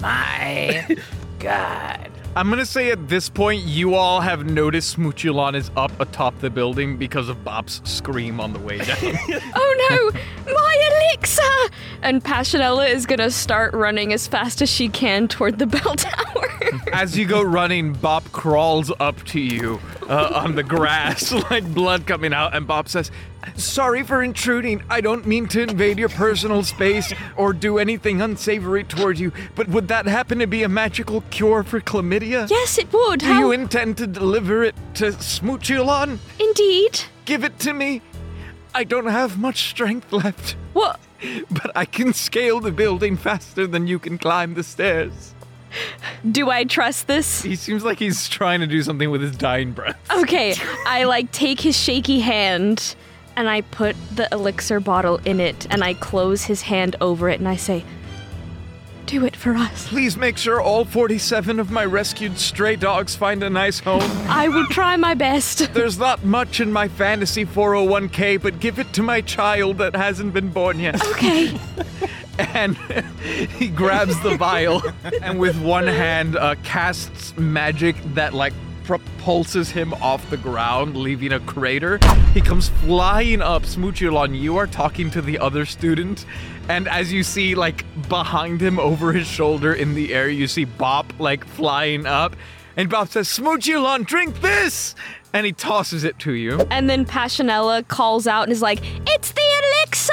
my 0.00 0.96
god. 1.38 2.10
I'm 2.36 2.48
gonna 2.48 2.64
say 2.64 2.92
at 2.92 3.08
this 3.08 3.28
point, 3.28 3.64
you 3.64 3.94
all 3.94 4.20
have 4.20 4.46
noticed 4.46 4.96
Smoochulon 4.96 5.56
is 5.56 5.68
up 5.76 5.90
atop 6.00 6.38
the 6.38 6.48
building 6.48 6.96
because 6.96 7.28
of 7.28 7.42
Bop's 7.42 7.80
scream 7.84 8.38
on 8.40 8.52
the 8.52 8.60
way 8.60 8.78
down. 8.78 8.96
Oh 9.52 10.12
no, 10.46 10.52
my 10.54 11.10
elixir! 11.12 11.42
And 12.02 12.22
Passionella 12.22 12.88
is 12.88 13.04
gonna 13.04 13.30
start 13.32 13.74
running 13.74 14.12
as 14.12 14.28
fast 14.28 14.62
as 14.62 14.70
she 14.70 14.88
can 14.88 15.26
toward 15.26 15.58
the 15.58 15.66
bell 15.66 15.96
tower. 15.96 16.46
As 16.92 17.16
you 17.18 17.26
go 17.26 17.42
running, 17.42 17.92
Bop 17.94 18.30
crawls 18.32 18.92
up 19.00 19.20
to 19.24 19.40
you 19.40 19.80
uh, 20.08 20.30
on 20.34 20.54
the 20.54 20.62
grass, 20.62 21.32
like 21.50 21.64
blood 21.74 22.06
coming 22.06 22.32
out. 22.32 22.54
And 22.54 22.66
Bob 22.66 22.88
says, 22.88 23.10
Sorry 23.56 24.02
for 24.02 24.22
intruding. 24.22 24.82
I 24.90 25.00
don't 25.00 25.26
mean 25.26 25.46
to 25.48 25.62
invade 25.62 25.98
your 25.98 26.08
personal 26.08 26.62
space 26.62 27.12
or 27.36 27.52
do 27.52 27.78
anything 27.78 28.20
unsavory 28.20 28.84
toward 28.84 29.18
you, 29.18 29.32
but 29.54 29.68
would 29.68 29.88
that 29.88 30.06
happen 30.06 30.38
to 30.40 30.46
be 30.46 30.62
a 30.62 30.68
magical 30.68 31.22
cure 31.30 31.62
for 31.62 31.80
chlamydia? 31.80 32.48
Yes, 32.50 32.78
it 32.78 32.92
would. 32.92 33.20
Do 33.20 33.26
How? 33.26 33.38
you 33.40 33.52
intend 33.52 33.96
to 33.98 34.06
deliver 34.06 34.62
it 34.62 34.74
to 34.94 35.06
Smoochulon? 35.12 36.18
Indeed. 36.38 37.00
Give 37.24 37.44
it 37.44 37.58
to 37.60 37.72
me. 37.72 38.02
I 38.74 38.84
don't 38.84 39.06
have 39.06 39.38
much 39.38 39.68
strength 39.70 40.12
left, 40.12 40.56
What? 40.72 41.00
but 41.50 41.70
I 41.74 41.84
can 41.84 42.12
scale 42.12 42.60
the 42.60 42.70
building 42.72 43.16
faster 43.16 43.66
than 43.66 43.86
you 43.86 43.98
can 43.98 44.16
climb 44.16 44.54
the 44.54 44.62
stairs. 44.62 45.34
Do 46.30 46.50
I 46.50 46.64
trust 46.64 47.06
this? 47.06 47.42
He 47.42 47.54
seems 47.56 47.84
like 47.84 47.98
he's 47.98 48.28
trying 48.28 48.60
to 48.60 48.66
do 48.66 48.82
something 48.82 49.10
with 49.10 49.20
his 49.22 49.36
dying 49.36 49.72
breath. 49.72 49.96
Okay, 50.12 50.54
I 50.86 51.04
like 51.04 51.30
take 51.32 51.60
his 51.60 51.76
shaky 51.76 52.20
hand 52.20 52.94
and 53.36 53.48
I 53.48 53.60
put 53.62 53.96
the 54.14 54.28
elixir 54.32 54.80
bottle 54.80 55.18
in 55.24 55.40
it 55.40 55.66
and 55.70 55.82
I 55.82 55.94
close 55.94 56.44
his 56.44 56.62
hand 56.62 56.96
over 57.00 57.28
it 57.28 57.38
and 57.38 57.48
I 57.48 57.56
say, 57.56 57.84
Do 59.06 59.24
it 59.24 59.36
for 59.36 59.56
us. 59.56 59.88
Please 59.88 60.16
make 60.16 60.36
sure 60.36 60.60
all 60.60 60.84
47 60.84 61.58
of 61.58 61.70
my 61.70 61.84
rescued 61.84 62.38
stray 62.38 62.76
dogs 62.76 63.14
find 63.14 63.42
a 63.42 63.50
nice 63.50 63.80
home. 63.80 64.02
I 64.28 64.48
will 64.48 64.66
try 64.66 64.96
my 64.96 65.14
best. 65.14 65.72
There's 65.74 65.98
not 65.98 66.24
much 66.24 66.60
in 66.60 66.72
my 66.72 66.88
fantasy 66.88 67.44
401k, 67.44 68.40
but 68.40 68.60
give 68.60 68.78
it 68.78 68.92
to 68.94 69.02
my 69.02 69.20
child 69.20 69.78
that 69.78 69.96
hasn't 69.96 70.32
been 70.34 70.50
born 70.50 70.78
yet. 70.80 71.04
Okay. 71.12 71.58
And 72.54 72.76
he 73.58 73.68
grabs 73.68 74.18
the 74.22 74.36
vial 74.36 74.82
and 75.20 75.38
with 75.38 75.60
one 75.60 75.86
hand 75.86 76.36
uh, 76.36 76.54
casts 76.62 77.36
magic 77.36 77.96
that 78.14 78.32
like 78.32 78.54
propulses 78.84 79.70
him 79.70 79.92
off 79.94 80.28
the 80.30 80.36
ground, 80.36 80.96
leaving 80.96 81.32
a 81.32 81.40
crater. 81.40 81.98
He 82.34 82.40
comes 82.40 82.68
flying 82.68 83.42
up. 83.42 83.62
Smoochulon, 83.62 84.38
you 84.38 84.56
are 84.56 84.66
talking 84.66 85.10
to 85.10 85.22
the 85.22 85.38
other 85.38 85.64
student, 85.64 86.26
and 86.68 86.88
as 86.88 87.12
you 87.12 87.22
see, 87.22 87.54
like 87.54 87.84
behind 88.08 88.60
him, 88.60 88.78
over 88.78 89.12
his 89.12 89.26
shoulder 89.26 89.74
in 89.74 89.94
the 89.94 90.14
air, 90.14 90.28
you 90.28 90.46
see 90.46 90.64
Bop 90.64 91.12
like 91.18 91.44
flying 91.44 92.06
up, 92.06 92.36
and 92.76 92.88
Bop 92.88 93.08
says, 93.08 93.28
"Smoochulon, 93.28 94.06
drink 94.06 94.40
this," 94.40 94.94
and 95.32 95.46
he 95.46 95.52
tosses 95.52 96.04
it 96.04 96.18
to 96.20 96.32
you. 96.32 96.60
And 96.70 96.88
then 96.88 97.04
Passionella 97.04 97.86
calls 97.88 98.26
out 98.26 98.44
and 98.44 98.52
is 98.52 98.62
like, 98.62 98.80
It's 99.06 99.32
the 99.32 99.40
elixir! 99.40 100.12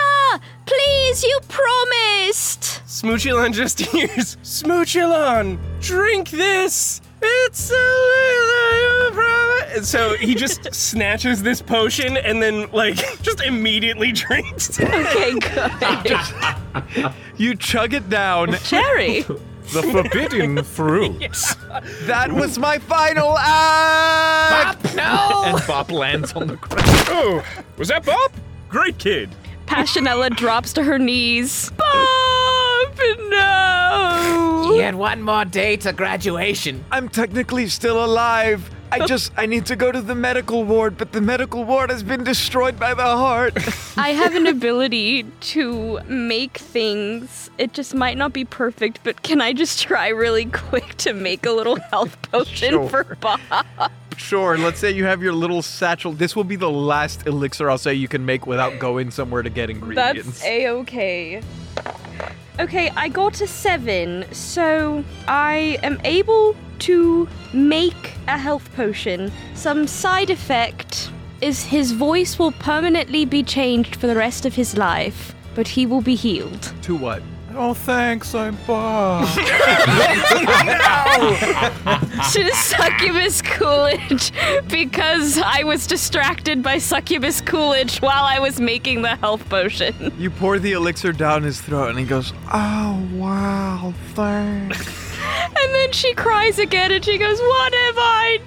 Please, 0.65 1.23
you 1.23 1.39
promised! 1.47 2.81
Smoochulon 2.85 3.53
just 3.53 3.79
hears, 3.91 4.35
Smoochulon, 4.37 5.57
drink 5.81 6.29
this! 6.29 7.01
It's 7.45 7.71
a 7.71 7.97
so 9.83 10.15
he 10.15 10.35
just 10.35 10.73
snatches 10.73 11.43
this 11.43 11.61
potion 11.61 12.17
and 12.17 12.41
then 12.41 12.69
like 12.71 12.95
just 13.21 13.41
immediately 13.41 14.11
drinks 14.13 14.79
it. 14.79 14.89
Okay, 14.89 15.39
good. 15.39 17.13
You 17.37 17.55
chug 17.55 17.93
it 17.93 18.09
down. 18.09 18.53
Cherry. 18.63 19.21
The 19.21 19.83
forbidden 19.83 20.63
fruit. 20.63 21.19
That 22.03 22.31
was 22.31 22.57
my 22.57 22.79
final 22.79 23.37
act. 23.37 24.95
No! 24.95 25.43
And 25.45 25.67
Bop 25.67 25.91
lands 25.91 26.31
on 26.33 26.47
the 26.47 26.55
ground. 26.55 26.87
Oh, 27.09 27.43
was 27.77 27.89
that 27.89 28.05
Bob? 28.05 28.31
Great 28.69 28.97
kid. 28.97 29.29
Passionella 29.65 30.33
drops 30.33 30.71
to 30.73 30.83
her 30.83 30.97
knees. 30.97 31.69
Bob, 31.71 32.97
no! 33.29 34.46
He 34.73 34.79
had 34.79 34.95
one 34.95 35.21
more 35.21 35.45
day 35.45 35.77
to 35.77 35.93
graduation. 35.93 36.83
I'm 36.91 37.09
technically 37.09 37.67
still 37.67 38.03
alive. 38.03 38.69
I 38.91 39.05
just 39.07 39.31
I 39.37 39.45
need 39.45 39.65
to 39.67 39.75
go 39.75 39.91
to 39.91 40.01
the 40.01 40.15
medical 40.15 40.63
ward, 40.63 40.97
but 40.97 41.11
the 41.11 41.21
medical 41.21 41.63
ward 41.65 41.89
has 41.89 42.03
been 42.03 42.23
destroyed 42.23 42.79
by 42.79 42.93
the 42.93 43.03
heart. 43.03 43.53
I 43.97 44.09
have 44.09 44.35
an 44.35 44.47
ability 44.47 45.23
to 45.23 45.99
make 46.07 46.57
things. 46.57 47.49
It 47.57 47.73
just 47.73 47.93
might 47.93 48.17
not 48.17 48.33
be 48.33 48.45
perfect, 48.45 48.99
but 49.03 49.23
can 49.23 49.41
I 49.41 49.53
just 49.53 49.81
try 49.81 50.07
really 50.09 50.45
quick 50.45 50.95
to 50.97 51.13
make 51.13 51.45
a 51.45 51.51
little 51.51 51.75
health 51.91 52.17
potion 52.31 52.71
Sure. 52.71 52.89
for 52.89 53.15
Bob? 53.19 53.39
sure, 54.15 54.57
let's 54.57 54.79
say 54.79 54.91
you 54.91 55.05
have 55.05 55.21
your 55.21 55.33
little 55.33 55.61
satchel. 55.61 56.13
This 56.13 56.35
will 56.35 56.43
be 56.43 56.55
the 56.55 56.69
last 56.69 57.27
elixir 57.27 57.69
I'll 57.69 57.77
say 57.77 57.93
you 57.93 58.07
can 58.07 58.25
make 58.25 58.47
without 58.47 58.79
going 58.79 59.11
somewhere 59.11 59.43
to 59.43 59.49
get 59.49 59.69
ingredients. 59.69 60.39
That's 60.39 60.43
a 60.45 60.67
okay. 60.69 61.41
Okay, 62.59 62.89
I 62.95 63.07
got 63.07 63.39
a 63.41 63.45
seven, 63.45 64.25
so 64.33 65.03
I 65.27 65.77
am 65.83 66.01
able 66.03 66.55
to 66.79 67.29
make 67.53 68.13
a 68.27 68.35
health 68.35 68.73
potion. 68.75 69.31
Some 69.53 69.85
side 69.85 70.31
effect 70.31 71.11
is 71.39 71.63
his 71.63 71.91
voice 71.91 72.39
will 72.39 72.51
permanently 72.53 73.25
be 73.25 73.43
changed 73.43 73.95
for 73.97 74.07
the 74.07 74.15
rest 74.15 74.43
of 74.47 74.55
his 74.55 74.75
life, 74.75 75.35
but 75.53 75.67
he 75.67 75.85
will 75.85 76.01
be 76.01 76.15
healed. 76.15 76.73
to 76.81 76.95
what? 76.95 77.21
Oh, 77.59 77.73
thanks, 77.73 78.35
I'm 78.35 78.55
Bob. 78.67 79.27
to 82.31 82.51
succubus 82.53 83.41
Coolidge 83.41 84.31
because 84.69 85.39
I 85.43 85.63
was 85.63 85.87
distracted 85.87 86.61
by 86.61 86.77
succubus 86.77 87.41
Coolidge 87.41 87.97
while 87.97 88.25
I 88.25 88.37
was 88.37 88.59
making 88.59 89.01
the 89.01 89.15
health 89.15 89.49
potion. 89.49 90.13
You 90.19 90.29
pour 90.29 90.59
the 90.59 90.73
elixir 90.73 91.11
down 91.11 91.41
his 91.41 91.59
throat 91.59 91.89
and 91.89 91.97
he 91.97 92.05
goes, 92.05 92.31
Oh 92.53 93.07
wow, 93.13 93.91
thanks. 94.13 95.05
And 95.19 95.73
then 95.73 95.91
she 95.91 96.13
cries 96.13 96.59
again 96.59 96.91
and 96.91 97.03
she 97.03 97.17
goes, 97.17 97.39
What 97.39 97.73
have 97.73 97.95
I 97.97 98.39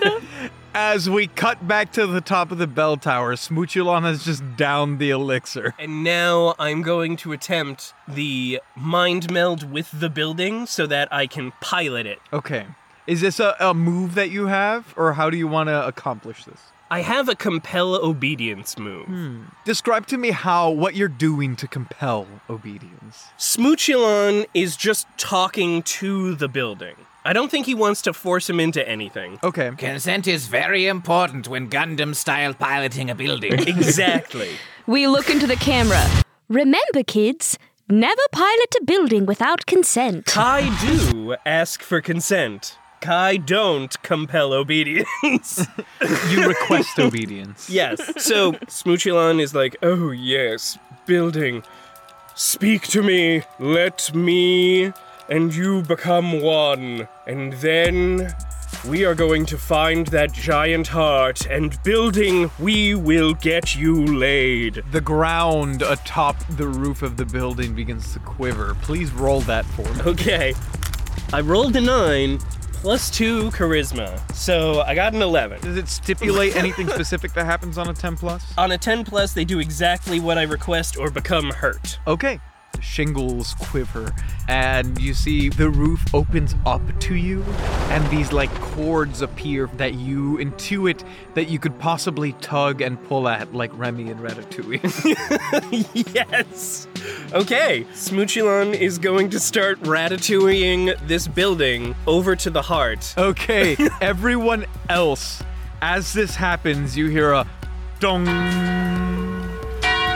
done? 0.00 0.50
As 0.72 1.10
we 1.10 1.26
cut 1.26 1.66
back 1.66 1.90
to 1.92 2.06
the 2.06 2.20
top 2.20 2.52
of 2.52 2.58
the 2.58 2.68
bell 2.68 2.96
tower, 2.96 3.34
Smoochulon 3.34 4.02
has 4.02 4.24
just 4.24 4.56
downed 4.56 5.00
the 5.00 5.10
elixir. 5.10 5.74
And 5.80 6.04
now 6.04 6.54
I'm 6.60 6.82
going 6.82 7.16
to 7.18 7.32
attempt 7.32 7.92
the 8.06 8.60
mind 8.76 9.32
meld 9.32 9.68
with 9.68 9.90
the 9.98 10.08
building 10.08 10.66
so 10.66 10.86
that 10.86 11.12
I 11.12 11.26
can 11.26 11.52
pilot 11.60 12.06
it. 12.06 12.20
Okay. 12.32 12.66
Is 13.08 13.20
this 13.20 13.40
a, 13.40 13.56
a 13.58 13.74
move 13.74 14.14
that 14.14 14.30
you 14.30 14.46
have, 14.46 14.94
or 14.96 15.14
how 15.14 15.28
do 15.28 15.36
you 15.36 15.48
want 15.48 15.68
to 15.68 15.86
accomplish 15.86 16.44
this? 16.44 16.60
I 16.88 17.02
have 17.02 17.28
a 17.28 17.34
compel 17.34 17.96
obedience 17.96 18.78
move. 18.78 19.06
Hmm. 19.06 19.42
Describe 19.64 20.06
to 20.08 20.18
me 20.18 20.30
how 20.30 20.70
what 20.70 20.94
you're 20.94 21.08
doing 21.08 21.56
to 21.56 21.66
compel 21.66 22.26
obedience. 22.48 23.26
Smoochulon 23.38 24.46
is 24.54 24.76
just 24.76 25.06
talking 25.16 25.82
to 25.82 26.34
the 26.36 26.48
building. 26.48 26.94
I 27.24 27.32
don't 27.34 27.50
think 27.50 27.66
he 27.66 27.74
wants 27.74 28.00
to 28.02 28.12
force 28.14 28.48
him 28.48 28.58
into 28.60 28.86
anything. 28.88 29.38
Okay. 29.42 29.70
Consent 29.76 30.26
is 30.26 30.46
very 30.46 30.86
important 30.86 31.48
when 31.48 31.68
Gundam 31.68 32.14
style 32.14 32.54
piloting 32.54 33.10
a 33.10 33.14
building. 33.14 33.52
Exactly. 33.80 34.50
we 34.86 35.06
look 35.06 35.28
into 35.30 35.46
the 35.46 35.56
camera. 35.56 36.02
Remember, 36.48 37.02
kids, 37.06 37.58
never 37.88 38.22
pilot 38.32 38.74
a 38.80 38.84
building 38.84 39.26
without 39.26 39.66
consent. 39.66 40.26
Kai 40.26 40.68
do 40.84 41.36
ask 41.44 41.82
for 41.82 42.00
consent. 42.00 42.76
Kai 43.00 43.36
don't 43.38 44.00
compel 44.02 44.52
obedience. 44.52 45.66
You 46.30 46.46
request 46.48 46.98
obedience. 46.98 47.68
yes. 47.80 48.00
So 48.22 48.52
Smoochulon 48.52 49.40
is 49.40 49.54
like, 49.54 49.76
oh 49.82 50.10
yes, 50.10 50.78
building. 51.06 51.62
Speak 52.34 52.86
to 52.88 53.02
me. 53.02 53.42
Let 53.58 54.14
me 54.14 54.92
and 55.30 55.54
you 55.54 55.82
become 55.82 56.40
one. 56.40 57.08
And 57.26 57.52
then 57.54 58.34
we 58.88 59.04
are 59.04 59.14
going 59.14 59.46
to 59.46 59.56
find 59.56 60.06
that 60.08 60.32
giant 60.32 60.88
heart 60.88 61.46
and 61.46 61.80
building 61.82 62.50
we 62.58 62.94
will 62.94 63.34
get 63.34 63.76
you 63.76 64.04
laid. 64.04 64.82
The 64.90 65.00
ground 65.00 65.82
atop 65.82 66.36
the 66.56 66.66
roof 66.66 67.02
of 67.02 67.16
the 67.16 67.24
building 67.24 67.74
begins 67.74 68.12
to 68.14 68.18
quiver. 68.18 68.74
Please 68.82 69.12
roll 69.12 69.40
that 69.42 69.64
for 69.66 69.82
me. 69.82 70.00
Okay. 70.02 70.54
I 71.32 71.40
rolled 71.40 71.76
a 71.76 71.80
9 71.80 72.38
plus 72.72 73.10
2 73.10 73.50
charisma. 73.50 74.18
So 74.34 74.80
I 74.80 74.94
got 74.94 75.14
an 75.14 75.22
11. 75.22 75.60
Does 75.60 75.76
it 75.76 75.88
stipulate 75.88 76.56
anything 76.56 76.88
specific 76.94 77.32
that 77.34 77.44
happens 77.44 77.78
on 77.78 77.88
a 77.88 77.94
10 77.94 78.16
plus? 78.16 78.52
On 78.58 78.72
a 78.72 78.78
10 78.78 79.04
plus, 79.04 79.32
they 79.32 79.44
do 79.44 79.60
exactly 79.60 80.18
what 80.18 80.38
I 80.38 80.42
request 80.42 80.96
or 80.96 81.10
become 81.10 81.50
hurt. 81.50 81.98
Okay. 82.06 82.40
Shingles 82.80 83.54
quiver, 83.54 84.12
and 84.48 85.00
you 85.00 85.14
see 85.14 85.48
the 85.48 85.70
roof 85.70 86.02
opens 86.14 86.54
up 86.66 86.82
to 87.00 87.14
you, 87.14 87.42
and 87.90 88.06
these 88.10 88.32
like 88.32 88.52
cords 88.60 89.22
appear 89.22 89.66
that 89.74 89.94
you 89.94 90.38
intuit 90.38 91.04
that 91.34 91.48
you 91.48 91.58
could 91.58 91.78
possibly 91.78 92.32
tug 92.34 92.80
and 92.80 93.02
pull 93.04 93.28
at, 93.28 93.54
like 93.54 93.70
Remy 93.74 94.10
and 94.10 94.20
Ratatouille. 94.20 94.80
yes. 96.14 96.88
Okay. 97.32 97.86
Smoochulon 97.92 98.74
is 98.74 98.98
going 98.98 99.30
to 99.30 99.40
start 99.40 99.80
ratatouilleing 99.82 101.06
this 101.06 101.28
building 101.28 101.94
over 102.06 102.36
to 102.36 102.50
the 102.50 102.62
heart. 102.62 103.14
okay, 103.16 103.76
everyone 104.00 104.66
else, 104.88 105.42
as 105.82 106.12
this 106.12 106.34
happens, 106.34 106.96
you 106.96 107.08
hear 107.08 107.32
a 107.32 107.46
dong, 108.00 108.24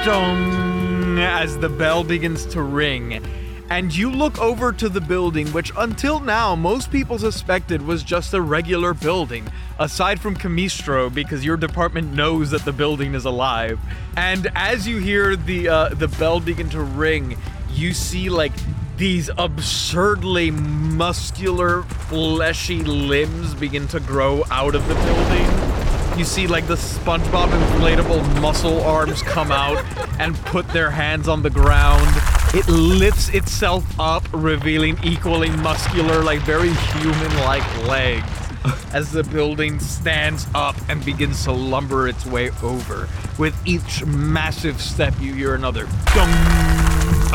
dong 0.05 0.84
as 1.19 1.59
the 1.59 1.69
bell 1.69 2.05
begins 2.05 2.47
to 2.47 2.62
ring. 2.62 3.25
And 3.71 3.95
you 3.95 4.11
look 4.11 4.39
over 4.39 4.73
to 4.73 4.89
the 4.89 5.01
building, 5.01 5.49
which 5.49 5.73
until 5.77 6.21
now 6.21 6.55
most 6.55 6.91
people 6.91 7.19
suspected 7.19 7.83
was 7.83 8.03
just 8.03 8.35
a 8.35 8.41
regular 8.41 8.93
building, 8.93 9.49
aside 9.79 10.21
from 10.21 10.37
Camistro, 10.37 11.12
because 11.12 11.45
your 11.45 11.57
department 11.57 12.12
knows 12.12 12.51
that 12.51 12.65
the 12.65 12.73
building 12.73 13.15
is 13.15 13.25
alive. 13.25 13.81
And 14.17 14.49
as 14.55 14.87
you 14.87 14.99
hear 14.99 15.35
the 15.35 15.69
uh, 15.69 15.89
the 15.91 16.09
bell 16.09 16.41
begin 16.41 16.69
to 16.71 16.81
ring, 16.81 17.39
you 17.71 17.95
see 17.95 18.29
like 18.29 18.53
these 18.97 19.29
absurdly 19.39 20.51
muscular, 20.51 21.83
fleshy 21.83 22.83
limbs 22.85 23.55
begin 23.55 23.89
to 23.89 24.01
grow 24.01 24.45
out 24.51 24.75
of 24.75 24.87
the 24.89 24.95
building. 24.95 26.19
You 26.19 26.25
see, 26.25 26.47
like, 26.47 26.67
the 26.69 26.77
SpongeBob 26.77 27.49
inflatable 27.49 28.41
muscle 28.41 28.83
arms 28.83 29.23
come 29.23 29.51
out 29.51 29.85
and 30.21 30.37
put 30.47 30.69
their 30.69 30.91
hands 30.91 31.27
on 31.27 31.43
the 31.43 31.51
ground. 31.51 32.07
It 32.55 32.69
lifts 32.69 33.31
itself 33.31 33.85
up, 33.99 34.23
revealing 34.33 34.97
equally 35.03 35.51
muscular, 35.51 36.23
like, 36.23 36.41
very 36.43 36.73
human 36.73 37.37
like 37.39 37.89
legs 37.89 38.44
as 38.93 39.11
the 39.11 39.23
building 39.25 39.79
stands 39.81 40.47
up 40.55 40.77
and 40.89 41.05
begins 41.05 41.45
to 41.45 41.53
lumber 41.53 42.09
its 42.09 42.25
way 42.25 42.51
over. 42.62 43.09
With 43.39 43.55
each 43.67 44.05
massive 44.07 44.81
step, 44.81 45.15
you 45.21 45.35
hear 45.35 45.55
another 45.55 45.85
dong. 46.15 46.31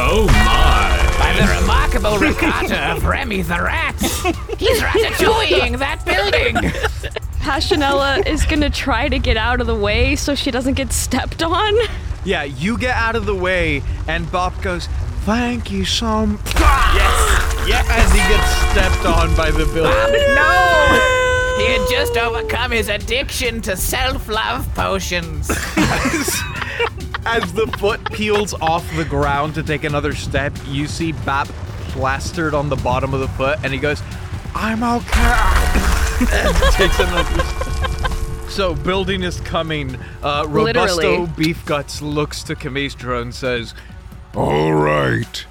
Oh 0.01 0.25
my. 0.27 1.15
By 1.19 1.33
the 1.39 1.59
remarkable 1.61 2.17
ricotta 2.17 2.91
of 2.95 3.05
Remy 3.05 3.41
the 3.43 3.61
Rat. 3.61 3.95
He's 4.57 4.79
ratatouilleing 4.81 5.77
that 5.79 6.03
building. 6.05 6.55
Passionella 7.39 8.25
is 8.25 8.45
gonna 8.45 8.69
try 8.69 9.09
to 9.09 9.19
get 9.19 9.37
out 9.37 9.59
of 9.61 9.67
the 9.67 9.75
way 9.75 10.15
so 10.15 10.35
she 10.35 10.51
doesn't 10.51 10.75
get 10.75 10.91
stepped 10.93 11.43
on. 11.43 11.75
Yeah, 12.25 12.43
you 12.43 12.77
get 12.77 12.95
out 12.95 13.15
of 13.15 13.25
the 13.25 13.35
way, 13.35 13.81
and 14.07 14.29
Bob 14.31 14.61
goes, 14.61 14.87
Thank 15.25 15.69
you 15.71 15.83
so 15.85 16.25
much. 16.25 16.39
Ah! 16.55 16.95
Yes, 16.95 17.67
yes. 17.67 17.87
As 17.89 18.11
he 18.11 18.19
gets 18.19 18.71
stepped 18.71 19.05
on 19.05 19.35
by 19.35 19.51
the 19.51 19.65
building. 19.65 19.83
Bob, 19.83 20.11
No! 20.35 21.15
He 21.59 21.65
had 21.65 21.89
just 21.89 22.15
overcome 22.15 22.71
his 22.71 22.87
addiction 22.87 23.59
to 23.63 23.75
self-love 23.75 24.73
potions. 24.75 25.49
As 27.25 27.51
the 27.51 27.69
foot 27.77 28.01
peels 28.13 28.53
off 28.61 28.89
the 28.95 29.03
ground 29.03 29.55
to 29.55 29.63
take 29.63 29.83
another 29.83 30.15
step, 30.15 30.53
you 30.67 30.87
see 30.87 31.11
Bap 31.11 31.49
plastered 31.89 32.53
on 32.53 32.69
the 32.69 32.77
bottom 32.77 33.13
of 33.13 33.19
the 33.19 33.27
foot, 33.27 33.59
and 33.61 33.73
he 33.73 33.79
goes, 33.79 34.01
I'm 34.55 34.83
okay. 34.83 35.19
and 36.31 36.55
takes 36.73 36.97
another 36.97 37.43
step. 37.43 38.49
So, 38.49 38.73
building 38.73 39.23
is 39.23 39.41
coming. 39.41 39.97
Uh, 40.23 40.45
Robusto 40.47 40.95
Literally. 40.95 41.31
Beef 41.35 41.65
Guts 41.65 42.01
looks 42.01 42.41
to 42.43 42.55
Camistro 42.55 43.21
and 43.21 43.35
says, 43.35 43.73
All 44.33 44.71
right. 44.71 45.45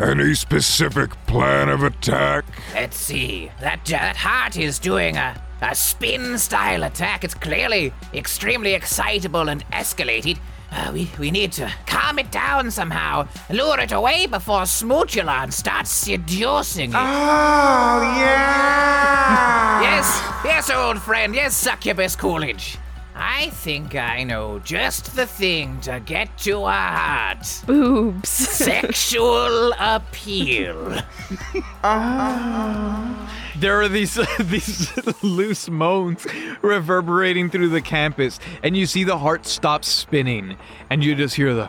Any 0.00 0.34
specific 0.34 1.10
plan 1.26 1.68
of 1.68 1.82
attack? 1.82 2.44
Let's 2.72 2.96
see. 2.96 3.50
That 3.60 3.84
that 3.86 4.16
heart 4.16 4.56
is 4.56 4.78
doing 4.78 5.18
a 5.18 5.40
a 5.60 5.74
spin 5.74 6.38
style 6.38 6.84
attack. 6.84 7.22
It's 7.22 7.34
clearly 7.34 7.92
extremely 8.14 8.72
excitable 8.72 9.50
and 9.50 9.62
escalated. 9.70 10.38
Uh, 10.72 10.90
we, 10.94 11.10
we 11.18 11.30
need 11.30 11.52
to 11.52 11.70
calm 11.86 12.18
it 12.18 12.30
down 12.30 12.70
somehow, 12.70 13.26
lure 13.50 13.80
it 13.80 13.92
away 13.92 14.26
before 14.26 14.62
Smoochulon 14.62 15.52
starts 15.52 15.90
seducing 15.90 16.90
it. 16.90 16.96
Oh, 16.96 18.00
yeah! 18.16 19.82
Yes, 19.82 20.22
yes, 20.44 20.70
old 20.70 21.02
friend, 21.02 21.34
yes, 21.34 21.56
Succubus 21.56 22.14
Coolidge. 22.16 22.78
I 23.22 23.50
think 23.50 23.94
I 23.94 24.24
know 24.24 24.60
just 24.60 25.14
the 25.14 25.26
thing 25.26 25.78
to 25.82 26.00
get 26.00 26.38
to 26.38 26.64
a 26.64 26.72
heart. 26.72 27.62
Boobs. 27.66 28.28
Sexual 28.30 29.74
appeal. 29.78 31.02
Ah. 31.84 33.30
There 33.58 33.78
are 33.82 33.88
these 33.88 34.14
these 34.40 34.90
loose 35.22 35.68
moans 35.68 36.26
reverberating 36.62 37.50
through 37.50 37.68
the 37.68 37.82
campus, 37.82 38.40
and 38.62 38.74
you 38.74 38.86
see 38.86 39.04
the 39.04 39.18
heart 39.18 39.44
stop 39.44 39.84
spinning, 39.84 40.56
and 40.88 41.04
you 41.04 41.14
just 41.14 41.34
hear 41.34 41.52
the. 41.52 41.68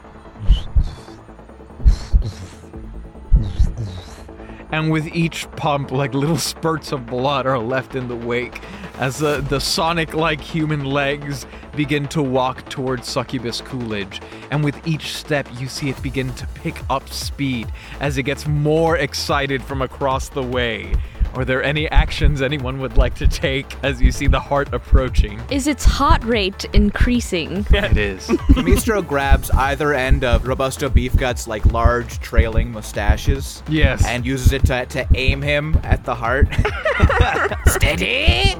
And 4.71 4.89
with 4.89 5.07
each 5.07 5.51
pump, 5.57 5.91
like 5.91 6.13
little 6.13 6.37
spurts 6.37 6.93
of 6.93 7.05
blood 7.05 7.45
are 7.45 7.59
left 7.59 7.93
in 7.93 8.07
the 8.07 8.15
wake 8.15 8.61
as 8.99 9.17
the, 9.17 9.41
the 9.41 9.59
sonic 9.59 10.13
like 10.13 10.41
human 10.41 10.85
legs 10.85 11.45
begin 11.75 12.07
to 12.09 12.21
walk 12.21 12.67
towards 12.69 13.07
Succubus 13.07 13.61
Coolidge. 13.61 14.21
And 14.51 14.63
with 14.63 14.87
each 14.87 15.13
step, 15.13 15.47
you 15.57 15.67
see 15.67 15.89
it 15.89 16.01
begin 16.01 16.33
to 16.35 16.47
pick 16.47 16.75
up 16.89 17.09
speed 17.09 17.71
as 17.99 18.17
it 18.17 18.23
gets 18.23 18.47
more 18.47 18.97
excited 18.97 19.63
from 19.63 19.81
across 19.81 20.29
the 20.29 20.43
way. 20.43 20.93
Are 21.33 21.45
there 21.45 21.63
any 21.63 21.89
actions 21.89 22.41
anyone 22.41 22.79
would 22.79 22.97
like 22.97 23.15
to 23.15 23.27
take 23.27 23.81
as 23.83 24.01
you 24.01 24.11
see 24.11 24.27
the 24.27 24.39
heart 24.39 24.73
approaching? 24.73 25.39
Is 25.49 25.67
its 25.67 25.85
heart 25.85 26.23
rate 26.23 26.65
increasing? 26.73 27.65
It 27.91 27.97
is. 27.97 28.27
Mistro 28.27 29.05
grabs 29.05 29.49
either 29.51 29.93
end 29.93 30.23
of 30.23 30.47
Robusto 30.47 30.87
Beef 30.87 31.15
Guts 31.17 31.47
like 31.47 31.65
large 31.65 32.19
trailing 32.19 32.71
mustaches 32.71 33.63
yes. 33.67 34.05
and 34.05 34.25
uses 34.25 34.53
it 34.53 34.65
to, 34.67 34.85
to 34.85 35.07
aim 35.15 35.41
him 35.41 35.77
at 35.83 36.05
the 36.05 36.15
heart. 36.15 36.47
Steady. 37.67 38.55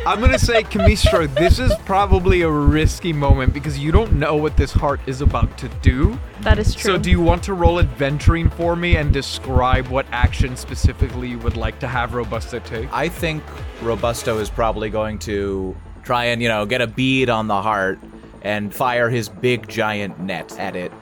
I'm 0.04 0.20
gonna 0.20 0.38
say, 0.38 0.64
Camistro, 0.64 1.32
this 1.36 1.60
is 1.60 1.72
probably 1.84 2.42
a 2.42 2.50
risky 2.50 3.12
moment 3.12 3.54
because 3.54 3.78
you 3.78 3.92
don't 3.92 4.14
know 4.14 4.34
what 4.34 4.56
this 4.56 4.72
heart 4.72 5.00
is 5.06 5.20
about 5.20 5.56
to 5.58 5.68
do. 5.80 6.18
That 6.40 6.58
is 6.58 6.74
true. 6.74 6.94
So, 6.94 6.98
do 6.98 7.08
you 7.08 7.20
want 7.20 7.44
to 7.44 7.54
roll 7.54 7.78
adventuring 7.78 8.50
for 8.50 8.74
me 8.74 8.96
and 8.96 9.12
describe 9.12 9.86
what 9.86 10.06
action 10.10 10.56
specifically 10.56 11.28
you 11.28 11.38
would 11.38 11.56
like 11.56 11.78
to 11.78 11.86
have 11.86 12.14
Robusto 12.14 12.58
take? 12.58 12.92
I 12.92 13.08
think 13.08 13.44
Robusto 13.80 14.38
is 14.38 14.50
probably 14.50 14.90
going 14.90 15.20
to 15.20 15.76
try 16.02 16.24
and, 16.24 16.42
you 16.42 16.48
know, 16.48 16.66
get 16.66 16.80
a 16.80 16.88
bead 16.88 17.30
on 17.30 17.46
the 17.46 17.62
heart 17.62 18.00
and 18.42 18.74
fire 18.74 19.08
his 19.08 19.28
big 19.28 19.68
giant 19.68 20.18
net 20.18 20.58
at 20.58 20.74
it 20.74 20.92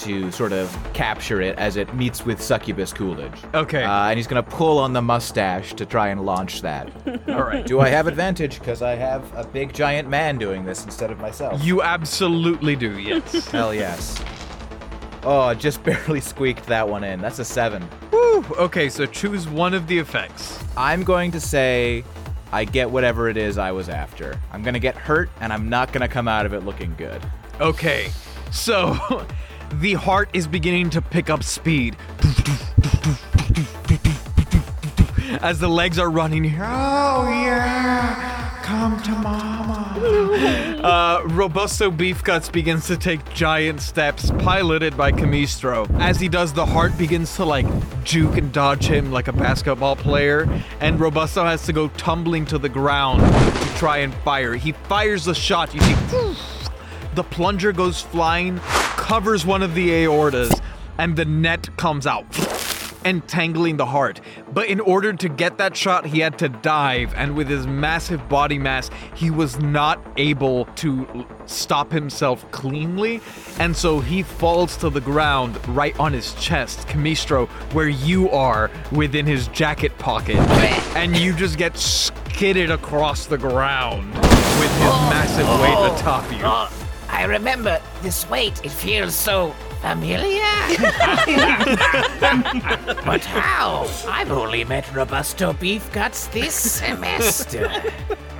to 0.00 0.30
sort 0.32 0.52
of 0.52 0.76
capture 0.92 1.40
it 1.40 1.58
as 1.58 1.76
it 1.76 1.92
meets 1.94 2.24
with 2.24 2.40
Succubus 2.40 2.92
Coolidge. 2.92 3.38
Okay. 3.54 3.84
Uh, 3.84 4.08
and 4.08 4.18
he's 4.18 4.26
going 4.26 4.42
to 4.42 4.50
pull 4.50 4.78
on 4.78 4.92
the 4.92 5.02
mustache 5.02 5.74
to 5.74 5.86
try 5.86 6.08
and 6.08 6.24
launch 6.24 6.62
that. 6.62 6.90
All 7.28 7.42
right. 7.42 7.66
Do 7.66 7.80
I 7.80 7.88
have 7.88 8.06
advantage 8.06 8.58
because 8.58 8.82
I 8.82 8.94
have 8.94 9.32
a 9.36 9.46
big 9.46 9.72
giant 9.72 10.08
man 10.08 10.38
doing 10.38 10.64
this 10.64 10.84
instead 10.84 11.10
of 11.10 11.18
myself? 11.18 11.62
You 11.62 11.82
absolutely 11.82 12.76
do, 12.76 12.98
yes. 12.98 13.46
Hell 13.50 13.74
yes. 13.74 14.22
Oh, 15.22 15.40
I 15.40 15.54
just 15.54 15.82
barely 15.84 16.20
squeaked 16.20 16.66
that 16.66 16.88
one 16.88 17.04
in. 17.04 17.20
That's 17.20 17.38
a 17.38 17.44
seven. 17.44 17.86
Woo! 18.10 18.44
Okay, 18.58 18.88
so 18.88 19.06
choose 19.06 19.48
one 19.48 19.74
of 19.74 19.86
the 19.86 19.98
effects. 19.98 20.62
I'm 20.76 21.04
going 21.04 21.30
to 21.32 21.40
say 21.40 22.04
I 22.52 22.64
get 22.64 22.90
whatever 22.90 23.28
it 23.28 23.36
is 23.36 23.58
I 23.58 23.70
was 23.72 23.88
after. 23.88 24.40
I'm 24.50 24.62
going 24.62 24.74
to 24.74 24.80
get 24.80 24.96
hurt, 24.96 25.30
and 25.40 25.52
I'm 25.52 25.68
not 25.68 25.92
going 25.92 26.02
to 26.02 26.08
come 26.08 26.26
out 26.26 26.46
of 26.46 26.54
it 26.54 26.64
looking 26.64 26.94
good. 26.96 27.22
Okay, 27.60 28.10
so 28.50 29.26
the 29.74 29.94
heart 29.94 30.28
is 30.32 30.46
beginning 30.46 30.90
to 30.90 31.02
pick 31.02 31.30
up 31.30 31.42
speed 31.42 31.96
as 35.40 35.58
the 35.58 35.68
legs 35.68 35.98
are 35.98 36.10
running. 36.10 36.44
Here. 36.44 36.62
Oh 36.62 37.28
yeah, 37.30 38.60
come 38.62 39.00
to 39.02 39.10
mama. 39.12 39.86
Uh, 40.82 41.22
Robusto 41.26 41.90
Beef 41.90 42.22
Guts 42.24 42.48
begins 42.48 42.86
to 42.86 42.96
take 42.96 43.22
giant 43.34 43.80
steps, 43.82 44.30
piloted 44.38 44.96
by 44.96 45.12
Camistro. 45.12 45.88
As 46.00 46.18
he 46.18 46.28
does, 46.28 46.52
the 46.52 46.64
heart 46.64 46.96
begins 46.96 47.36
to 47.36 47.44
like 47.44 47.66
juke 48.04 48.36
and 48.38 48.52
dodge 48.52 48.86
him 48.86 49.12
like 49.12 49.28
a 49.28 49.32
basketball 49.32 49.96
player, 49.96 50.48
and 50.80 50.98
Robusto 50.98 51.44
has 51.44 51.64
to 51.66 51.72
go 51.72 51.88
tumbling 51.88 52.46
to 52.46 52.58
the 52.58 52.68
ground 52.68 53.20
to 53.20 53.68
try 53.76 53.98
and 53.98 54.14
fire. 54.14 54.54
He 54.54 54.72
fires 54.72 55.24
the 55.24 55.34
shot. 55.34 55.74
You 55.74 55.80
see. 55.80 56.36
The 57.14 57.24
plunger 57.24 57.72
goes 57.72 58.00
flying, 58.00 58.60
covers 59.10 59.44
one 59.44 59.60
of 59.60 59.74
the 59.74 59.88
aortas, 59.88 60.62
and 60.96 61.16
the 61.16 61.24
net 61.24 61.68
comes 61.76 62.06
out, 62.06 62.24
entangling 63.04 63.76
the 63.76 63.86
heart. 63.86 64.20
But 64.54 64.68
in 64.68 64.78
order 64.78 65.12
to 65.12 65.28
get 65.28 65.58
that 65.58 65.76
shot, 65.76 66.06
he 66.06 66.20
had 66.20 66.38
to 66.38 66.48
dive, 66.48 67.12
and 67.16 67.34
with 67.34 67.48
his 67.48 67.66
massive 67.66 68.28
body 68.28 68.56
mass, 68.56 68.88
he 69.16 69.28
was 69.28 69.58
not 69.58 70.00
able 70.16 70.66
to 70.76 71.26
stop 71.46 71.90
himself 71.90 72.48
cleanly, 72.52 73.20
and 73.58 73.76
so 73.76 73.98
he 73.98 74.22
falls 74.22 74.76
to 74.76 74.88
the 74.88 75.00
ground 75.00 75.58
right 75.70 75.98
on 75.98 76.12
his 76.12 76.32
chest, 76.34 76.86
Camistro, 76.86 77.48
where 77.74 77.88
you 77.88 78.30
are 78.30 78.70
within 78.92 79.26
his 79.26 79.48
jacket 79.48 79.98
pocket, 79.98 80.38
and 80.94 81.16
you 81.16 81.34
just 81.34 81.58
get 81.58 81.76
skidded 81.76 82.70
across 82.70 83.26
the 83.26 83.38
ground 83.38 84.14
with 84.14 84.72
his 84.78 84.92
oh. 84.94 85.10
massive 85.10 85.48
weight 85.60 85.98
atop 85.98 86.30
you. 86.30 86.44
Oh. 86.44 86.79
Oh, 87.10 87.16
I 87.16 87.24
remember 87.24 87.80
this 88.02 88.28
weight. 88.28 88.64
It 88.64 88.70
feels 88.70 89.14
so 89.14 89.54
familiar? 89.80 90.40
but 93.04 93.24
how? 93.24 93.88
I've 94.08 94.30
only 94.30 94.64
met 94.64 94.92
Robusto 94.94 95.52
Beef 95.54 95.90
Guts 95.92 96.26
this 96.28 96.54
semester. 96.54 97.70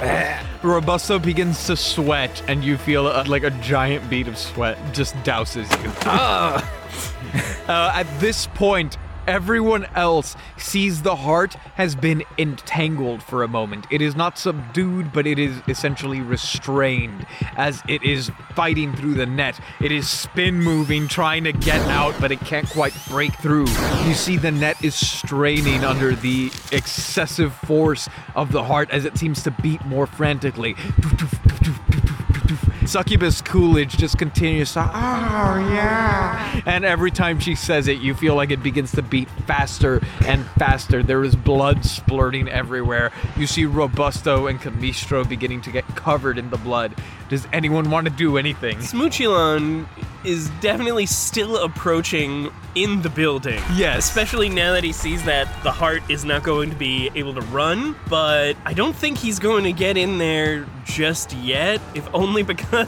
Robusto 0.63 1.19
begins 1.19 1.67
to 1.67 1.77
sweat, 1.77 2.43
and 2.49 2.65
you 2.65 2.79
feel 2.79 3.07
uh, 3.07 3.25
like 3.27 3.43
a 3.43 3.51
giant 3.51 4.09
bead 4.09 4.29
of 4.29 4.39
sweat 4.39 4.79
just 4.93 5.15
douses 5.17 5.71
you. 5.83 5.91
Uh, 7.69 7.93
at 7.95 8.07
this 8.19 8.47
point, 8.49 8.97
everyone 9.27 9.87
else 9.95 10.37
sees 10.57 11.03
the 11.03 11.17
heart 11.17 11.55
has 11.75 11.95
been 11.95 12.23
entangled 12.39 13.23
for 13.23 13.43
a 13.43 13.49
moment. 13.49 13.87
It 13.91 14.03
is 14.03 14.17
not 14.17 14.39
subdued, 14.39 15.13
but 15.13 15.27
it 15.27 15.39
is 15.39 15.61
essentially 15.69 16.21
restrained 16.21 17.27
as 17.57 17.83
it 17.89 18.03
is 18.03 18.31
fighting 18.55 18.95
through 18.95 19.15
the 19.15 19.27
net. 19.27 19.59
It 19.81 19.93
is 19.93 20.09
spin 20.09 20.63
moving, 20.63 21.09
trying 21.09 21.45
to 21.45 21.53
get 21.53 21.81
out, 21.89 22.15
but 22.21 22.33
it 22.33 22.41
can't 22.41 22.69
quite 22.69 22.95
break 23.09 23.35
through. 23.37 23.67
You 24.07 24.15
see 24.15 24.37
the 24.37 24.51
net 24.51 24.83
is 24.85 24.95
straining 24.95 25.85
under 25.85 26.15
the 26.15 26.51
excessive 26.73 27.55
force 27.55 28.09
of 28.35 28.53
the 28.53 28.65
heart 28.65 28.91
as 28.91 29.05
it 29.05 29.19
seems 29.19 29.43
to 29.45 29.51
beat 29.51 29.85
more 29.85 30.07
frantically. 30.07 30.77
Succubus 32.91 33.41
Coolidge 33.41 33.97
just 33.97 34.19
continues 34.19 34.73
to, 34.73 34.81
oh 34.81 35.71
yeah. 35.73 36.61
And 36.67 36.85
every 36.85 37.13
time 37.13 37.39
she 37.39 37.55
says 37.55 37.87
it, 37.87 37.99
you 37.99 38.15
feel 38.15 38.35
like 38.35 38.51
it 38.51 38.65
begins 38.65 38.91
to 38.93 39.03
beat 39.03 39.31
faster 39.47 40.01
and 40.27 40.45
faster. 40.59 41.01
There 41.01 41.23
is 41.23 41.37
blood 41.37 41.85
splurting 41.85 42.49
everywhere. 42.49 43.13
You 43.37 43.47
see 43.47 43.65
Robusto 43.65 44.49
and 44.49 44.61
Camistro 44.61 45.27
beginning 45.29 45.61
to 45.63 45.71
get 45.71 45.87
covered 45.95 46.37
in 46.37 46.51
the 46.51 46.57
blood. 46.59 46.97
Does 47.29 47.47
anyone 47.53 47.91
want 47.91 48.09
to 48.09 48.13
do 48.13 48.37
anything? 48.37 48.79
Smoochulon 48.79 49.87
is 50.25 50.51
definitely 50.61 51.07
still 51.07 51.57
approaching 51.59 52.51
in 52.75 53.03
the 53.03 53.09
building. 53.09 53.63
Yes. 53.75 53.99
Especially 53.99 54.49
now 54.49 54.73
that 54.73 54.85
he 54.85 54.93
sees 54.93 55.25
that 55.25 55.49
the 55.63 55.71
heart 55.71 56.03
is 56.09 56.25
not 56.25 56.43
going 56.43 56.71
to 56.71 56.77
be 56.77 57.11
able 57.15 57.35
to 57.35 57.41
run, 57.43 57.97
but 58.09 58.57
I 58.65 58.75
don't 58.75 58.95
think 58.95 59.19
he's 59.19 59.39
going 59.39 59.65
to 59.65 59.73
get 59.73 59.97
in 59.97 60.19
there 60.19 60.67
just 60.85 61.33
yet, 61.35 61.81
if 61.95 62.09
only 62.15 62.43
because 62.51 62.80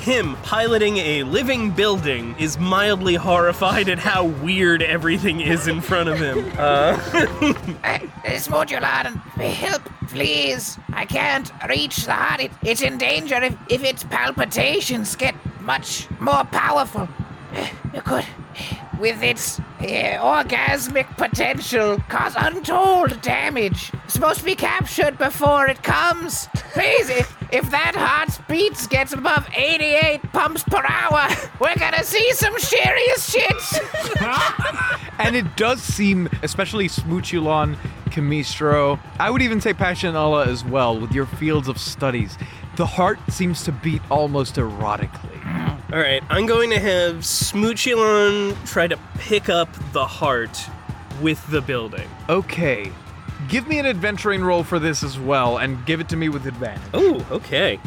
him 0.00 0.36
piloting 0.42 0.96
a 0.98 1.22
living 1.24 1.70
building 1.70 2.34
is 2.38 2.58
mildly 2.58 3.14
horrified 3.14 3.88
at 3.88 3.98
how 3.98 4.24
weird 4.24 4.82
everything 4.82 5.40
is 5.40 5.66
in 5.68 5.80
front 5.80 6.08
of 6.08 6.18
him. 6.18 6.50
Uh, 6.60 6.96
Uh, 7.82 7.98
Smoochulon, 8.36 9.16
help, 9.40 9.82
please. 10.08 10.78
I 10.92 11.04
can't 11.06 11.50
reach 11.68 12.04
the 12.04 12.12
heart. 12.12 12.40
It, 12.40 12.52
it's 12.62 12.82
in 12.82 12.98
danger 12.98 13.36
if, 13.42 13.56
if 13.68 13.82
its 13.84 14.04
palpitations 14.04 15.16
get 15.16 15.34
much 15.60 16.06
more 16.20 16.44
powerful. 16.44 17.08
Uh, 17.54 17.66
It 17.94 18.04
could, 18.04 18.26
with 19.00 19.22
its 19.22 19.58
uh, 19.80 20.18
orgasmic 20.20 21.06
potential, 21.16 21.98
cause 22.08 22.34
untold 22.36 23.20
damage. 23.22 23.90
It's 24.04 24.12
supposed 24.14 24.40
to 24.40 24.44
be 24.44 24.54
captured 24.54 25.16
before 25.18 25.66
it 25.66 25.82
comes. 25.82 26.48
Please, 26.74 27.10
if, 27.52 27.64
if 27.64 27.70
that 27.70 27.94
heart's 27.94 28.38
beats 28.48 28.86
gets 28.86 29.12
above 29.12 29.48
88 29.54 30.22
pumps 30.32 30.62
per 30.64 30.82
hour, 30.86 31.28
we're 31.60 31.76
gonna 31.76 32.04
see 32.04 32.32
some 32.32 32.58
serious 32.58 33.30
shit. 33.30 33.80
And 35.20 35.36
it 35.36 35.54
does 35.54 35.82
seem, 35.82 36.30
especially 36.42 36.88
Smoochulon, 36.88 37.76
Camistro, 38.06 38.98
I 39.18 39.28
would 39.28 39.42
even 39.42 39.60
say 39.60 39.74
Passionella 39.74 40.46
as 40.46 40.64
well, 40.64 40.98
with 40.98 41.12
your 41.12 41.26
fields 41.26 41.68
of 41.68 41.78
studies. 41.78 42.38
The 42.76 42.86
heart 42.86 43.18
seems 43.28 43.62
to 43.64 43.72
beat 43.72 44.00
almost 44.10 44.54
erotically. 44.54 45.92
all 45.92 45.98
right, 45.98 46.22
I'm 46.30 46.46
going 46.46 46.70
to 46.70 46.78
have 46.78 47.16
Smoochulon 47.16 48.56
try 48.66 48.86
to 48.86 48.96
pick 49.18 49.50
up 49.50 49.68
the 49.92 50.06
heart 50.06 50.58
with 51.20 51.46
the 51.50 51.60
building. 51.60 52.08
Okay. 52.30 52.90
Give 53.50 53.66
me 53.66 53.80
an 53.80 53.86
adventuring 53.86 54.44
roll 54.44 54.62
for 54.62 54.78
this 54.78 55.02
as 55.02 55.18
well, 55.18 55.58
and 55.58 55.84
give 55.84 55.98
it 55.98 56.08
to 56.10 56.16
me 56.16 56.28
with 56.28 56.46
advantage. 56.46 56.82
Oh, 56.94 57.26
okay. 57.32 57.80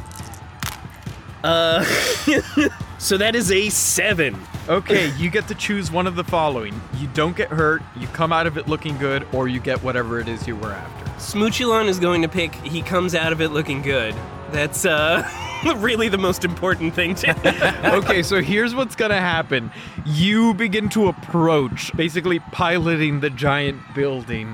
Uh, 1.41 1.83
so 2.97 3.17
that 3.17 3.33
is 3.33 3.49
a 3.49 3.69
seven. 3.69 4.37
Okay, 4.67 5.13
you 5.17 5.29
get 5.29 5.47
to 5.47 5.55
choose 5.55 5.89
one 5.89 6.05
of 6.05 6.15
the 6.15 6.23
following. 6.25 6.79
You 6.97 7.07
don't 7.13 7.35
get 7.37 7.47
hurt, 7.47 7.81
you 7.95 8.07
come 8.07 8.33
out 8.33 8.45
of 8.45 8.57
it 8.57 8.67
looking 8.67 8.97
good, 8.97 9.25
or 9.31 9.47
you 9.47 9.61
get 9.61 9.81
whatever 9.81 10.19
it 10.19 10.27
is 10.27 10.45
you 10.45 10.57
were 10.57 10.73
after. 10.73 11.05
Smoochulon 11.11 11.87
is 11.87 11.97
going 11.97 12.23
to 12.23 12.27
pick. 12.27 12.53
He 12.55 12.81
comes 12.81 13.15
out 13.15 13.31
of 13.31 13.39
it 13.39 13.49
looking 13.49 13.81
good. 13.81 14.13
That's 14.51 14.83
uh, 14.85 15.23
really 15.77 16.09
the 16.09 16.17
most 16.17 16.43
important 16.43 16.93
thing 16.93 17.15
to. 17.15 17.93
okay, 17.95 18.23
so 18.23 18.41
here's 18.41 18.75
what's 18.75 18.95
gonna 18.95 19.19
happen. 19.19 19.71
You 20.05 20.53
begin 20.53 20.89
to 20.89 21.07
approach, 21.07 21.95
basically 21.95 22.39
piloting 22.39 23.19
the 23.19 23.29
giant 23.29 23.81
building. 23.93 24.53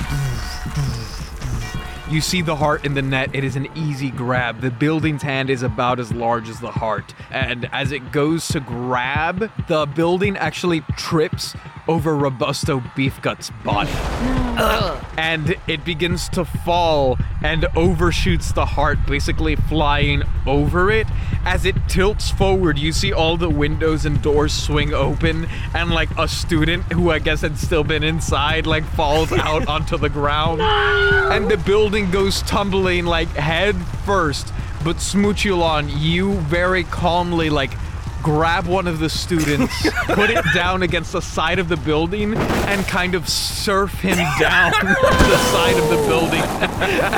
You 2.09 2.21
see 2.21 2.41
the 2.41 2.55
heart 2.55 2.85
in 2.85 2.95
the 2.95 3.03
net. 3.03 3.35
It 3.35 3.43
is 3.43 3.55
an 3.55 3.67
easy 3.75 4.09
grab. 4.09 4.61
The 4.61 4.71
building's 4.71 5.21
hand 5.21 5.51
is 5.51 5.61
about 5.61 5.99
as 5.99 6.11
large 6.11 6.49
as 6.49 6.59
the 6.59 6.71
heart. 6.71 7.13
And 7.29 7.69
as 7.71 7.91
it 7.91 8.11
goes 8.11 8.47
to 8.47 8.59
grab, 8.59 9.51
the 9.67 9.85
building 9.85 10.35
actually 10.35 10.81
trips 10.97 11.55
over 11.87 12.15
Robusto 12.15 12.81
Beefgut's 12.95 13.51
body. 13.63 13.91
And 15.17 15.55
it 15.67 15.83
begins 15.85 16.29
to 16.29 16.45
fall 16.45 17.17
and 17.41 17.65
overshoots 17.75 18.51
the 18.53 18.65
heart, 18.65 18.99
basically 19.07 19.55
flying 19.55 20.23
over 20.45 20.91
it. 20.91 21.07
As 21.45 21.65
it 21.65 21.75
tilts 21.87 22.29
forward, 22.29 22.77
you 22.77 22.91
see 22.91 23.13
all 23.13 23.37
the 23.37 23.49
windows 23.49 24.05
and 24.05 24.21
doors 24.21 24.53
swing 24.53 24.93
open, 24.93 25.47
and 25.73 25.89
like 25.89 26.09
a 26.17 26.27
student 26.27 26.83
who 26.91 27.11
I 27.11 27.19
guess 27.19 27.41
had 27.41 27.57
still 27.57 27.83
been 27.83 28.03
inside, 28.03 28.67
like 28.67 28.83
falls 28.83 29.31
out 29.33 29.67
onto 29.67 29.97
the 29.97 30.09
ground. 30.09 30.61
And 30.61 31.49
the 31.49 31.57
building 31.57 31.98
goes 32.07 32.41
tumbling 32.43 33.05
like 33.05 33.27
head 33.29 33.75
first. 34.05 34.53
But 34.83 34.97
Smoochulon, 34.97 35.91
you 35.95 36.33
very 36.41 36.83
calmly 36.85 37.49
like 37.49 37.71
grab 38.23 38.65
one 38.65 38.87
of 38.87 38.99
the 38.99 39.09
students, 39.09 39.73
put 40.07 40.29
it 40.29 40.43
down 40.53 40.83
against 40.83 41.13
the 41.13 41.21
side 41.21 41.59
of 41.59 41.69
the 41.69 41.77
building, 41.77 42.35
and 42.35 42.85
kind 42.85 43.15
of 43.15 43.27
surf 43.27 43.93
him 43.99 44.17
down 44.39 44.71
the 44.81 45.37
side 45.51 45.77
of 45.77 45.89
the 45.89 46.07
building. 46.07 46.41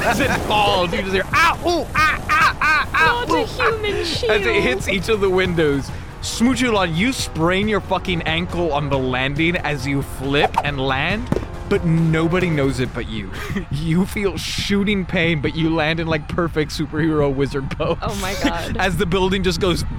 As 0.04 0.20
it 0.20 0.30
falls, 0.48 0.92
you 0.92 1.02
just 1.02 1.14
hear 1.14 1.26
ow, 1.34 1.56
ooh, 1.66 1.88
ah, 1.96 2.26
ah, 2.30 2.58
ah, 2.62 2.90
ah, 2.94 3.26
Not 3.28 3.30
a 3.30 3.42
ooh, 3.42 4.00
ah," 4.00 4.04
shield. 4.04 4.32
As 4.32 4.46
it 4.46 4.62
hits 4.64 4.88
each 4.88 5.10
of 5.10 5.22
the 5.22 5.30
windows. 5.30 5.90
Smoochulon, 6.22 6.96
you 6.96 7.14
sprain 7.14 7.68
your 7.68 7.82
fucking 7.82 8.22
ankle 8.24 8.74
on 8.74 8.90
the 8.90 8.98
landing 8.98 9.56
as 9.56 9.88
you 9.88 10.04
flip 10.04 10.56
and 10.64 10.80
land, 10.80 11.28
but 11.72 11.86
nobody 11.86 12.50
knows 12.50 12.82
it 12.82 12.94
but 12.94 13.10
you. 13.10 13.32
You 13.72 14.06
feel 14.06 14.38
shooting 14.38 15.06
pain, 15.06 15.42
but 15.42 15.56
you 15.56 15.74
land 15.74 16.00
in 16.00 16.08
like 16.08 16.28
perfect 16.28 16.72
superhero 16.72 17.34
wizard 17.34 17.72
pose. 17.72 17.98
Oh 18.02 18.16
my 18.22 18.36
God. 18.44 18.78
As 18.80 18.98
the 18.98 19.06
building 19.06 19.44
just 19.44 19.60
goes 19.60 19.84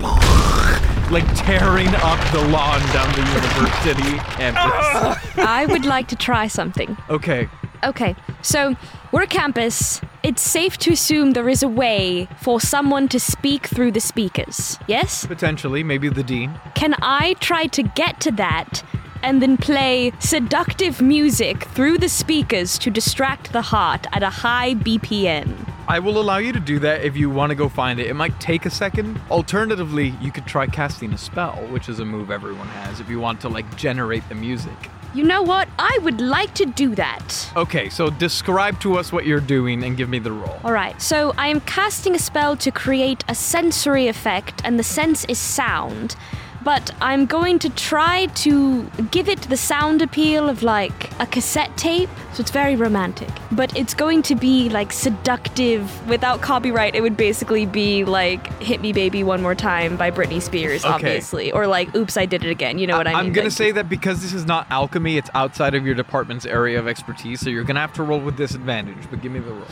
like 1.11 1.25
tearing 1.35 1.89
up 1.89 2.33
the 2.33 2.47
lawn 2.49 2.81
down 2.93 3.11
the 3.15 3.27
university 3.33 4.19
campus. 4.37 5.39
I 5.39 5.67
would 5.69 5.85
like 5.85 6.09
to 6.09 6.17
try 6.17 6.47
something. 6.47 6.97
Okay. 7.09 7.49
Okay, 7.85 8.15
so 8.43 8.77
we're 9.11 9.23
a 9.23 9.27
campus. 9.27 10.01
It's 10.23 10.43
safe 10.43 10.79
to 10.79 10.93
assume 10.93 11.33
there 11.33 11.49
is 11.49 11.65
a 11.65 11.69
way 11.69 12.29
for 12.41 12.61
someone 12.61 13.09
to 13.09 13.19
speak 13.19 13.67
through 13.67 13.93
the 13.93 14.01
speakers. 14.01 14.79
Yes? 14.87 15.27
Potentially, 15.27 15.83
maybe 15.83 16.09
the 16.09 16.23
dean. 16.23 16.61
Can 16.77 16.95
I 17.03 17.35
try 17.41 17.67
to 17.69 17.83
get 17.83 18.21
to 18.21 18.31
that 18.33 18.85
and 19.23 19.43
then 19.43 19.57
play 19.57 20.13
seductive 20.19 21.01
music 21.01 21.65
through 21.65 21.99
the 21.99 22.09
speakers 22.09 22.79
to 22.79 22.91
distract 22.91 23.53
the 23.53 23.63
heart 23.63 24.07
at 24.13 24.23
a 24.23 24.31
high 24.31 24.75
BPM? 24.75 25.69
I 25.89 25.99
will 25.99 26.21
allow 26.21 26.39
you 26.39 26.53
to 26.53 26.61
do 26.61 26.79
that 26.79 27.03
if 27.03 27.17
you 27.17 27.29
want 27.29 27.51
to 27.51 27.57
go 27.57 27.69
find 27.69 27.99
it. 27.99 28.07
It 28.07 28.15
might 28.15 28.39
take 28.41 28.67
a 28.67 28.71
second. 28.71 29.21
Alternatively, 29.31 30.15
you 30.21 30.31
could 30.31 30.47
try 30.47 30.67
casting 30.67 31.13
a 31.13 31.19
spell, 31.19 31.57
which 31.71 31.89
is 31.89 31.99
a 31.99 32.05
move 32.05 32.31
everyone 32.31 32.69
has 32.69 33.01
if 33.01 33.09
you 33.09 33.21
want 33.21 33.41
to 33.43 33.49
like 33.49 33.77
generate 33.77 34.27
the 34.29 34.35
music. 34.35 34.91
You 35.15 35.25
know 35.25 35.43
what? 35.43 35.69
I 35.79 35.99
would 36.03 36.23
like 36.23 36.55
to 36.55 36.65
do 36.65 36.95
that. 36.95 37.53
Okay, 37.55 37.91
so 37.91 38.09
describe 38.09 38.81
to 38.81 38.97
us 38.97 39.13
what 39.13 39.27
you're 39.27 39.41
doing 39.41 39.85
and 39.85 39.95
give 39.95 40.09
me 40.09 40.19
the 40.19 40.33
roll. 40.33 40.59
All 40.65 40.73
right, 40.73 41.01
so 41.03 41.35
I 41.37 41.49
am 41.49 41.61
casting 41.61 42.15
a 42.15 42.19
spell 42.19 42.57
to 42.57 42.71
create 42.71 43.23
a 43.29 43.35
sensory 43.35 44.09
effect, 44.09 44.63
and 44.65 44.79
the 44.79 44.83
sense 44.83 45.27
is 45.27 45.39
sound. 45.39 46.17
But 46.65 46.91
I'm 47.01 47.27
going 47.27 47.59
to 47.61 47.71
try 47.71 48.27
to 48.27 48.85
give 49.11 49.29
it 49.29 49.43
the 49.43 49.57
sound 49.57 50.03
appeal 50.03 50.49
of 50.49 50.63
like 50.63 51.11
a 51.21 51.27
cassette 51.27 51.77
tape, 51.77 52.09
so 52.35 52.41
it's 52.41 52.51
very 52.51 52.77
romantic. 52.77 53.29
But 53.51 53.77
it's 53.77 53.95
going 53.95 54.23
to 54.23 54.35
be 54.35 54.69
like 54.69 54.93
seductive. 54.93 56.07
Without 56.09 56.41
copyright, 56.41 56.95
it 56.95 57.01
would 57.01 57.17
basically 57.17 57.67
be 57.67 58.05
like 58.05 58.47
"Hit 58.63 58.81
Me, 58.81 58.93
Baby, 58.93 59.25
One 59.25 59.43
More 59.43 59.55
Time" 59.55 59.97
by 59.97 60.11
Britney 60.11 60.41
Spears, 60.41 60.85
Okay. 60.85 60.95
obviously, 60.95 61.51
or 61.53 61.67
like 61.67 61.95
"Oops, 61.97 62.17
I 62.17 62.27
Did 62.27 62.45
It 62.45 62.51
Again." 62.51 62.79
You 62.79 62.87
know 62.87 62.97
what 62.97 63.07
I 63.07 63.11
mean? 63.11 63.19
I'm 63.21 63.33
gonna 63.33 63.47
Like- 63.47 63.53
say 63.57 63.73
that 63.73 63.89
because 63.89 64.23
this 64.23 64.33
is 64.33 64.47
not 64.47 64.67
alchemy, 64.71 65.17
it's 65.17 65.31
outside 65.35 65.75
of 65.75 65.85
your 65.85 65.95
department's 65.95 66.47
area 66.47 66.79
of 66.79 66.87
expertise, 66.87 67.41
so 67.41 67.51
you're 67.51 67.65
gonna 67.65 67.81
have 67.81 67.93
to 67.95 68.03
roll 68.03 68.21
with 68.21 68.37
disadvantage. 68.37 68.99
But 69.11 69.21
give 69.23 69.33
me 69.33 69.41
the 69.41 69.53
roll. 69.53 69.67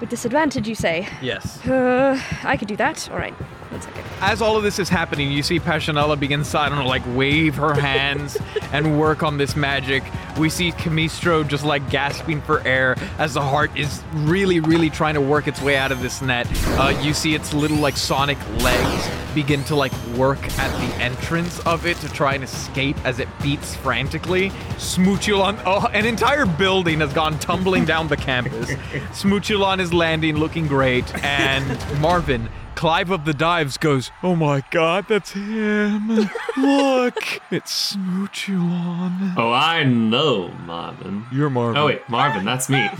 with 0.00 0.08
disadvantage. 0.08 0.66
You 0.68 0.74
say? 0.74 1.08
Yes. 1.20 1.64
Uh, 1.66 2.18
I 2.44 2.56
could 2.56 2.68
do 2.68 2.76
that. 2.76 3.08
All 3.12 3.18
right. 3.18 3.34
That's 3.70 3.86
okay. 3.86 4.02
As 4.20 4.42
all 4.42 4.56
of 4.56 4.62
this 4.62 4.78
is 4.78 4.88
happening, 4.88 5.30
you 5.30 5.42
see 5.42 5.60
Passionella 5.60 6.18
begin 6.18 6.42
to, 6.42 6.58
I 6.58 6.68
don't 6.68 6.78
know, 6.78 6.86
like 6.86 7.02
wave 7.14 7.54
her 7.54 7.74
hands 7.80 8.36
and 8.72 8.98
work 8.98 9.22
on 9.22 9.38
this 9.38 9.54
magic. 9.54 10.02
We 10.38 10.50
see 10.50 10.72
Camistro 10.72 11.46
just 11.46 11.64
like 11.64 11.88
gasping 11.88 12.42
for 12.42 12.60
air 12.66 12.96
as 13.18 13.34
the 13.34 13.42
heart 13.42 13.76
is 13.76 14.02
really, 14.12 14.60
really 14.60 14.90
trying 14.90 15.14
to 15.14 15.20
work 15.20 15.46
its 15.46 15.62
way 15.62 15.76
out 15.76 15.92
of 15.92 16.02
this 16.02 16.20
net. 16.20 16.48
Uh, 16.78 16.98
you 17.02 17.14
see 17.14 17.34
its 17.34 17.54
little 17.54 17.76
like 17.76 17.96
sonic 17.96 18.38
legs 18.60 19.08
begin 19.34 19.62
to 19.64 19.76
like 19.76 19.92
work 20.16 20.42
at 20.58 20.70
the 20.80 21.02
entrance 21.02 21.60
of 21.60 21.86
it 21.86 21.96
to 21.98 22.08
try 22.08 22.34
and 22.34 22.42
escape 22.42 22.96
as 23.04 23.20
it 23.20 23.28
beats 23.42 23.76
frantically. 23.76 24.50
Smoochulon, 24.76 25.60
oh, 25.64 25.86
an 25.92 26.06
entire 26.06 26.46
building 26.46 27.00
has 27.00 27.12
gone 27.12 27.38
tumbling 27.38 27.84
down 27.84 28.08
the 28.08 28.16
campus. 28.16 28.70
Smoochulon 29.12 29.78
is 29.78 29.92
landing, 29.92 30.36
looking 30.36 30.66
great, 30.66 31.14
and 31.24 32.00
Marvin. 32.00 32.48
Clive 32.80 33.10
of 33.10 33.26
the 33.26 33.34
Dives 33.34 33.76
goes, 33.76 34.10
Oh 34.22 34.34
my 34.34 34.64
god, 34.70 35.04
that's 35.06 35.32
him. 35.32 36.08
Look, 36.56 37.22
it's 37.50 37.94
Smoochulon. 37.94 39.34
Oh, 39.36 39.52
I 39.52 39.84
know, 39.84 40.48
Marvin. 40.64 41.26
You're 41.30 41.50
Marvin. 41.50 41.76
Oh 41.76 41.84
wait, 41.84 42.08
Marvin, 42.08 42.46
that's 42.46 42.70
me. 42.70 42.88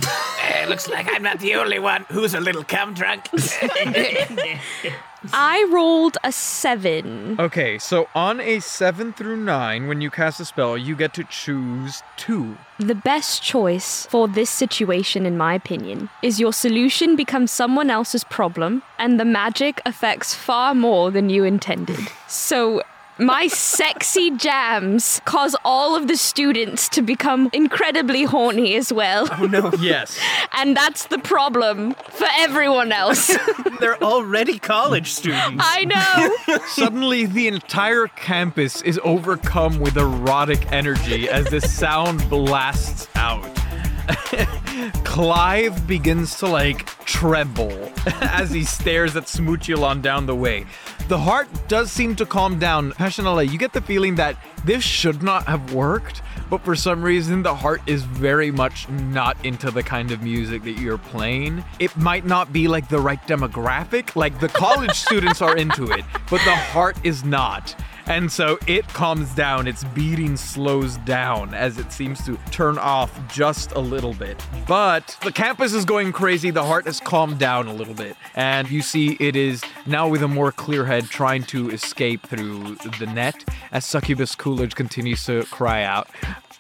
Eh, 0.53 0.66
looks 0.66 0.89
like 0.89 1.07
I'm 1.09 1.22
not 1.22 1.39
the 1.39 1.55
only 1.55 1.78
one 1.78 2.05
who's 2.11 2.35
a 2.35 2.41
little 2.41 2.64
cum 2.64 2.93
drunk. 2.93 3.31
I 5.33 5.68
rolled 5.71 6.16
a 6.25 6.33
seven. 6.33 7.37
Okay, 7.39 7.79
so 7.79 8.09
on 8.14 8.41
a 8.41 8.61
7 8.61 9.12
through 9.12 9.37
9, 9.37 9.87
when 9.87 10.01
you 10.01 10.11
cast 10.11 10.41
a 10.41 10.45
spell, 10.45 10.79
you 10.79 10.97
get 10.97 11.12
to 11.14 11.25
choose 11.25 12.03
two. 12.16 12.57
The 12.79 12.95
best 12.95 13.43
choice 13.43 14.07
for 14.07 14.27
this 14.29 14.49
situation, 14.49 15.27
in 15.27 15.37
my 15.37 15.55
opinion, 15.55 16.09
is 16.23 16.41
your 16.41 16.53
solution 16.53 17.16
becomes 17.16 17.51
someone 17.51 17.91
else's 17.91 18.25
problem, 18.25 18.83
and 18.99 19.21
the 19.21 19.25
magic 19.25 19.83
affects 19.85 20.35
far 20.35 20.75
more 20.75 21.11
than 21.11 21.29
you 21.29 21.45
intended. 21.45 22.01
So. 22.27 22.83
My 23.21 23.49
sexy 23.49 24.31
jams 24.31 25.21
cause 25.27 25.55
all 25.62 25.95
of 25.95 26.09
the 26.09 26.16
students 26.16 26.89
to 26.91 27.03
become 27.03 27.51
incredibly 27.53 28.25
horny 28.25 28.77
as 28.77 28.91
well. 28.93 29.29
Oh 29.39 29.47
no. 29.47 29.71
Yes. 29.81 30.18
And 30.53 30.77
that's 30.77 31.07
the 31.07 31.18
problem 31.18 31.95
for 31.95 32.27
everyone 32.39 32.93
else. 32.93 33.37
They're 33.81 34.03
already 34.03 34.59
college 34.59 35.11
students. 35.11 35.62
I 35.66 35.85
know. 35.85 36.59
Suddenly, 36.68 37.27
the 37.27 37.49
entire 37.49 38.09
campus 38.09 38.83
is 38.83 39.01
overcome 39.05 39.81
with 39.81 39.97
erotic 39.97 40.71
energy 40.73 41.29
as 41.29 41.47
this 41.47 41.73
sound 41.73 42.29
blasts 42.29 43.09
out. 43.14 43.45
Clive 45.05 45.87
begins 45.87 46.37
to 46.39 46.47
like 46.47 46.87
tremble 47.05 47.93
as 48.20 48.51
he 48.51 48.64
stares 48.64 49.16
at 49.16 49.24
Smoochulon 49.24 50.03
down 50.03 50.26
the 50.26 50.35
way. 50.35 50.66
The 51.09 51.18
heart 51.18 51.49
does 51.68 51.91
seem 51.91 52.14
to 52.16 52.26
calm 52.26 52.59
down. 52.59 52.93
Passionella, 52.93 53.51
you 53.51 53.59
get 53.59 53.72
the 53.72 53.81
feeling 53.81 54.14
that 54.14 54.37
this 54.64 54.85
should 54.85 55.22
not 55.22 55.45
have 55.47 55.74
worked, 55.74 56.22
but 56.49 56.64
for 56.64 56.76
some 56.76 57.03
reason, 57.03 57.43
the 57.43 57.55
heart 57.55 57.83
is 57.87 58.03
very 58.03 58.51
much 58.51 58.89
not 58.89 59.37
into 59.45 59.70
the 59.70 59.83
kind 59.83 60.12
of 60.12 60.22
music 60.22 60.62
that 60.62 60.78
you're 60.78 60.99
playing. 60.99 61.64
It 61.78 61.97
might 61.97 62.24
not 62.26 62.53
be 62.53 62.68
like 62.68 62.89
the 62.89 63.01
right 63.01 63.20
demographic, 63.26 64.14
like 64.14 64.39
the 64.39 64.49
college 64.49 64.93
students 64.95 65.43
are 65.43 65.57
into 65.57 65.91
it, 65.91 66.05
but 66.31 66.41
the 66.45 66.55
heart 66.55 66.97
is 67.03 67.24
not. 67.24 67.74
And 68.11 68.31
so 68.31 68.59
it 68.67 68.89
calms 68.89 69.33
down, 69.37 69.69
its 69.69 69.85
beating 69.85 70.37
slows 70.37 70.97
down 70.97 71.55
as 71.55 71.79
it 71.79 71.93
seems 71.93 72.21
to 72.27 72.37
turn 72.51 72.77
off 72.77 73.17
just 73.29 73.71
a 73.71 73.79
little 73.79 74.15
bit. 74.15 74.45
But 74.67 75.17
the 75.23 75.31
campus 75.31 75.73
is 75.73 75.85
going 75.85 76.11
crazy, 76.11 76.51
the 76.51 76.65
heart 76.65 76.87
has 76.87 76.99
calmed 76.99 77.39
down 77.39 77.69
a 77.69 77.73
little 77.73 77.95
bit. 77.95 78.17
And 78.35 78.69
you 78.69 78.83
see 78.83 79.17
it 79.21 79.37
is 79.37 79.63
now 79.87 80.09
with 80.09 80.25
a 80.25 80.29
more 80.29 80.51
clear 80.51 80.87
head 80.87 81.05
trying 81.05 81.45
to 81.45 81.71
escape 81.71 82.27
through 82.27 82.79
the 82.99 83.07
net 83.07 83.45
as 83.71 83.87
Succubus 83.87 84.35
Coolidge 84.35 84.75
continues 84.75 85.25
to 85.27 85.45
cry 85.45 85.85
out. 85.85 86.09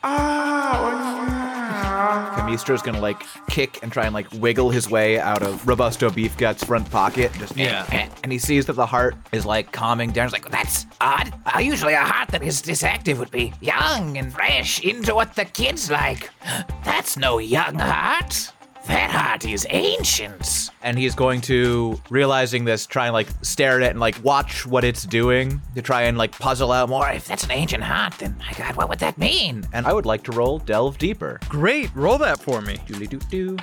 Ah, 0.04 1.49
Camistro's 1.80 2.82
gonna 2.82 3.00
like 3.00 3.22
kick 3.48 3.78
and 3.82 3.92
try 3.92 4.04
and 4.04 4.14
like 4.14 4.26
wiggle 4.34 4.70
his 4.70 4.90
way 4.90 5.18
out 5.18 5.42
of 5.42 5.66
Robusto 5.66 6.10
Beef 6.10 6.36
Gut's 6.36 6.64
front 6.64 6.90
pocket. 6.90 7.32
Just 7.34 7.56
Yeah. 7.56 7.86
And 8.22 8.32
he 8.32 8.38
sees 8.38 8.66
that 8.66 8.74
the 8.74 8.86
heart 8.86 9.16
is 9.32 9.46
like 9.46 9.72
calming 9.72 10.10
down. 10.12 10.26
He's 10.26 10.32
like, 10.32 10.50
That's 10.50 10.86
odd. 11.00 11.32
Uh, 11.46 11.58
usually 11.58 11.94
a 11.94 12.00
heart 12.00 12.28
that 12.30 12.42
is 12.42 12.62
this 12.62 12.82
active 12.82 13.18
would 13.18 13.30
be 13.30 13.52
young 13.60 14.16
and 14.18 14.32
fresh, 14.32 14.80
into 14.82 15.14
what 15.14 15.34
the 15.34 15.44
kids 15.44 15.90
like. 15.90 16.30
That's 16.84 17.16
no 17.16 17.38
young 17.38 17.74
heart. 17.76 18.52
That 18.90 19.10
heart 19.10 19.44
is 19.44 19.66
ancient. 19.70 20.70
and 20.82 20.98
he's 20.98 21.14
going 21.14 21.40
to 21.42 22.00
realizing 22.10 22.64
this, 22.64 22.86
try 22.86 23.06
and 23.06 23.12
like 23.12 23.28
stare 23.42 23.76
at 23.76 23.82
it 23.82 23.90
and 23.90 24.00
like 24.00 24.22
watch 24.24 24.66
what 24.66 24.82
it's 24.82 25.04
doing 25.04 25.60
to 25.76 25.82
try 25.82 26.02
and 26.02 26.18
like 26.18 26.32
puzzle 26.38 26.72
out 26.72 26.88
more. 26.88 27.08
If 27.08 27.26
that's 27.28 27.44
an 27.44 27.52
ancient 27.52 27.84
heart, 27.84 28.14
then 28.18 28.36
my 28.38 28.52
God, 28.58 28.74
what 28.76 28.88
would 28.88 28.98
that 28.98 29.16
mean? 29.16 29.64
And 29.72 29.86
I 29.86 29.92
would 29.92 30.06
like 30.06 30.24
to 30.24 30.32
roll 30.32 30.58
delve 30.58 30.98
deeper. 30.98 31.38
Great, 31.48 31.94
roll 31.94 32.18
that 32.18 32.40
for 32.40 32.60
me. 32.62 32.78
Doodly 32.86 33.08
doo 33.08 33.18
doo. 33.30 33.56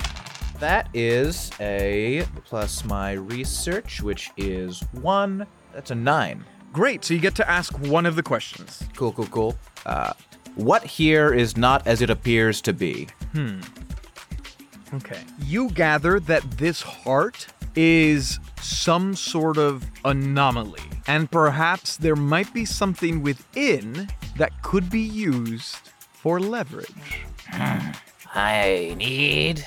That 0.60 0.88
is 0.94 1.50
a 1.60 2.26
plus 2.44 2.84
my 2.86 3.12
research, 3.12 4.00
which 4.00 4.30
is 4.38 4.80
one. 4.92 5.46
That's 5.74 5.90
a 5.90 5.94
nine. 5.94 6.42
Great, 6.72 7.04
so 7.04 7.12
you 7.14 7.20
get 7.20 7.34
to 7.36 7.48
ask 7.50 7.78
one 7.80 8.06
of 8.06 8.16
the 8.16 8.22
questions. 8.22 8.82
Cool, 8.96 9.12
cool, 9.12 9.26
cool. 9.26 9.56
Uh, 9.84 10.14
what 10.54 10.84
here 10.84 11.32
is 11.34 11.56
not 11.56 11.86
as 11.86 12.00
it 12.02 12.10
appears 12.10 12.60
to 12.62 12.72
be? 12.72 13.08
Okay. 14.94 15.20
You 15.40 15.70
gather 15.70 16.18
that 16.20 16.50
this 16.52 16.82
heart 16.82 17.46
is 17.76 18.40
some 18.60 19.14
sort 19.14 19.58
of 19.58 19.86
anomaly, 20.04 20.82
and 21.06 21.30
perhaps 21.30 21.96
there 21.96 22.16
might 22.16 22.52
be 22.52 22.64
something 22.64 23.22
within 23.22 24.08
that 24.36 24.62
could 24.62 24.90
be 24.90 25.00
used 25.00 25.90
for 26.12 26.40
leverage. 26.40 27.26
Hmm. 27.48 27.90
I 28.34 28.94
need 28.96 29.66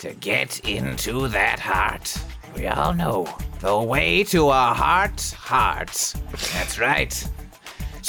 to 0.00 0.14
get 0.14 0.60
into 0.68 1.28
that 1.28 1.60
heart. 1.60 2.16
We 2.56 2.66
all 2.66 2.94
know 2.94 3.28
the 3.60 3.78
way 3.78 4.24
to 4.24 4.48
a 4.48 4.74
heart, 4.74 5.20
heart. 5.38 6.14
That's 6.52 6.78
right. 6.78 7.28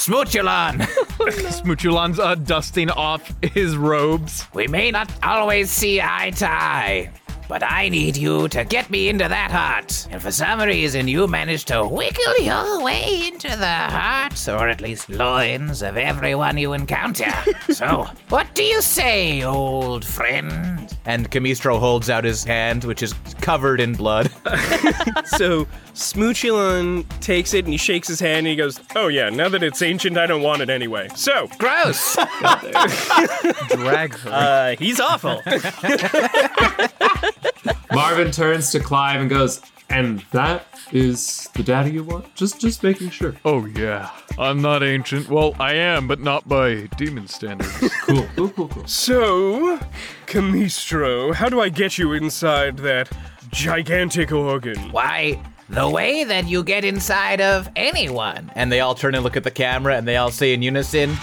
Smoochulon! 0.02 0.80
Smoochulon's 1.62 2.18
uh, 2.18 2.34
dusting 2.34 2.90
off 2.90 3.32
his 3.40 3.76
robes. 3.76 4.48
we 4.52 4.66
may 4.66 4.90
not 4.90 5.08
always 5.22 5.70
see 5.70 6.00
eye 6.00 6.32
to 6.38 6.50
eye, 6.50 7.08
but 7.48 7.62
I 7.62 7.88
need 7.88 8.16
you 8.16 8.48
to 8.48 8.64
get 8.64 8.90
me 8.90 9.08
into 9.08 9.28
that 9.28 9.52
heart. 9.52 10.08
And 10.10 10.20
for 10.20 10.32
some 10.32 10.58
reason, 10.60 11.06
you 11.06 11.28
managed 11.28 11.68
to 11.68 11.86
wiggle 11.86 12.40
your 12.40 12.82
way 12.82 13.28
into 13.28 13.50
the 13.50 13.64
hearts, 13.64 14.48
or 14.48 14.68
at 14.68 14.80
least 14.80 15.08
loins, 15.08 15.82
of 15.82 15.96
everyone 15.96 16.58
you 16.58 16.72
encounter. 16.72 17.32
so, 17.72 18.08
what 18.28 18.52
do 18.56 18.64
you 18.64 18.82
say, 18.82 19.44
old 19.44 20.04
friend? 20.04 20.91
And 21.04 21.28
Camistro 21.30 21.78
holds 21.80 22.08
out 22.08 22.22
his 22.24 22.44
hand, 22.44 22.84
which 22.84 23.02
is 23.02 23.12
covered 23.40 23.80
in 23.80 23.94
blood. 23.94 24.30
So 25.24 25.64
Smoochulon 25.94 27.06
takes 27.20 27.54
it 27.54 27.64
and 27.64 27.72
he 27.72 27.78
shakes 27.78 28.06
his 28.06 28.20
hand 28.20 28.38
and 28.38 28.46
he 28.48 28.56
goes, 28.56 28.78
Oh 28.94 29.08
yeah, 29.08 29.30
now 29.30 29.48
that 29.48 29.62
it's 29.62 29.80
ancient, 29.80 30.18
I 30.18 30.26
don't 30.26 30.42
want 30.42 30.60
it 30.62 30.68
anyway. 30.68 31.08
So, 31.14 31.48
Gross! 31.58 32.16
Drag 33.68 34.14
her. 34.14 34.30
uh, 34.30 34.76
he's 34.78 35.00
awful. 35.00 35.40
Marvin 37.92 38.30
turns 38.30 38.70
to 38.72 38.80
Clive 38.80 39.20
and 39.20 39.30
goes, 39.30 39.60
"And 39.92 40.24
that 40.32 40.66
is 40.92 41.48
the 41.54 41.62
data 41.62 41.90
you 41.90 42.04
want? 42.04 42.34
Just, 42.34 42.60
just 42.60 42.82
making 42.82 43.10
sure." 43.10 43.34
Oh, 43.44 43.66
yeah. 43.66 44.10
I'm 44.38 44.62
not 44.62 44.82
ancient. 44.82 45.28
Well, 45.28 45.54
I 45.60 45.74
am, 45.74 46.08
but 46.08 46.20
not 46.20 46.48
by 46.48 46.86
demon 46.96 47.28
standards. 47.28 47.72
Cool, 48.02 48.26
cool, 48.34 48.48
cool, 48.50 48.68
cool. 48.68 48.86
so, 48.86 49.78
Camistro, 50.26 51.32
how 51.32 51.48
do 51.48 51.60
I 51.60 51.68
get 51.68 51.98
you 51.98 52.12
inside 52.14 52.78
that 52.78 53.08
gigantic 53.50 54.32
organ? 54.32 54.90
Why, 54.90 55.40
the 55.68 55.88
way 55.88 56.24
that 56.24 56.48
you 56.48 56.64
get 56.64 56.84
inside 56.84 57.40
of 57.40 57.68
anyone 57.76 58.50
and 58.56 58.72
they 58.72 58.80
all 58.80 58.94
turn 58.96 59.14
and 59.14 59.22
look 59.22 59.36
at 59.36 59.44
the 59.44 59.50
camera 59.52 59.96
and 59.96 60.06
they 60.08 60.16
all 60.16 60.30
say 60.32 60.52
in 60.52 60.62
unison, 60.62 61.14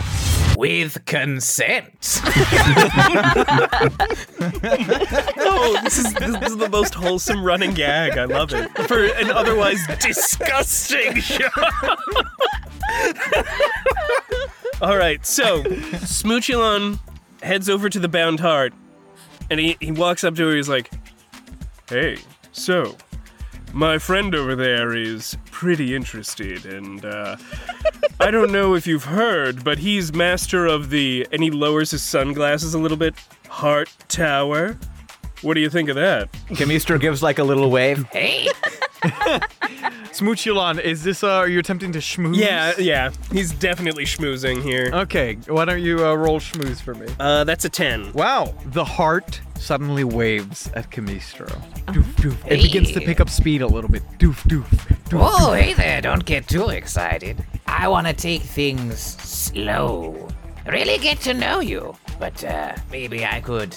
with 0.60 1.04
consent. 1.06 2.22
Oh, 5.52 5.80
this 5.84 5.98
is 5.98 6.14
this 6.14 6.52
is 6.52 6.58
the 6.58 6.70
most 6.70 6.94
wholesome 6.94 7.44
running 7.44 7.74
gag. 7.74 8.18
I 8.18 8.26
love 8.26 8.54
it 8.54 8.70
for 8.88 9.06
an 9.06 9.32
otherwise 9.32 9.80
disgusting 10.00 11.20
show. 11.20 11.50
All 14.82 14.98
right, 14.98 15.26
so 15.26 15.64
Smoochulon 15.64 17.00
heads 17.42 17.70
over 17.70 17.90
to 17.90 18.00
the 18.00 18.08
bound 18.08 18.40
heart, 18.40 18.74
and 19.50 19.60
he 19.60 19.76
he 19.80 19.92
walks 19.92 20.24
up 20.24 20.36
to 20.36 20.48
her. 20.48 20.56
He's 20.56 20.70
like, 20.70 20.92
"Hey, 21.90 22.20
so." 22.52 22.96
My 23.74 23.98
friend 23.98 24.34
over 24.34 24.56
there 24.56 24.96
is 24.96 25.38
pretty 25.52 25.96
interested, 25.96 26.66
and 26.66 27.06
uh, 27.06 27.38
I 28.20 28.32
don't 28.32 28.52
know 28.52 28.74
if 28.74 28.88
you've 28.88 29.06
heard, 29.06 29.64
but 29.64 29.78
he's 29.78 30.12
master 30.14 30.66
of 30.66 30.90
the. 30.90 31.28
And 31.32 31.44
he 31.44 31.52
lowers 31.52 31.92
his 31.92 32.02
sunglasses 32.02 32.74
a 32.74 32.80
little 32.80 32.98
bit. 32.98 33.16
Heart 33.48 33.90
Tower. 34.08 34.78
What 35.42 35.54
do 35.54 35.62
you 35.62 35.70
think 35.70 35.88
of 35.90 35.96
that? 35.96 36.32
Camistro 36.50 37.00
gives 37.00 37.24
like 37.24 37.40
a 37.40 37.44
little 37.44 37.70
wave. 37.72 38.04
hey, 38.12 38.48
Smoochulon, 40.12 40.82
is 40.82 41.04
this, 41.04 41.24
uh, 41.24 41.36
are 41.36 41.48
you 41.48 41.60
attempting 41.60 41.92
to 41.94 42.00
schmooze? 42.00 42.36
Yeah, 42.36 42.74
yeah. 42.78 43.12
He's 43.32 43.52
definitely 43.52 44.06
schmoozing 44.06 44.62
here. 44.62 44.90
Okay, 44.94 45.36
why 45.48 45.66
don't 45.66 45.82
you 45.82 46.06
uh, 46.06 46.16
roll 46.16 46.40
schmooze 46.40 46.82
for 46.82 46.94
me? 46.94 47.08
Uh, 47.20 47.44
that's 47.44 47.64
a 47.66 47.70
10. 47.70 48.14
Wow. 48.14 48.54
The 48.66 48.84
heart 48.84 49.40
suddenly 49.58 50.04
waves 50.04 50.70
at 50.74 50.90
Camistro. 50.90 51.48
Doof, 51.86 52.04
doof. 52.16 52.52
It 52.52 52.62
begins 52.62 52.92
to 52.92 53.02
pick 53.02 53.20
up 53.20 53.30
speed 53.30 53.62
a 53.62 53.68
little 53.68 53.90
bit. 53.90 54.04
Doof, 54.18 54.44
doof. 54.48 54.66
doof. 55.06 55.20
Oh, 55.22 55.54
hey 55.54 55.74
there, 55.74 56.02
don't 56.02 56.26
get 56.26 56.48
too 56.48 56.70
excited. 56.70 57.46
I 57.68 57.88
want 57.88 58.08
to 58.08 58.14
take 58.14 58.42
things 58.42 59.00
slow. 59.00 60.28
Really 60.66 60.98
get 60.98 61.22
to 61.22 61.34
know 61.34 61.62
you. 61.62 61.96
But 62.20 62.44
uh, 62.44 62.76
maybe 62.92 63.26
I 63.26 63.40
could 63.40 63.76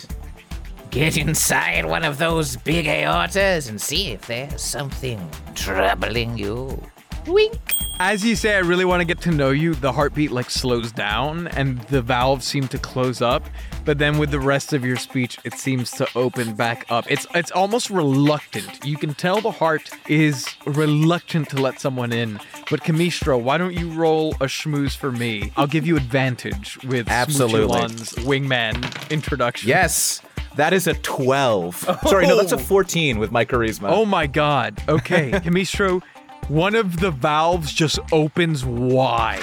get 0.93 1.17
inside 1.17 1.87
one 1.87 2.05
of 2.05 2.19
those 2.19 2.57
big 2.59 2.85
aortas 2.85 3.69
and 3.69 3.81
see 3.81 4.13
if 4.13 4.27
there's 4.27 4.63
something 4.63 5.19
troubling 5.55 6.37
you. 6.37 6.81
Wink. 7.27 7.59
As 7.99 8.25
you 8.25 8.37
say, 8.37 8.57
I 8.57 8.59
really 8.59 8.85
want 8.85 9.01
to 9.01 9.05
get 9.07 9.21
to 9.23 9.31
know 9.31 9.51
you, 9.51 9.75
the 9.75 9.93
heartbeat 9.93 10.33
like 10.33 10.51
slows 10.51 10.93
down 10.93 11.47
and 11.49 11.81
the 11.83 12.03
valves 12.03 12.47
seem 12.47 12.69
to 12.69 12.79
close 12.79 13.23
up. 13.23 13.45
But 13.85 13.99
then 13.99 14.19
with 14.19 14.31
the 14.31 14.41
rest 14.41 14.73
of 14.73 14.85
your 14.85 14.97
speech, 14.97 15.39
it 15.45 15.55
seems 15.55 15.91
to 15.93 16.07
open 16.15 16.55
back 16.55 16.85
up. 16.91 17.11
It's 17.11 17.27
it's 17.35 17.51
almost 17.51 17.91
reluctant. 17.91 18.85
You 18.85 18.97
can 18.97 19.15
tell 19.15 19.41
the 19.41 19.51
heart 19.51 19.91
is 20.09 20.47
reluctant 20.67 21.49
to 21.51 21.57
let 21.61 21.81
someone 21.81 22.13
in. 22.13 22.39
But 22.71 22.83
Camistro, 22.83 23.41
why 23.41 23.57
don't 23.57 23.75
you 23.75 23.91
roll 23.91 24.33
a 24.35 24.47
schmooze 24.47 24.97
for 24.97 25.11
me? 25.11 25.53
I'll 25.57 25.67
give 25.67 25.87
you 25.87 25.97
advantage 25.97 26.79
with 26.85 27.09
Absolutely. 27.09 27.81
Smoochulon's 27.81 28.13
wingman 28.25 29.11
introduction. 29.11 29.69
Yes, 29.69 30.21
that 30.57 30.73
is 30.73 30.87
a 30.87 30.95
12. 30.95 31.77
Sorry, 32.07 32.27
no, 32.27 32.37
that's 32.37 32.53
a 32.53 32.59
14 32.59 33.19
with 33.19 33.31
my 33.33 33.45
charisma. 33.45 33.89
Oh 33.91 34.05
my 34.05 34.27
god. 34.27 34.83
Okay, 34.89 35.31
Camistro, 35.33 36.03
one 36.49 36.75
of 36.75 37.01
the 37.01 37.11
valves 37.11 37.73
just 37.73 37.99
opens 38.13 38.65
wide. 38.65 39.43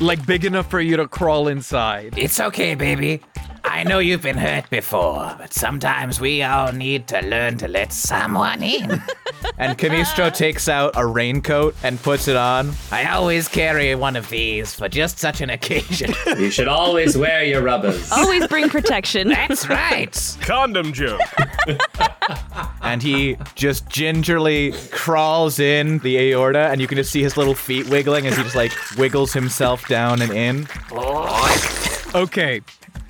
like 0.00 0.24
big 0.26 0.44
enough 0.44 0.70
for 0.70 0.80
you 0.80 0.96
to 0.96 1.08
crawl 1.08 1.48
inside. 1.48 2.14
It's 2.16 2.40
okay, 2.40 2.74
baby. 2.74 3.20
I 3.80 3.82
know 3.82 3.98
you've 3.98 4.20
been 4.20 4.36
hurt 4.36 4.68
before, 4.68 5.34
but 5.38 5.54
sometimes 5.54 6.20
we 6.20 6.42
all 6.42 6.70
need 6.70 7.08
to 7.08 7.22
learn 7.22 7.56
to 7.56 7.66
let 7.66 7.94
someone 7.94 8.62
in. 8.62 9.02
And 9.56 9.76
Camistro 9.76 10.32
takes 10.32 10.68
out 10.68 10.92
a 10.96 11.06
raincoat 11.06 11.74
and 11.82 12.02
puts 12.02 12.28
it 12.28 12.36
on. 12.36 12.72
I 12.92 13.10
always 13.10 13.46
carry 13.48 13.94
one 13.94 14.16
of 14.16 14.28
these 14.28 14.74
for 14.74 14.88
just 14.88 15.18
such 15.18 15.40
an 15.40 15.48
occasion. 15.50 16.14
You 16.38 16.50
should 16.50 16.68
always 16.68 17.16
wear 17.16 17.42
your 17.44 17.62
rubbers. 17.62 18.10
Always 18.12 18.46
bring 18.48 18.68
protection. 18.68 19.28
That's 19.48 19.68
right. 19.68 20.36
Condom 20.40 20.92
joke. 20.92 21.20
And 22.82 23.02
he 23.02 23.36
just 23.54 23.88
gingerly 23.88 24.72
crawls 24.90 25.58
in 25.58 25.98
the 25.98 26.18
aorta, 26.18 26.68
and 26.68 26.80
you 26.80 26.86
can 26.86 26.96
just 26.96 27.10
see 27.10 27.22
his 27.22 27.36
little 27.36 27.54
feet 27.54 27.88
wiggling 27.88 28.26
as 28.26 28.36
he 28.36 28.42
just 28.42 28.56
like 28.56 28.72
wiggles 28.98 29.32
himself 29.32 29.86
down 29.88 30.20
and 30.22 30.32
in. 30.32 30.68
Okay. 32.14 32.60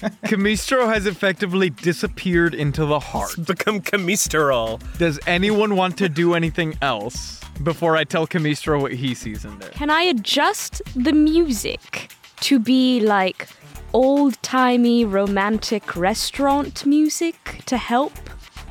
Camistro 0.24 0.92
has 0.92 1.07
effectively 1.07 1.68
disappeared 1.68 2.55
into 2.55 2.86
the 2.86 2.98
heart. 2.98 3.36
Become 3.44 3.82
chemisterol. 3.82 4.80
Does 4.96 5.20
anyone 5.26 5.76
want 5.76 5.98
to 5.98 6.09
do 6.09 6.34
anything 6.34 6.74
else 6.80 7.40
before 7.62 7.96
I 7.96 8.05
tell 8.05 8.26
Camistro 8.26 8.80
what 8.80 8.92
he 8.92 9.14
sees 9.14 9.44
in 9.44 9.59
there? 9.59 9.68
Can 9.70 9.90
I 9.90 10.03
adjust 10.03 10.80
the 10.96 11.12
music 11.12 12.11
to 12.40 12.59
be 12.59 13.01
like 13.01 13.48
old 13.92 14.40
timey 14.42 15.05
romantic 15.05 15.96
restaurant 15.96 16.86
music 16.86 17.62
to 17.66 17.76
help? 17.76 18.12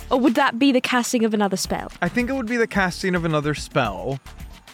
Or 0.09 0.19
would 0.19 0.34
that 0.36 0.57
be 0.57 0.71
the 0.71 0.82
casting 0.82 1.23
of 1.23 1.36
another 1.36 1.57
spell? 1.57 1.91
I 2.01 2.09
think 2.09 2.32
it 2.32 2.34
would 2.34 2.47
be 2.47 2.57
the 2.57 2.65
casting 2.65 3.13
of 3.13 3.25
another 3.25 3.53
spell. 3.53 4.19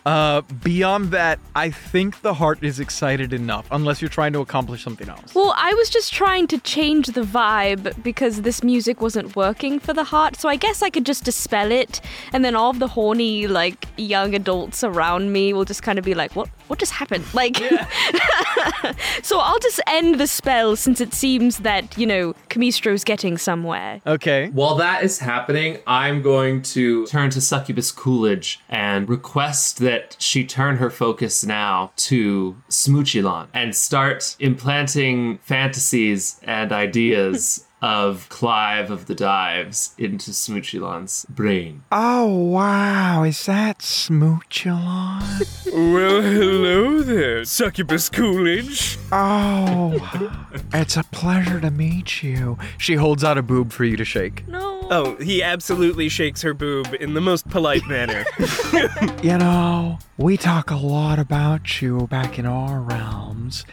Uh, 0.06 0.42
beyond 0.64 1.12
that, 1.12 1.40
I 1.56 1.72
think 1.72 2.22
the 2.22 2.36
heart 2.36 2.60
is 2.62 2.80
excited 2.80 3.34
enough, 3.34 3.66
unless 3.72 4.02
you're 4.02 4.10
trying 4.10 4.34
to 4.34 4.40
accomplish 4.40 4.84
something 4.84 5.10
else. 5.10 5.34
Well, 5.34 5.56
I 5.58 5.74
was 5.74 5.90
just 5.90 6.14
trying 6.14 6.46
to 6.48 6.60
change 6.60 7.08
the 7.08 7.22
vibe 7.22 8.04
because 8.04 8.44
this 8.44 8.64
music 8.64 9.02
wasn't 9.02 9.36
working 9.36 9.80
for 9.80 9.94
the 9.94 10.04
heart, 10.04 10.36
so 10.36 10.48
I 10.48 10.58
guess 10.58 10.84
I 10.84 10.92
could 10.92 11.08
just 11.08 11.24
dispel 11.24 11.72
it, 11.72 12.02
and 12.34 12.46
then 12.46 12.56
all 12.56 12.70
of 12.70 12.80
the 12.80 12.88
horny, 12.88 13.48
like, 13.48 13.88
young 13.98 14.36
adults 14.36 14.84
around 14.84 15.32
me 15.32 15.54
will 15.54 15.66
just 15.66 15.82
kind 15.82 15.98
of 15.98 16.06
be 16.06 16.14
like, 16.14 16.36
what, 16.36 16.50
what 16.68 16.80
just 16.80 16.92
happened? 16.92 17.26
Like, 17.36 17.58
so 19.24 19.40
I'll 19.40 19.60
just 19.60 19.82
end 19.88 20.20
the 20.20 20.28
spell 20.28 20.76
since 20.78 21.02
it 21.02 21.14
seems 21.14 21.58
that, 21.60 21.98
you 21.98 22.08
know, 22.08 22.34
Camistro's 22.50 23.04
getting 23.04 23.38
somewhere. 23.38 24.02
Okay. 24.08 24.50
While 24.52 24.76
that 24.76 25.04
is 25.04 25.20
happening, 25.20 25.80
I'm 25.86 26.22
going 26.22 26.62
to 26.62 27.06
turn 27.08 27.30
to 27.32 27.42
Succubus 27.42 27.92
Coolidge 27.92 28.62
and 28.70 29.10
request 29.10 29.80
that 29.80 29.95
she 30.20 30.46
turn 30.46 30.78
her 30.78 30.90
focus 30.90 31.44
now 31.46 31.92
to 31.98 32.56
Smoochulon 32.70 33.48
and 33.54 33.76
start 33.76 34.36
implanting 34.40 35.38
fantasies 35.40 36.40
and 36.44 36.72
ideas 36.72 37.66
of 37.82 38.28
Clive 38.30 38.90
of 38.90 39.06
the 39.06 39.14
Dives 39.14 39.94
into 39.98 40.32
Smoochulon's 40.32 41.26
brain. 41.30 41.84
Oh, 41.92 42.26
wow. 42.26 43.24
Is 43.24 43.46
that 43.46 43.80
Smoochulon? 43.80 45.52
Well, 45.76 46.22
hello 46.22 47.02
there, 47.02 47.44
Succubus 47.44 48.08
Coolidge. 48.08 48.98
Oh, 49.12 50.32
it's 50.74 50.96
a 50.96 51.04
pleasure 51.04 51.60
to 51.60 51.70
meet 51.70 52.24
you. 52.24 52.58
She 52.78 52.96
holds 52.96 53.26
out 53.26 53.38
a 53.38 53.42
boob 53.42 53.74
for 53.74 53.84
you 53.84 53.98
to 53.98 54.06
shake. 54.06 54.48
No. 54.48 54.75
Oh, 54.92 55.16
he 55.20 55.42
absolutely 55.42 56.10
shakes 56.10 56.44
her 56.44 56.54
boob 56.54 56.94
in 57.00 57.16
the 57.16 57.22
most 57.22 57.50
polite 57.50 57.86
manner. 57.88 58.24
You 59.24 59.38
know, 59.40 59.98
we 60.18 60.38
talk 60.38 60.70
a 60.70 60.76
lot 60.76 61.18
about 61.18 61.82
you 61.82 62.06
back 62.08 62.38
in 62.38 62.46
our 62.46 62.80
realms. 62.80 63.66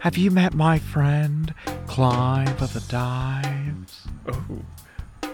Have 0.00 0.16
you 0.16 0.30
met 0.30 0.54
my 0.54 0.78
friend, 0.78 1.52
Clive 1.88 2.62
of 2.62 2.72
the 2.72 2.80
Dives? 2.80 4.06
Oh. 4.28 4.60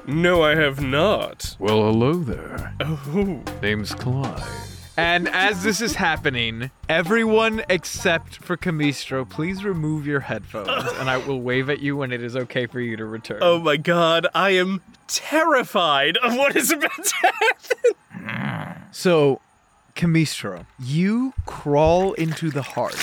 No, 0.07 0.43
I 0.43 0.55
have 0.55 0.81
not. 0.81 1.57
Well, 1.59 1.83
hello 1.83 2.15
there. 2.15 2.75
Oh, 2.81 3.43
Name's 3.61 3.95
Clive. 3.95 4.76
And 4.99 5.29
as 5.29 5.63
this 5.63 5.83
is 5.83 5.97
happening, 5.97 6.71
everyone 6.89 7.63
except 7.69 8.37
for 8.37 8.57
Camistro, 8.57 9.29
please 9.29 9.63
remove 9.63 10.07
your 10.07 10.21
headphones, 10.21 10.91
and 10.99 11.11
I 11.11 11.19
will 11.19 11.41
wave 11.43 11.69
at 11.69 11.81
you 11.81 11.97
when 11.99 12.13
it 12.13 12.23
is 12.23 12.35
okay 12.35 12.67
for 12.67 12.81
you 12.81 12.97
to 12.97 13.05
return. 13.05 13.41
oh 13.43 13.59
my 13.59 13.77
god, 13.77 14.27
I 14.35 14.51
am 14.51 14.81
terrified 15.07 16.17
of 16.19 16.35
what 16.37 16.57
is 16.57 16.71
about 16.71 16.91
to 17.05 17.15
happen. 18.15 18.85
So, 18.91 19.43
Camistro, 19.95 20.65
you 20.79 21.35
crawl 21.45 22.15
into 22.15 22.51
the 22.51 22.63
heart, 22.63 22.97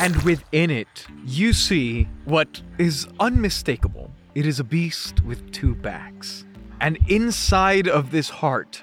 and 0.00 0.16
within 0.22 0.70
it, 0.70 1.06
you 1.26 1.52
see 1.52 2.08
what 2.24 2.62
is 2.78 3.06
unmistakable. 3.20 4.10
It 4.34 4.46
is 4.46 4.58
a 4.60 4.64
beast 4.64 5.22
with 5.24 5.52
two 5.52 5.74
backs. 5.74 6.44
And 6.80 6.98
inside 7.08 7.86
of 7.86 8.10
this 8.10 8.28
heart, 8.28 8.82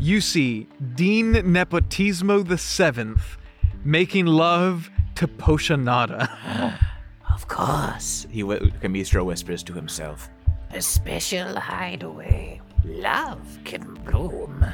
you 0.00 0.20
see 0.20 0.66
Dean 0.94 1.34
Nepotismo 1.34 2.46
the 2.46 2.58
Seventh 2.58 3.36
making 3.84 4.26
love 4.26 4.90
to 5.16 5.26
Poshanada. 5.28 6.76
Of 7.32 7.46
course, 7.48 8.26
He 8.30 8.42
whi- 8.42 8.58
Camistro 8.82 9.24
whispers 9.24 9.62
to 9.62 9.72
himself. 9.72 10.28
a 10.74 10.82
special 10.82 11.58
hideaway. 11.58 12.60
Love 12.84 13.58
can 13.64 13.94
bloom. 14.04 14.66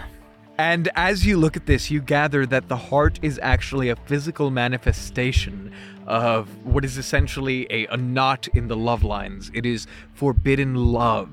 And 0.59 0.89
as 0.97 1.27
you 1.27 1.37
look 1.37 1.57
at 1.57 1.67
this, 1.67 1.91
you 1.91 2.01
gather 2.01 2.45
that 2.47 2.69
the 2.69 2.77
heart 2.77 3.19
is 3.23 3.39
actually 3.43 3.91
a 3.91 3.97
physical 3.97 4.51
manifestation 4.51 5.71
of 6.07 6.49
what 6.65 6.85
is 6.85 6.97
essentially 6.97 7.67
a, 7.71 7.87
a 7.89 7.97
knot 7.99 8.49
in 8.49 8.67
the 8.69 8.77
love 8.77 9.05
lines. 9.05 9.51
It 9.55 9.67
is 9.67 9.87
forbidden 10.15 10.75
love. 10.75 11.29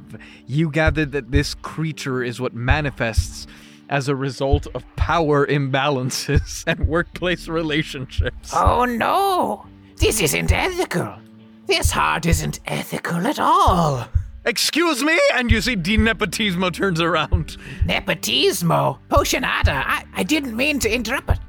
You 0.46 0.70
gather 0.70 1.06
that 1.06 1.32
this 1.32 1.56
creature 1.56 2.22
is 2.22 2.40
what 2.42 2.54
manifests 2.54 3.48
as 3.90 4.08
a 4.08 4.16
result 4.16 4.68
of 4.74 4.84
power 4.96 5.46
imbalances 5.46 6.64
and 6.68 6.88
workplace 6.88 7.48
relationships. 7.48 8.52
Oh 8.54 8.86
no! 8.86 9.66
This 9.98 10.22
isn't 10.22 10.52
ethical. 10.52 11.16
This 11.66 11.92
heart 11.92 12.26
isn't 12.26 12.60
ethical 12.66 13.26
at 13.26 13.40
all. 13.40 14.06
Excuse 14.46 15.02
me? 15.04 15.18
And 15.34 15.50
you 15.50 15.62
see 15.62 15.76
Dean 15.76 16.02
Nepotismo 16.02 16.74
turns 16.74 17.00
around. 17.00 17.58
Nepotismo, 17.86 19.00
Potionada, 19.10 19.84
I, 19.86 20.04
I 20.14 20.24
didn't 20.24 20.58
mean 20.58 20.80
to 20.80 20.94
interrupt, 20.94 21.28
but 21.28 21.40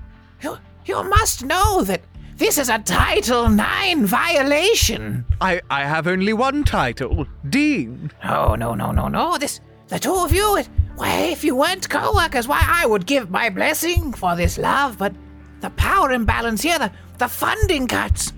you, 0.40 0.56
you 0.86 1.02
must 1.02 1.44
know 1.44 1.82
that 1.82 2.02
this 2.36 2.58
is 2.58 2.68
a 2.68 2.78
Title 2.78 3.46
IX 3.46 4.02
violation. 4.02 5.24
I, 5.40 5.60
I 5.70 5.84
have 5.84 6.06
only 6.06 6.32
one 6.32 6.62
title 6.62 7.26
Dean. 7.48 8.12
No, 8.24 8.54
no, 8.54 8.74
no, 8.74 8.92
no, 8.92 9.08
no. 9.08 9.38
This, 9.38 9.60
the 9.88 9.98
two 9.98 10.14
of 10.14 10.32
you, 10.32 10.56
it, 10.58 10.68
why, 10.96 11.28
if 11.30 11.44
you 11.44 11.56
weren't 11.56 11.88
co-workers, 11.88 12.46
why, 12.46 12.62
I 12.66 12.86
would 12.86 13.06
give 13.06 13.30
my 13.30 13.50
blessing 13.50 14.12
for 14.12 14.36
this 14.36 14.58
love, 14.58 14.98
but 14.98 15.14
the 15.60 15.70
power 15.70 16.12
imbalance 16.12 16.62
here, 16.62 16.78
the, 16.78 16.92
the 17.18 17.28
funding 17.28 17.86
cuts. 17.88 18.32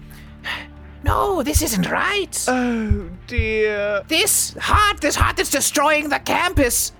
No, 1.02 1.42
this 1.42 1.62
isn't 1.62 1.88
right. 1.90 2.44
Oh 2.48 3.08
dear. 3.26 4.02
This 4.08 4.54
heart, 4.58 5.00
this 5.00 5.14
heart 5.14 5.36
that's 5.36 5.50
destroying 5.50 6.08
the 6.08 6.18
campus, 6.18 6.92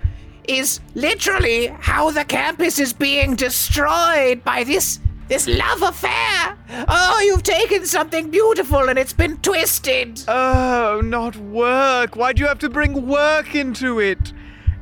is 0.47 0.81
literally 0.95 1.67
how 1.67 2.11
the 2.13 2.25
campus 2.25 2.79
is 2.79 2.93
being 2.93 3.35
destroyed 3.35 4.45
by 4.45 4.63
this 4.63 5.01
this 5.29 5.49
love 5.49 5.83
affair. 5.83 6.57
Oh, 6.87 7.21
you've 7.25 7.43
taken 7.43 7.85
something 7.85 8.31
beautiful 8.31 8.89
and 8.89 8.97
it's 8.97 9.13
been 9.13 9.39
twisted. 9.39 10.23
Oh, 10.29 11.01
not 11.03 11.37
work. 11.37 12.15
Why 12.15 12.33
do 12.33 12.43
you 12.43 12.47
have 12.47 12.61
to 12.61 12.71
bring 12.71 13.09
work 13.09 13.57
into 13.57 13.99
it? 13.99 14.33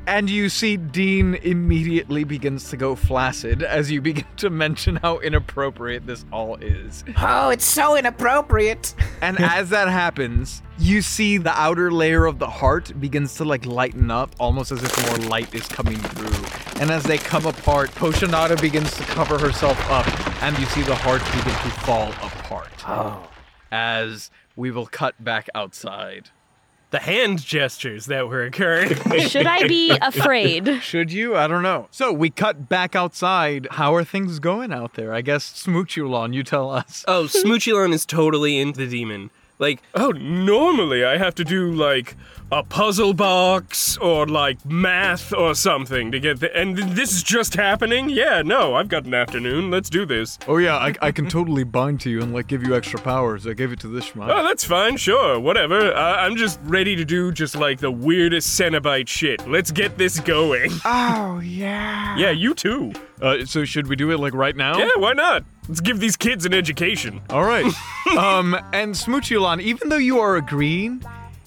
And 0.06 0.28
you 0.28 0.48
see 0.48 0.76
Dean 0.76 1.34
immediately 1.36 2.24
begins 2.24 2.68
to 2.70 2.76
go 2.76 2.94
flaccid 2.94 3.62
as 3.62 3.90
you 3.90 4.00
begin 4.00 4.26
to 4.36 4.50
mention 4.50 4.96
how 4.96 5.18
inappropriate 5.20 6.06
this 6.06 6.24
all 6.30 6.56
is. 6.56 7.04
Oh, 7.16 7.48
it's 7.48 7.64
so 7.64 7.96
inappropriate. 7.96 8.94
And 9.22 9.40
as 9.40 9.70
that 9.70 9.88
happens, 9.88 10.62
you 10.78 11.00
see 11.00 11.38
the 11.38 11.58
outer 11.58 11.90
layer 11.90 12.26
of 12.26 12.38
the 12.38 12.48
heart 12.48 12.92
begins 13.00 13.34
to 13.36 13.44
like 13.44 13.64
lighten 13.64 14.10
up, 14.10 14.34
almost 14.38 14.72
as 14.72 14.82
if 14.82 15.08
more 15.08 15.28
light 15.28 15.54
is 15.54 15.66
coming 15.68 15.96
through. 15.96 16.80
And 16.80 16.90
as 16.90 17.04
they 17.04 17.18
come 17.18 17.46
apart, 17.46 17.90
Poshanada 17.92 18.60
begins 18.60 18.94
to 18.96 19.04
cover 19.04 19.38
herself 19.38 19.78
up, 19.90 20.06
and 20.42 20.58
you 20.58 20.66
see 20.66 20.82
the 20.82 20.96
heart 20.96 21.22
begin 21.26 21.54
to 21.54 21.70
fall 21.80 22.10
apart. 22.22 22.72
Oh. 22.86 23.26
As 23.70 24.30
we 24.56 24.70
will 24.70 24.86
cut 24.86 25.22
back 25.22 25.48
outside. 25.54 26.30
The 26.94 27.00
hand 27.00 27.44
gestures 27.44 28.06
that 28.06 28.28
were 28.28 28.44
occurring. 28.44 28.94
Should 29.26 29.48
I 29.48 29.66
be 29.66 29.90
afraid? 30.00 30.80
Should 30.80 31.10
you? 31.10 31.34
I 31.34 31.48
don't 31.48 31.64
know. 31.64 31.88
So 31.90 32.12
we 32.12 32.30
cut 32.30 32.68
back 32.68 32.94
outside. 32.94 33.66
How 33.72 33.96
are 33.96 34.04
things 34.04 34.38
going 34.38 34.72
out 34.72 34.94
there? 34.94 35.12
I 35.12 35.20
guess 35.20 35.42
Smoochulon, 35.66 36.34
you 36.34 36.44
tell 36.44 36.70
us. 36.70 37.04
oh, 37.08 37.24
Smoochulon 37.24 37.92
is 37.92 38.06
totally 38.06 38.60
into 38.60 38.78
the 38.78 38.86
demon. 38.86 39.30
Like, 39.58 39.82
oh, 39.96 40.12
normally 40.12 41.04
I 41.04 41.18
have 41.18 41.34
to 41.34 41.44
do 41.44 41.72
like 41.72 42.14
a 42.54 42.62
puzzle 42.62 43.12
box 43.12 43.98
or 43.98 44.26
like 44.28 44.64
math 44.64 45.32
or 45.32 45.56
something 45.56 46.12
to 46.12 46.20
get 46.20 46.38
the. 46.38 46.56
And 46.56 46.78
this 46.78 47.12
is 47.12 47.24
just 47.24 47.54
happening? 47.54 48.08
Yeah, 48.08 48.42
no, 48.42 48.76
I've 48.76 48.86
got 48.86 49.06
an 49.06 49.12
afternoon. 49.14 49.72
Let's 49.72 49.90
do 49.90 50.06
this. 50.06 50.38
Oh 50.46 50.58
yeah, 50.58 50.76
I, 50.76 50.94
I 51.02 51.10
can 51.10 51.28
totally 51.28 51.64
bind 51.64 52.00
to 52.02 52.10
you 52.10 52.22
and 52.22 52.32
like 52.32 52.46
give 52.46 52.64
you 52.64 52.76
extra 52.76 53.00
powers. 53.00 53.44
I 53.48 53.54
gave 53.54 53.72
it 53.72 53.80
to 53.80 53.88
this 53.88 54.10
schmuck. 54.10 54.30
Oh, 54.30 54.44
that's 54.44 54.62
fine, 54.62 54.96
sure, 54.96 55.40
whatever. 55.40 55.92
Uh, 55.92 56.16
I'm 56.16 56.36
just 56.36 56.60
ready 56.62 56.94
to 56.94 57.04
do 57.04 57.32
just 57.32 57.56
like 57.56 57.80
the 57.80 57.90
weirdest 57.90 58.48
Cenobite 58.58 59.08
shit. 59.08 59.48
Let's 59.48 59.72
get 59.72 59.98
this 59.98 60.20
going. 60.20 60.70
Oh 60.86 61.40
yeah. 61.40 62.16
yeah, 62.16 62.30
you 62.30 62.54
too. 62.54 62.92
Uh, 63.20 63.44
so 63.46 63.64
should 63.64 63.88
we 63.88 63.96
do 63.96 64.10
it 64.10 64.20
like 64.20 64.34
right 64.34 64.54
now? 64.54 64.78
Yeah, 64.78 64.90
why 64.96 65.12
not? 65.12 65.44
Let's 65.68 65.80
give 65.80 65.98
these 65.98 66.16
kids 66.16 66.44
an 66.44 66.54
education. 66.54 67.20
All 67.30 67.44
right. 67.44 67.64
um, 68.16 68.54
and 68.72 68.94
Smoochulon, 68.94 69.60
even 69.60 69.88
though 69.88 69.96
you 69.96 70.20
are 70.20 70.36
agreeing, 70.36 71.02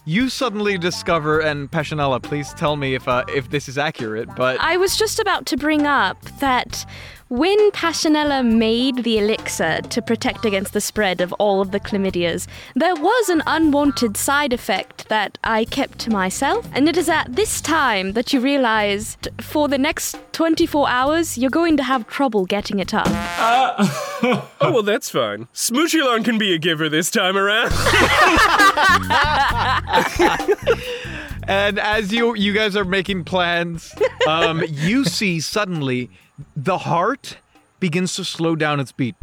you 0.07 0.29
suddenly 0.29 0.77
discover, 0.77 1.39
and 1.41 1.69
Passionella, 1.69 2.23
please 2.23 2.53
tell 2.53 2.77
me 2.77 2.95
if 2.95 3.07
uh, 3.09 3.25
if 3.27 3.49
this 3.49 3.67
is 3.67 3.77
accurate, 3.77 4.29
but 4.35 4.57
I 4.61 4.77
was 4.77 4.95
just 4.95 5.19
about 5.19 5.45
to 5.47 5.57
bring 5.57 5.85
up 5.85 6.21
that 6.39 6.85
when 7.29 7.71
Passionella 7.71 8.45
made 8.45 9.03
the 9.03 9.17
elixir 9.17 9.81
to 9.81 10.01
protect 10.01 10.45
against 10.45 10.73
the 10.73 10.79
spread 10.79 11.19
of 11.19 11.33
all 11.33 11.59
of 11.59 11.71
the 11.71 11.79
chlamydias, 11.79 12.47
there 12.75 12.95
was 12.95 13.29
an 13.29 13.43
unwanted 13.45 14.15
side 14.15 14.53
effect 14.53 15.09
that 15.09 15.37
I 15.43 15.65
kept 15.65 15.99
to 15.99 16.09
myself. 16.09 16.69
And 16.73 16.87
it 16.87 16.95
is 16.95 17.09
at 17.09 17.35
this 17.35 17.59
time 17.59 18.13
that 18.13 18.31
you 18.31 18.39
realized 18.39 19.27
for 19.41 19.67
the 19.67 19.77
next 19.77 20.17
24 20.31 20.87
hours, 20.87 21.37
you're 21.37 21.49
going 21.49 21.75
to 21.77 21.83
have 21.83 22.07
trouble 22.07 22.45
getting 22.45 22.79
it 22.79 22.93
up. 22.93 23.07
Oh, 24.19 24.71
well, 24.71 24.81
that's 24.81 25.11
fine. 25.11 25.47
Smoochulon 25.53 26.25
can 26.25 26.39
be 26.39 26.51
a 26.51 26.57
giver 26.57 26.89
this 26.89 27.11
time 27.11 27.37
around. 27.37 27.71
and 31.47 31.77
as 31.77 32.11
you 32.11 32.35
you 32.35 32.51
guys 32.51 32.75
are 32.75 32.83
making 32.83 33.25
plans, 33.25 33.93
um, 34.27 34.63
you 34.67 35.05
see 35.05 35.39
suddenly 35.39 36.09
the 36.55 36.79
heart 36.79 37.37
begins 37.79 38.15
to 38.15 38.23
slow 38.23 38.55
down 38.55 38.79
its 38.79 38.91
beat. 38.91 39.15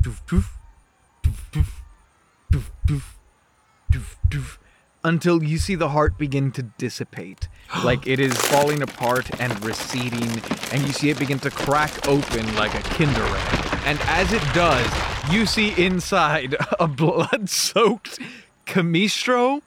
Until 5.02 5.42
you 5.42 5.58
see 5.58 5.74
the 5.74 5.90
heart 5.90 6.16
begin 6.18 6.50
to 6.52 6.62
dissipate. 6.62 7.48
Like 7.84 8.06
it 8.06 8.20
is 8.20 8.36
falling 8.36 8.82
apart 8.82 9.28
and 9.40 9.64
receding, 9.64 10.30
and 10.70 10.86
you 10.86 10.92
see 10.92 11.10
it 11.10 11.18
begin 11.18 11.40
to 11.40 11.50
crack 11.50 12.06
open 12.06 12.54
like 12.54 12.72
a 12.74 12.82
Kinder 12.82 13.24
Egg. 13.24 13.78
And 13.84 13.98
as 14.02 14.32
it 14.32 14.42
does, 14.54 14.88
you 15.30 15.44
see 15.44 15.74
inside 15.82 16.54
a 16.80 16.86
blood 16.86 17.50
soaked 17.50 18.20
Camistro 18.64 19.60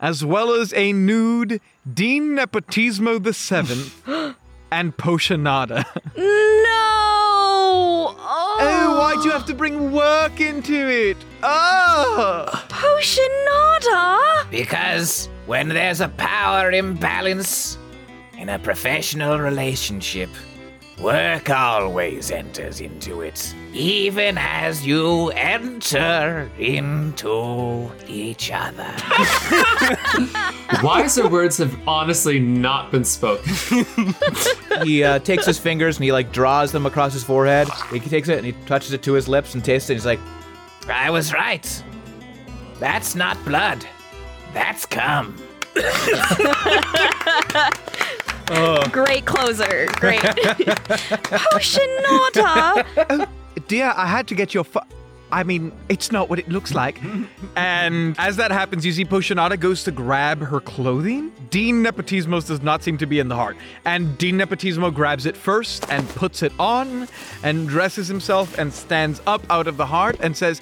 as 0.00 0.24
well 0.24 0.52
as 0.52 0.72
a 0.74 0.92
nude 0.92 1.60
Dean 1.92 2.36
Nepotismo 2.36 3.22
the 3.22 3.34
Seventh 3.34 4.02
and 4.70 4.96
Potionada. 4.96 5.84
No! 6.16 8.14
oh, 8.18 8.56
Oh, 8.60 8.98
why 8.98 9.14
do 9.14 9.22
you 9.24 9.30
have 9.30 9.46
to 9.46 9.54
bring 9.54 9.92
work 9.92 10.40
into 10.40 10.74
it? 10.74 11.16
Oh! 11.42 12.46
Poshanada! 12.68 14.50
Because 14.50 15.28
when 15.46 15.68
there's 15.68 16.00
a 16.00 16.08
power 16.10 16.70
imbalance 16.72 17.78
in 18.38 18.48
a 18.48 18.58
professional 18.58 19.38
relationship, 19.38 20.30
work 21.00 21.50
always 21.50 22.30
enters 22.30 22.80
into 22.80 23.20
it, 23.22 23.54
even 23.76 24.38
as 24.38 24.86
you 24.86 25.28
enter 25.32 26.50
into 26.58 27.90
each 28.08 28.50
other. 28.50 28.90
Wiser 30.82 31.28
words 31.28 31.58
have 31.58 31.76
honestly 31.86 32.40
not 32.40 32.90
been 32.90 33.04
spoken. 33.04 33.52
He 34.84 35.02
uh, 35.02 35.20
takes 35.20 35.46
his 35.46 35.58
fingers 35.58 35.96
and 35.96 36.04
he 36.04 36.12
like 36.12 36.32
draws 36.32 36.70
them 36.70 36.84
across 36.84 37.14
his 37.14 37.24
forehead. 37.24 37.66
He 37.90 37.98
takes 37.98 38.28
it 38.28 38.36
and 38.36 38.44
he 38.44 38.52
touches 38.66 38.92
it 38.92 39.00
to 39.04 39.14
his 39.14 39.26
lips 39.26 39.54
and 39.54 39.64
tastes 39.64 39.88
it. 39.88 39.94
And 39.94 40.00
he's 40.00 40.04
like, 40.04 40.20
I 40.86 41.08
was 41.08 41.32
right. 41.32 41.82
That's 42.78 43.14
not 43.14 43.42
blood. 43.46 43.86
That's 44.52 44.84
cum. 44.84 45.34
Great 48.92 49.24
closer. 49.24 49.86
Great. 49.96 50.20
Poshanada! 51.54 53.26
Dear, 53.68 53.92
I 53.96 54.06
had 54.06 54.28
to 54.28 54.34
get 54.34 54.54
your 54.54 54.64
fu- 54.64 54.80
I 55.32 55.42
mean, 55.42 55.72
it's 55.88 56.12
not 56.12 56.28
what 56.28 56.38
it 56.38 56.48
looks 56.48 56.72
like. 56.72 57.00
and 57.56 58.14
as 58.18 58.36
that 58.36 58.52
happens, 58.52 58.86
you 58.86 58.92
see 58.92 59.04
Poshanada 59.04 59.58
goes 59.58 59.82
to 59.84 59.90
grab 59.90 60.40
her 60.40 60.60
clothing. 60.60 61.32
Dean 61.50 61.82
Nepotismos 61.82 62.46
does 62.46 62.62
not 62.62 62.82
seem 62.82 62.96
to 62.98 63.06
be 63.06 63.18
in 63.18 63.28
the 63.28 63.34
heart. 63.34 63.56
And 63.84 64.16
Dean 64.18 64.36
Nepotismo 64.36 64.94
grabs 64.94 65.26
it 65.26 65.36
first 65.36 65.90
and 65.90 66.08
puts 66.10 66.42
it 66.42 66.52
on 66.58 67.08
and 67.42 67.68
dresses 67.68 68.06
himself 68.06 68.56
and 68.56 68.72
stands 68.72 69.20
up 69.26 69.42
out 69.50 69.66
of 69.66 69.76
the 69.76 69.86
heart 69.86 70.16
and 70.20 70.36
says, 70.36 70.60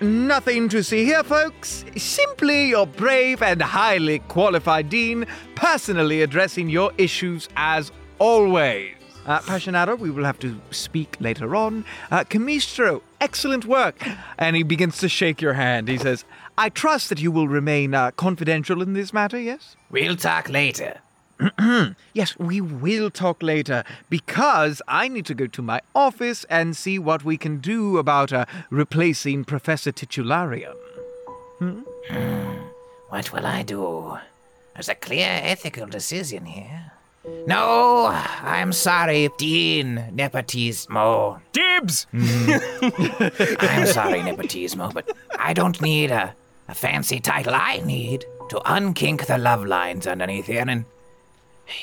Nothing 0.00 0.68
to 0.70 0.84
see 0.84 1.04
here, 1.04 1.22
folks. 1.22 1.84
Simply 1.96 2.68
your 2.68 2.86
brave 2.86 3.40
and 3.40 3.62
highly 3.62 4.18
qualified 4.18 4.90
dean 4.90 5.26
personally 5.54 6.20
addressing 6.20 6.68
your 6.68 6.92
issues 6.98 7.48
as 7.56 7.92
always. 8.18 8.95
Uh, 9.26 9.40
Passionata, 9.40 9.98
we 9.98 10.08
will 10.08 10.24
have 10.24 10.38
to 10.38 10.60
speak 10.70 11.16
later 11.18 11.56
on. 11.56 11.84
Uh, 12.12 12.22
Camistro, 12.22 13.02
excellent 13.20 13.64
work. 13.64 14.06
And 14.38 14.54
he 14.54 14.62
begins 14.62 14.98
to 14.98 15.08
shake 15.08 15.42
your 15.42 15.54
hand. 15.54 15.88
He 15.88 15.98
says, 15.98 16.24
I 16.56 16.68
trust 16.68 17.08
that 17.08 17.20
you 17.20 17.32
will 17.32 17.48
remain 17.48 17.92
uh, 17.92 18.12
confidential 18.12 18.80
in 18.82 18.92
this 18.92 19.12
matter, 19.12 19.38
yes? 19.38 19.74
We'll 19.90 20.16
talk 20.16 20.48
later. 20.48 21.00
Yes, 22.14 22.38
we 22.38 22.62
will 22.62 23.10
talk 23.10 23.42
later 23.42 23.84
because 24.08 24.80
I 24.88 25.06
need 25.08 25.26
to 25.26 25.34
go 25.34 25.46
to 25.48 25.60
my 25.60 25.82
office 25.94 26.44
and 26.48 26.74
see 26.74 26.98
what 26.98 27.24
we 27.24 27.36
can 27.36 27.58
do 27.58 27.98
about 27.98 28.32
uh, 28.32 28.46
replacing 28.70 29.44
Professor 29.44 29.92
Titularian. 29.92 30.74
What 33.08 33.32
will 33.32 33.46
I 33.46 33.62
do? 33.62 34.18
There's 34.74 34.88
a 34.88 34.94
clear 34.94 35.28
ethical 35.42 35.86
decision 35.86 36.46
here. 36.46 36.92
No, 37.46 38.06
I'm 38.06 38.72
sorry, 38.72 39.28
Dean 39.38 40.12
Nepotismo. 40.14 41.40
Dibs! 41.52 42.06
Mm. 42.12 43.58
I'm 43.60 43.86
sorry, 43.86 44.20
Nepotismo, 44.20 44.92
but 44.92 45.10
I 45.38 45.52
don't 45.52 45.80
need 45.80 46.10
a, 46.10 46.34
a 46.68 46.74
fancy 46.74 47.20
title. 47.20 47.54
I 47.54 47.78
need 47.84 48.24
to 48.48 48.56
unkink 48.66 49.26
the 49.26 49.38
love 49.38 49.64
lines 49.64 50.06
underneath 50.06 50.46
here, 50.46 50.64
and 50.66 50.84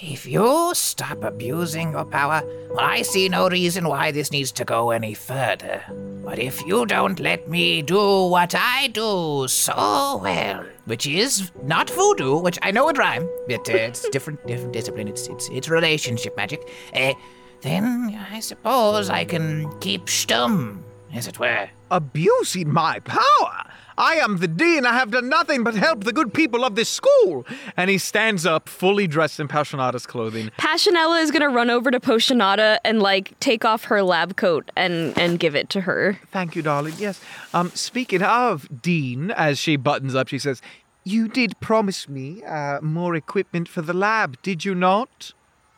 if 0.01 0.25
you 0.25 0.71
stop 0.73 1.23
abusing 1.23 1.91
your 1.91 2.05
power, 2.05 2.41
well, 2.69 2.79
I 2.79 3.01
see 3.01 3.27
no 3.29 3.49
reason 3.49 3.87
why 3.87 4.11
this 4.11 4.31
needs 4.31 4.51
to 4.53 4.65
go 4.65 4.91
any 4.91 5.13
further. 5.13 5.83
But 6.23 6.39
if 6.39 6.65
you 6.65 6.85
don't 6.85 7.19
let 7.19 7.49
me 7.49 7.81
do 7.81 8.27
what 8.27 8.55
I 8.55 8.87
do 8.87 9.45
so 9.47 10.19
well, 10.23 10.65
which 10.85 11.05
is 11.05 11.51
not 11.63 11.89
voodoo, 11.89 12.37
which 12.37 12.57
I 12.61 12.71
know 12.71 12.85
would 12.85 12.97
rhyme, 12.97 13.27
but 13.47 13.69
uh, 13.69 13.73
it's 13.73 14.07
different, 14.09 14.45
different 14.47 14.73
discipline. 14.73 15.07
It's 15.07 15.27
it's 15.27 15.49
it's 15.49 15.69
relationship 15.69 16.35
magic. 16.37 16.61
Uh, 16.93 17.13
then 17.61 18.17
I 18.31 18.39
suppose 18.39 19.09
I 19.09 19.25
can 19.25 19.69
keep 19.79 20.05
stum, 20.05 20.81
as 21.13 21.27
it 21.27 21.39
were. 21.39 21.69
Abusing 21.91 22.71
my 22.71 22.99
power? 22.99 23.69
I 23.97 24.15
am 24.15 24.37
the 24.37 24.47
dean. 24.47 24.85
I 24.85 24.93
have 24.93 25.11
done 25.11 25.29
nothing 25.29 25.63
but 25.63 25.75
help 25.75 26.03
the 26.03 26.13
good 26.13 26.33
people 26.33 26.63
of 26.65 26.75
this 26.75 26.89
school. 26.89 27.45
And 27.77 27.89
he 27.89 27.97
stands 27.97 28.45
up, 28.45 28.67
fully 28.69 29.07
dressed 29.07 29.39
in 29.39 29.47
Passionata's 29.47 30.05
clothing. 30.05 30.49
Passionella 30.57 31.21
is 31.21 31.31
gonna 31.31 31.49
run 31.49 31.69
over 31.69 31.91
to 31.91 31.99
Potionata 31.99 32.77
and 32.83 33.01
like 33.01 33.39
take 33.39 33.65
off 33.65 33.85
her 33.85 34.01
lab 34.01 34.35
coat 34.35 34.71
and 34.75 35.17
and 35.17 35.39
give 35.39 35.55
it 35.55 35.69
to 35.69 35.81
her. 35.81 36.19
Thank 36.31 36.55
you, 36.55 36.61
darling. 36.61 36.93
Yes. 36.97 37.21
Um, 37.53 37.69
speaking 37.71 38.21
of 38.21 38.81
Dean, 38.81 39.31
as 39.31 39.59
she 39.59 39.75
buttons 39.75 40.15
up, 40.15 40.27
she 40.27 40.39
says, 40.39 40.61
You 41.03 41.27
did 41.27 41.59
promise 41.59 42.09
me 42.09 42.43
uh, 42.43 42.79
more 42.81 43.15
equipment 43.15 43.67
for 43.67 43.81
the 43.81 43.93
lab, 43.93 44.41
did 44.41 44.65
you 44.65 44.75
not? 44.75 45.33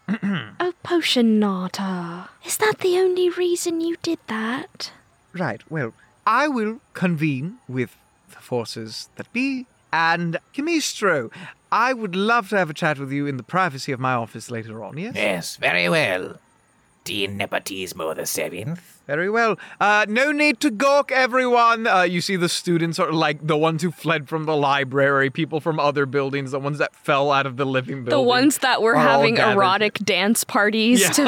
Oh, 0.59 0.73
Potionata. 0.83 2.29
Is 2.45 2.57
that 2.57 2.79
the 2.79 2.97
only 2.97 3.29
reason 3.29 3.81
you 3.81 3.95
did 4.01 4.19
that? 4.27 4.91
Right. 5.33 5.61
Well, 5.69 5.93
I 6.25 6.47
will 6.47 6.79
convene 6.93 7.57
with 7.67 7.97
forces 8.45 9.09
that 9.15 9.31
be. 9.33 9.65
And 9.91 10.37
Camistro, 10.53 11.31
I 11.71 11.93
would 11.93 12.15
love 12.15 12.49
to 12.49 12.57
have 12.57 12.69
a 12.69 12.73
chat 12.73 12.99
with 12.99 13.11
you 13.11 13.27
in 13.27 13.37
the 13.37 13.43
privacy 13.43 13.91
of 13.91 13.99
my 13.99 14.13
office 14.13 14.51
later 14.51 14.83
on, 14.83 14.97
yes? 14.97 15.15
Yes, 15.15 15.55
very 15.57 15.89
well. 15.89 16.37
Dean 17.05 17.37
Nepotismo 17.39 18.15
the 18.15 18.25
Seventh. 18.25 19.03
Very 19.05 19.29
well. 19.29 19.59
Uh, 19.79 20.07
no 20.09 20.31
need 20.31 20.59
to 20.61 20.71
gawk, 20.71 21.11
everyone. 21.11 21.85
Uh, 21.85 22.01
you 22.01 22.19
see 22.19 22.35
the 22.35 22.49
students 22.49 22.97
are 22.97 23.11
like 23.11 23.45
the 23.45 23.55
ones 23.55 23.83
who 23.83 23.91
fled 23.91 24.27
from 24.27 24.45
the 24.45 24.55
library, 24.55 25.29
people 25.29 25.59
from 25.59 25.79
other 25.79 26.07
buildings, 26.07 26.49
the 26.49 26.59
ones 26.59 26.79
that 26.79 26.95
fell 26.95 27.31
out 27.31 27.45
of 27.45 27.57
the 27.57 27.65
living 27.65 27.97
building. 28.03 28.09
The 28.17 28.21
ones 28.27 28.57
that 28.59 28.81
were 28.81 28.95
having 28.95 29.37
erotic 29.37 29.99
dance 29.99 30.43
parties 30.43 31.01
Yeah. 31.01 31.09
to 31.11 31.25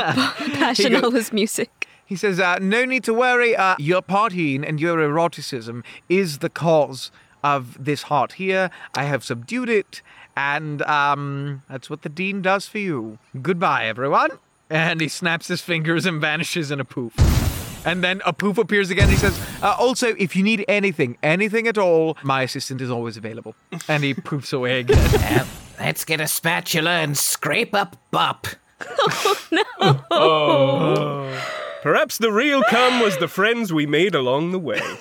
Passionella's 0.58 1.32
music. 1.42 1.70
He 2.08 2.16
says, 2.16 2.40
uh, 2.40 2.58
no 2.60 2.86
need 2.86 3.04
to 3.04 3.14
worry. 3.14 3.56
Uh, 3.56 3.76
your 3.78 4.02
partying 4.02 4.68
and 4.68 4.80
your 4.80 5.02
eroticism 5.02 5.84
is 6.08 6.38
the 6.38 6.50
cause 6.50 7.12
of 7.44 7.84
this 7.84 8.04
heart 8.04 8.34
here. 8.34 8.72
I 8.96 9.04
have 9.04 9.26
subdued 9.26 9.70
it, 9.70 10.02
and 10.36 10.82
um, 10.84 11.64
that's 11.70 11.90
what 11.90 12.04
the 12.04 12.10
dean 12.10 12.42
does 12.42 12.68
for 12.68 12.78
you. 12.78 13.20
Goodbye, 13.42 13.88
everyone. 13.88 14.30
And 14.70 15.02
he 15.02 15.10
snaps 15.10 15.50
his 15.50 15.62
fingers 15.62 16.06
and 16.06 16.22
vanishes 16.22 16.72
in 16.72 16.80
a 16.80 16.86
poof. 16.86 17.14
And 17.86 18.04
then 18.04 18.22
a 18.26 18.34
poof 18.34 18.58
appears 18.58 18.90
again. 18.90 19.10
He 19.10 19.16
says, 19.16 19.40
uh, 19.62 19.76
also, 19.78 20.08
if 20.18 20.36
you 20.36 20.44
need 20.44 20.66
anything, 20.68 21.18
anything 21.24 21.68
at 21.68 21.78
all, 21.78 22.18
my 22.24 22.42
assistant 22.42 22.82
is 22.82 22.90
always 22.90 23.18
available. 23.18 23.56
And 23.88 24.04
he 24.04 24.14
poofs 24.14 24.54
away 24.54 24.80
again. 24.80 24.98
Well, 25.14 25.48
let's 25.80 26.04
get 26.04 26.20
a 26.20 26.28
spatula 26.28 26.92
and 26.92 27.18
scrape 27.18 27.76
up 27.76 27.96
Bop. 28.12 28.48
Perhaps 31.88 32.18
the 32.18 32.34
real 32.34 32.64
cum 32.64 33.00
was 33.00 33.18
the 33.18 33.30
friends 33.30 33.72
we 33.72 33.86
made 33.86 34.14
along 34.14 34.52
the 34.52 34.60
way. 34.60 34.82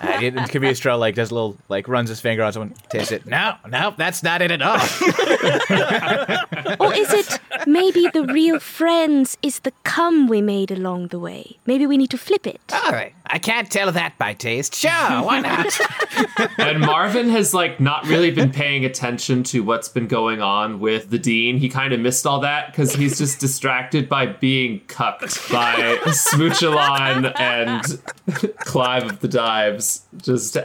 And 0.00 0.22
it- 0.22 0.36
and 0.36 0.48
Kamistra 0.48 0.98
like 0.98 1.14
does 1.16 1.30
a 1.30 1.34
little 1.34 1.56
like 1.68 1.88
runs 1.88 2.08
his 2.08 2.20
finger 2.20 2.42
on 2.42 2.52
someone, 2.52 2.74
tastes 2.88 3.12
it. 3.12 3.26
No, 3.26 3.54
no, 3.68 3.94
that's 3.96 4.22
not 4.22 4.42
it 4.42 4.50
at 4.50 4.62
all. 4.62 4.78
Or 6.80 6.94
is 6.94 7.12
it 7.12 7.38
maybe 7.66 8.08
the 8.12 8.24
real 8.24 8.60
friends 8.60 9.36
is 9.42 9.60
the 9.60 9.72
cum 9.84 10.28
we 10.28 10.40
made 10.42 10.70
along 10.70 11.08
the 11.08 11.18
way? 11.18 11.58
Maybe 11.66 11.86
we 11.86 11.96
need 11.96 12.10
to 12.10 12.18
flip 12.18 12.46
it. 12.46 12.60
all 12.72 12.92
right, 12.92 13.14
I 13.26 13.38
can't 13.38 13.70
tell 13.70 13.90
that 13.92 14.16
by 14.18 14.34
taste. 14.34 14.74
Sure, 14.74 14.90
why 15.22 15.40
not? 15.40 15.78
and 16.58 16.80
Marvin 16.80 17.28
has 17.30 17.54
like 17.54 17.80
not 17.80 18.06
really 18.06 18.30
been 18.30 18.50
paying 18.50 18.84
attention 18.84 19.42
to 19.44 19.60
what's 19.60 19.88
been 19.88 20.06
going 20.08 20.40
on 20.42 20.80
with 20.80 21.10
the 21.10 21.18
dean. 21.18 21.58
He 21.58 21.68
kind 21.68 21.92
of 21.92 22.00
missed 22.00 22.26
all 22.26 22.40
that 22.40 22.70
because 22.70 22.94
he's 22.94 23.18
just 23.18 23.40
distracted 23.40 24.08
by 24.08 24.26
being 24.26 24.80
cucked 24.88 25.50
by 25.50 25.74
Smoochulon 26.06 27.38
and 27.38 28.56
Clive 28.60 29.04
of 29.04 29.20
the 29.20 29.28
Dives, 29.28 30.06
just 30.16 30.56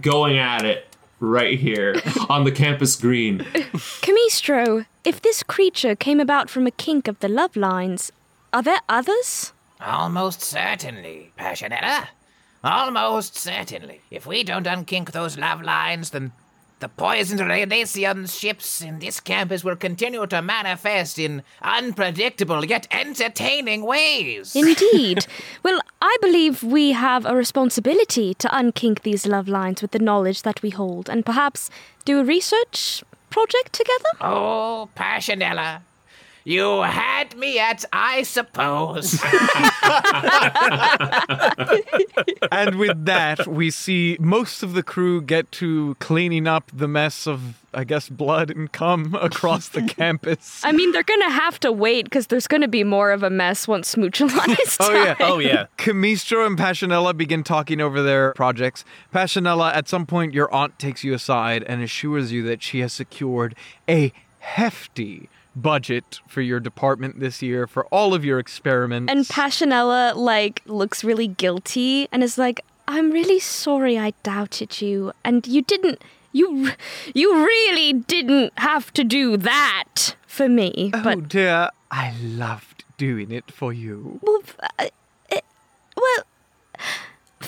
going 0.00 0.38
at 0.38 0.64
it 0.64 0.86
right 1.20 1.58
here 1.58 2.00
on 2.28 2.44
the 2.44 2.52
campus 2.52 2.96
green. 2.96 3.40
Camistro, 4.00 4.86
if 5.04 5.20
this 5.20 5.42
creature 5.42 5.94
came 5.94 6.20
about 6.20 6.48
from 6.48 6.66
a 6.66 6.70
kink 6.70 7.08
of 7.08 7.18
the 7.20 7.28
love 7.28 7.56
lines, 7.56 8.10
are 8.52 8.62
there 8.62 8.80
others? 8.88 9.52
Almost 9.80 10.42
certainly, 10.42 11.32
Passionetta. 11.38 12.08
Almost 12.62 13.36
certainly. 13.36 14.02
If 14.10 14.26
we 14.26 14.44
don't 14.44 14.66
unkink 14.66 15.12
those 15.12 15.38
love 15.38 15.62
lines, 15.62 16.10
then 16.10 16.32
the 16.80 16.88
poisoned 16.88 17.40
radiation 17.40 18.26
ships 18.26 18.80
in 18.80 18.98
this 18.98 19.20
campus 19.20 19.62
will 19.62 19.76
continue 19.76 20.26
to 20.26 20.42
manifest 20.42 21.18
in 21.18 21.42
unpredictable 21.62 22.64
yet 22.64 22.88
entertaining 22.90 23.84
ways. 23.84 24.56
Indeed. 24.56 25.26
well, 25.62 25.80
I 26.00 26.16
believe 26.20 26.62
we 26.62 26.92
have 26.92 27.26
a 27.26 27.36
responsibility 27.36 28.34
to 28.34 28.48
unkink 28.48 29.02
these 29.02 29.26
love 29.26 29.46
lines 29.46 29.82
with 29.82 29.90
the 29.92 29.98
knowledge 29.98 30.42
that 30.42 30.62
we 30.62 30.70
hold, 30.70 31.08
and 31.08 31.24
perhaps 31.24 31.70
do 32.04 32.18
a 32.18 32.24
research 32.24 33.04
project 33.28 33.72
together? 33.72 34.10
oh, 34.20 34.88
Passionella. 34.96 35.82
You 36.50 36.82
had 36.82 37.36
me 37.36 37.60
at 37.60 37.84
I 37.92 38.24
suppose. 38.24 39.22
and 42.50 42.74
with 42.74 43.04
that, 43.04 43.46
we 43.46 43.70
see 43.70 44.16
most 44.18 44.64
of 44.64 44.72
the 44.72 44.82
crew 44.82 45.22
get 45.22 45.52
to 45.52 45.94
cleaning 46.00 46.48
up 46.48 46.68
the 46.74 46.88
mess 46.88 47.28
of, 47.28 47.62
I 47.72 47.84
guess, 47.84 48.08
blood 48.08 48.50
and 48.50 48.72
cum 48.72 49.14
across 49.20 49.68
the 49.68 49.82
campus. 49.96 50.60
I 50.64 50.72
mean, 50.72 50.90
they're 50.90 51.04
gonna 51.04 51.30
have 51.30 51.60
to 51.60 51.70
wait 51.70 52.06
because 52.06 52.26
there's 52.26 52.48
gonna 52.48 52.66
be 52.66 52.82
more 52.82 53.12
of 53.12 53.22
a 53.22 53.30
mess 53.30 53.68
once 53.68 53.94
Smoochulon 53.94 54.60
is 54.60 54.76
Oh, 54.80 54.92
yeah. 54.92 55.14
Oh, 55.20 55.38
yeah. 55.38 55.66
Camistro 55.78 56.44
and 56.44 56.58
Passionella 56.58 57.16
begin 57.16 57.44
talking 57.44 57.80
over 57.80 58.02
their 58.02 58.32
projects. 58.32 58.84
Passionella, 59.14 59.72
at 59.72 59.88
some 59.88 60.04
point, 60.04 60.34
your 60.34 60.52
aunt 60.52 60.80
takes 60.80 61.04
you 61.04 61.14
aside 61.14 61.62
and 61.68 61.80
assures 61.80 62.32
you 62.32 62.42
that 62.42 62.60
she 62.60 62.80
has 62.80 62.92
secured 62.92 63.54
a 63.88 64.12
hefty 64.40 65.28
budget 65.56 66.20
for 66.28 66.40
your 66.40 66.60
department 66.60 67.20
this 67.20 67.42
year 67.42 67.66
for 67.66 67.86
all 67.86 68.14
of 68.14 68.24
your 68.24 68.38
experiments. 68.38 69.10
And 69.10 69.24
Passionella, 69.26 70.14
like, 70.14 70.62
looks 70.66 71.02
really 71.04 71.26
guilty 71.28 72.08
and 72.12 72.22
is 72.22 72.38
like, 72.38 72.60
I'm 72.88 73.10
really 73.10 73.38
sorry 73.40 73.98
I 73.98 74.12
doubted 74.22 74.80
you. 74.80 75.12
And 75.24 75.46
you 75.46 75.62
didn't, 75.62 76.02
you, 76.32 76.70
you 77.14 77.34
really 77.44 77.92
didn't 77.92 78.52
have 78.58 78.92
to 78.94 79.04
do 79.04 79.36
that 79.36 80.16
for 80.26 80.48
me. 80.48 80.90
oh 80.94 81.02
But, 81.02 81.28
dear, 81.28 81.70
I 81.90 82.14
loved 82.22 82.84
doing 82.96 83.30
it 83.30 83.50
for 83.50 83.72
you. 83.72 84.20
well, 84.22 84.42
uh, 84.78 84.88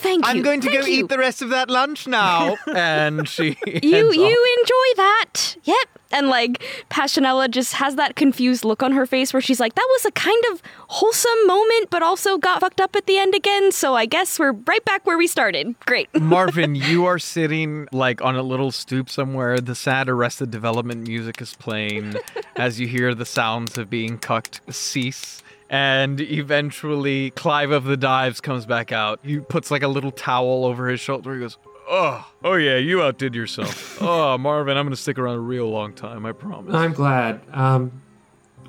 thank 0.03 0.27
you. 0.27 0.31
I'm 0.31 0.43
going 0.43 0.61
to 0.61 0.69
thank 0.69 0.81
go 0.83 0.87
you. 0.87 1.05
eat 1.05 1.09
the 1.09 1.19
rest 1.19 1.43
of 1.43 1.51
that 1.51 1.71
lunch 1.71 2.07
now. 2.07 2.57
and 2.75 3.29
she 3.29 3.57
You, 3.67 4.13
you 4.13 4.57
enjoy 4.61 4.89
that. 4.97 5.57
Yep. 5.65 5.77
And 6.11 6.29
like 6.29 6.63
Passionella 6.91 7.51
just 7.51 7.75
has 7.75 7.97
that 7.97 8.17
confused 8.17 8.65
look 8.65 8.83
on 8.83 8.93
her 8.93 9.07
face 9.07 9.33
where 9.33 9.41
she's 9.41 9.59
like, 9.59 9.75
that 9.77 9.89
was 9.93 10.05
a 10.05 10.11
kind 10.11 10.45
of 10.53 10.63
wholesome 10.89 11.47
moment, 11.47 11.89
but 11.89 12.03
also 12.03 12.37
got 12.37 12.61
fucked 12.61 12.81
up 12.81 12.95
at 12.95 13.07
the 13.07 13.17
end 13.17 13.35
again. 13.35 13.73
So 13.73 13.95
I 13.95 14.05
guess 14.05 14.39
we're 14.39 14.53
right 14.53 14.85
back 14.85 15.07
where 15.07 15.17
we 15.17 15.27
started. 15.27 15.75
Great. 15.87 16.09
Marvin, 16.21 16.75
you 16.75 17.07
are 17.07 17.19
sitting 17.19 17.89
like 17.93 18.21
on 18.21 18.37
a 18.37 18.43
little 18.43 18.71
stoop 18.71 19.09
somewhere. 19.09 19.59
The 19.59 19.75
sad 19.75 20.09
Arrested 20.09 20.51
Development 20.51 21.07
music 21.07 21.41
is 21.41 21.55
playing 21.55 22.17
as 22.57 22.79
you 22.79 22.87
hear 22.89 23.15
the 23.15 23.25
sounds 23.27 23.79
of 23.79 23.89
being 23.89 24.19
cucked 24.19 24.61
cease. 24.71 25.43
And 25.73 26.21
eventually, 26.21 27.31
Clive 27.31 27.71
of 27.71 27.85
the 27.85 27.97
Dives 27.97 28.43
comes 28.43 28.67
back 28.67 28.93
out. 28.93 29.21
He 29.25 29.39
puts 29.41 29.71
like 29.71 29.83
a 29.83 29.89
little 29.89 30.11
towel 30.11 30.67
over 30.67 30.87
his 30.87 31.01
shoulder. 31.01 31.33
He 31.33 31.41
goes, 31.41 31.57
Oh, 31.89 32.31
oh 32.45 32.55
yeah, 32.55 32.77
you 32.77 33.03
outdid 33.03 33.35
yourself. 33.35 33.97
oh, 34.03 34.37
Marvin, 34.37 34.77
I'm 34.77 34.85
gonna 34.85 34.97
stick 34.97 35.19
around 35.19 35.37
a 35.37 35.41
real 35.41 35.71
long 35.71 35.95
time. 35.95 36.27
I 36.27 36.33
promise. 36.33 36.75
I'm 36.75 36.93
glad. 36.93 37.41
Um, 37.53 38.03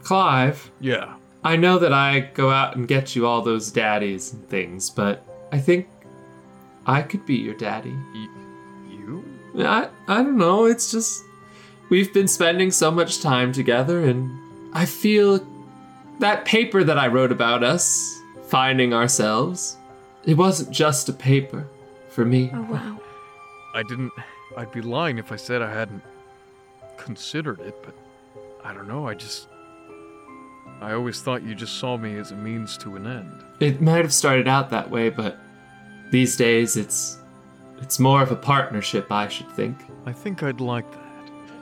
Clive, 0.02 0.72
yeah. 0.80 1.16
I 1.44 1.58
know 1.58 1.78
that 1.78 1.92
I 1.92 2.22
go 2.22 2.50
out 2.50 2.78
and 2.78 2.88
get 2.88 3.18
you 3.18 3.28
all 3.28 3.42
those 3.42 3.70
daddies 3.70 4.32
and 4.32 4.48
things, 4.50 4.90
but 4.90 5.26
I 5.52 5.60
think 5.60 5.90
I 6.86 7.02
could 7.02 7.26
be 7.26 7.36
your 7.36 7.56
daddy. 7.56 7.96
You? 8.90 9.26
I 9.58 9.90
I 10.08 10.24
don't 10.24 10.38
know. 10.38 10.66
It's 10.66 10.90
just 10.90 11.22
we've 11.90 12.14
been 12.14 12.30
spending 12.30 12.72
so 12.72 12.90
much 12.92 13.22
time 13.22 13.52
together, 13.52 14.06
and 14.06 14.32
I 14.74 14.86
feel 14.86 15.46
that 16.20 16.46
paper 16.46 16.84
that 16.84 16.98
I 16.98 17.08
wrote 17.08 17.32
about 17.32 17.64
us 17.64 18.20
finding 18.48 18.94
ourselves. 18.94 19.78
It 20.26 20.38
wasn't 20.38 20.72
just 20.72 21.10
a 21.10 21.14
paper 21.14 21.68
for 22.10 22.26
me. 22.26 22.52
Oh, 22.54 22.62
wow. 22.62 23.00
I 23.74 23.84
didn't. 23.84 24.12
I'd 24.56 24.72
be 24.72 24.82
lying 24.82 25.18
if 25.18 25.32
I 25.32 25.36
said 25.36 25.62
I 25.62 25.74
hadn't 25.74 26.04
considered 26.98 27.60
it, 27.62 27.76
but 27.84 27.96
I 28.64 28.74
don't 28.74 28.88
know. 28.88 29.08
I 29.08 29.16
just. 29.16 29.48
I 30.82 30.94
always 30.94 31.22
thought 31.22 31.44
you 31.44 31.56
just 31.56 31.78
saw 31.78 31.98
me 31.98 32.18
as 32.18 32.32
a 32.32 32.36
means 32.36 32.78
to 32.80 32.96
an 32.96 33.08
end. 33.08 33.44
It 33.60 33.82
might 33.82 34.04
have 34.04 34.14
started 34.14 34.48
out 34.48 34.70
that 34.70 34.90
way, 34.90 35.10
but 35.10 35.40
these 36.12 36.36
days 36.36 36.78
it's 36.78 37.18
it's 37.82 38.00
more 38.00 38.22
of 38.22 38.32
a 38.32 38.36
partnership, 38.36 39.12
I 39.12 39.28
should 39.28 39.52
think. 39.52 39.78
I 40.06 40.14
think 40.14 40.44
I'd 40.44 40.62
like 40.62 40.90
that. 40.92 41.03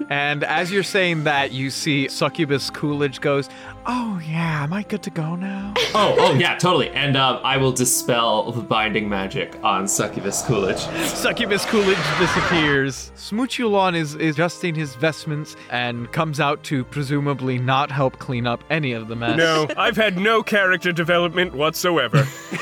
And 0.09 0.43
as 0.43 0.71
you're 0.71 0.83
saying 0.83 1.23
that, 1.25 1.51
you 1.51 1.69
see 1.69 2.07
Succubus 2.07 2.69
Coolidge 2.69 3.21
goes, 3.21 3.49
Oh, 3.85 4.21
yeah, 4.27 4.63
am 4.63 4.73
I 4.73 4.83
good 4.83 5.01
to 5.03 5.09
go 5.09 5.35
now? 5.35 5.73
Oh, 5.95 6.15
oh 6.19 6.33
yeah, 6.35 6.55
totally. 6.57 6.89
And 6.91 7.17
um, 7.17 7.39
I 7.43 7.57
will 7.57 7.71
dispel 7.71 8.51
the 8.51 8.61
binding 8.61 9.09
magic 9.09 9.57
on 9.63 9.87
Succubus 9.87 10.43
Coolidge. 10.43 10.79
Succubus 11.07 11.65
Coolidge 11.65 11.97
disappears. 12.19 13.11
Smoochulon 13.15 13.95
is, 13.95 14.13
is 14.15 14.35
adjusting 14.35 14.75
his 14.75 14.93
vestments 14.95 15.55
and 15.71 16.11
comes 16.11 16.39
out 16.39 16.63
to 16.65 16.83
presumably 16.85 17.57
not 17.57 17.89
help 17.89 18.19
clean 18.19 18.45
up 18.45 18.63
any 18.69 18.91
of 18.93 19.07
the 19.07 19.15
mess. 19.15 19.37
No, 19.37 19.67
I've 19.75 19.97
had 19.97 20.17
no 20.17 20.43
character 20.43 20.91
development 20.91 21.53
whatsoever. 21.55 22.27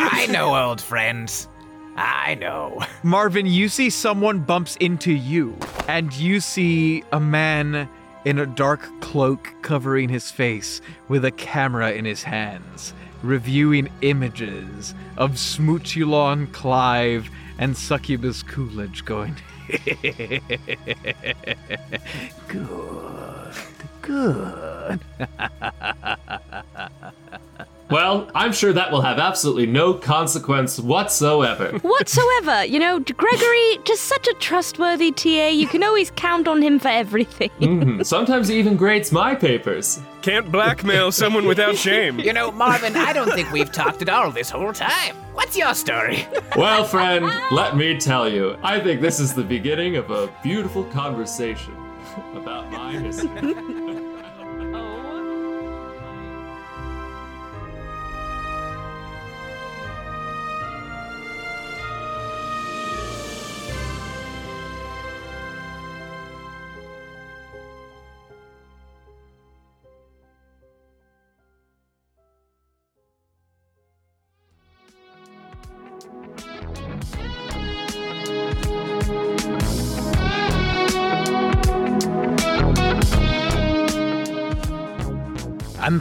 I 0.00 0.28
know, 0.30 0.54
old 0.54 0.80
friends. 0.80 1.48
I 1.98 2.36
know. 2.36 2.80
Marvin, 3.02 3.46
you 3.46 3.68
see 3.68 3.90
someone 3.90 4.38
bumps 4.40 4.76
into 4.76 5.12
you, 5.12 5.56
and 5.88 6.14
you 6.14 6.38
see 6.40 7.02
a 7.12 7.18
man 7.18 7.88
in 8.24 8.38
a 8.38 8.46
dark 8.46 8.88
cloak 9.00 9.52
covering 9.62 10.08
his 10.08 10.30
face 10.30 10.80
with 11.08 11.24
a 11.24 11.32
camera 11.32 11.90
in 11.92 12.04
his 12.04 12.22
hands, 12.22 12.94
reviewing 13.22 13.88
images 14.02 14.94
of 15.16 15.32
Smoochulon 15.32 16.52
Clive 16.52 17.28
and 17.58 17.76
Succubus 17.76 18.44
Coolidge 18.44 19.04
going, 19.04 19.34
Good, 22.48 23.54
good. 24.00 25.00
Well, 27.90 28.30
I'm 28.34 28.52
sure 28.52 28.72
that 28.72 28.92
will 28.92 29.00
have 29.00 29.18
absolutely 29.18 29.66
no 29.66 29.94
consequence 29.94 30.78
whatsoever. 30.78 31.70
Whatsoever. 31.78 32.64
You 32.64 32.78
know, 32.80 32.98
Gregory, 33.00 33.78
just 33.84 34.04
such 34.04 34.26
a 34.28 34.34
trustworthy 34.34 35.10
TA. 35.10 35.48
You 35.48 35.66
can 35.66 35.82
always 35.82 36.10
count 36.10 36.46
on 36.48 36.60
him 36.62 36.78
for 36.78 36.88
everything. 36.88 37.50
Mhm. 37.68 38.04
Sometimes 38.04 38.48
he 38.48 38.58
even 38.58 38.76
grades 38.76 39.12
my 39.12 39.34
papers. 39.34 40.00
Can't 40.22 40.50
blackmail 40.50 41.12
someone 41.22 41.46
without 41.46 41.76
shame. 41.76 42.18
You 42.18 42.32
know, 42.32 42.50
Marvin, 42.50 42.96
I 42.96 43.12
don't 43.12 43.32
think 43.32 43.50
we've 43.52 43.70
talked 43.72 44.02
at 44.02 44.08
all 44.08 44.30
this 44.30 44.50
whole 44.50 44.72
time. 44.72 45.14
What's 45.34 45.56
your 45.56 45.74
story? 45.74 46.26
Well, 46.56 46.82
friend, 46.84 47.30
let 47.52 47.76
me 47.76 47.98
tell 47.98 48.28
you, 48.28 48.56
I 48.62 48.80
think 48.80 49.00
this 49.00 49.20
is 49.20 49.32
the 49.34 49.44
beginning 49.44 49.96
of 49.96 50.10
a 50.10 50.28
beautiful 50.42 50.82
conversation 50.84 51.74
about 52.34 52.70
my 52.72 52.92
history. 52.92 53.54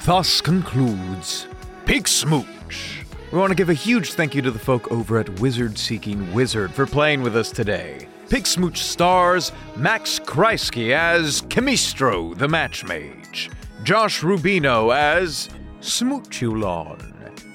Thus 0.07 0.39
concludes 0.39 1.47
Pig 1.85 2.07
Smooch. 2.07 3.03
We 3.29 3.37
want 3.37 3.51
to 3.51 3.55
give 3.57 3.69
a 3.69 3.73
huge 3.73 4.13
thank 4.13 4.33
you 4.33 4.41
to 4.41 4.51
the 4.51 4.57
folk 4.57 4.89
over 4.89 5.17
at 5.17 5.41
Wizard 5.41 5.77
Seeking 5.77 6.33
Wizard 6.33 6.71
for 6.71 6.85
playing 6.85 7.23
with 7.23 7.35
us 7.35 7.51
today. 7.51 8.07
Pig 8.29 8.47
Smooch 8.47 8.77
stars 8.77 9.51
Max 9.75 10.17
Kreisky 10.17 10.95
as 10.95 11.41
Chemistro, 11.49 12.37
the 12.37 12.47
Match 12.47 12.85
Mage, 12.85 13.49
Josh 13.83 14.21
Rubino 14.21 14.95
as 14.95 15.49
Smoochulon, 15.81 17.01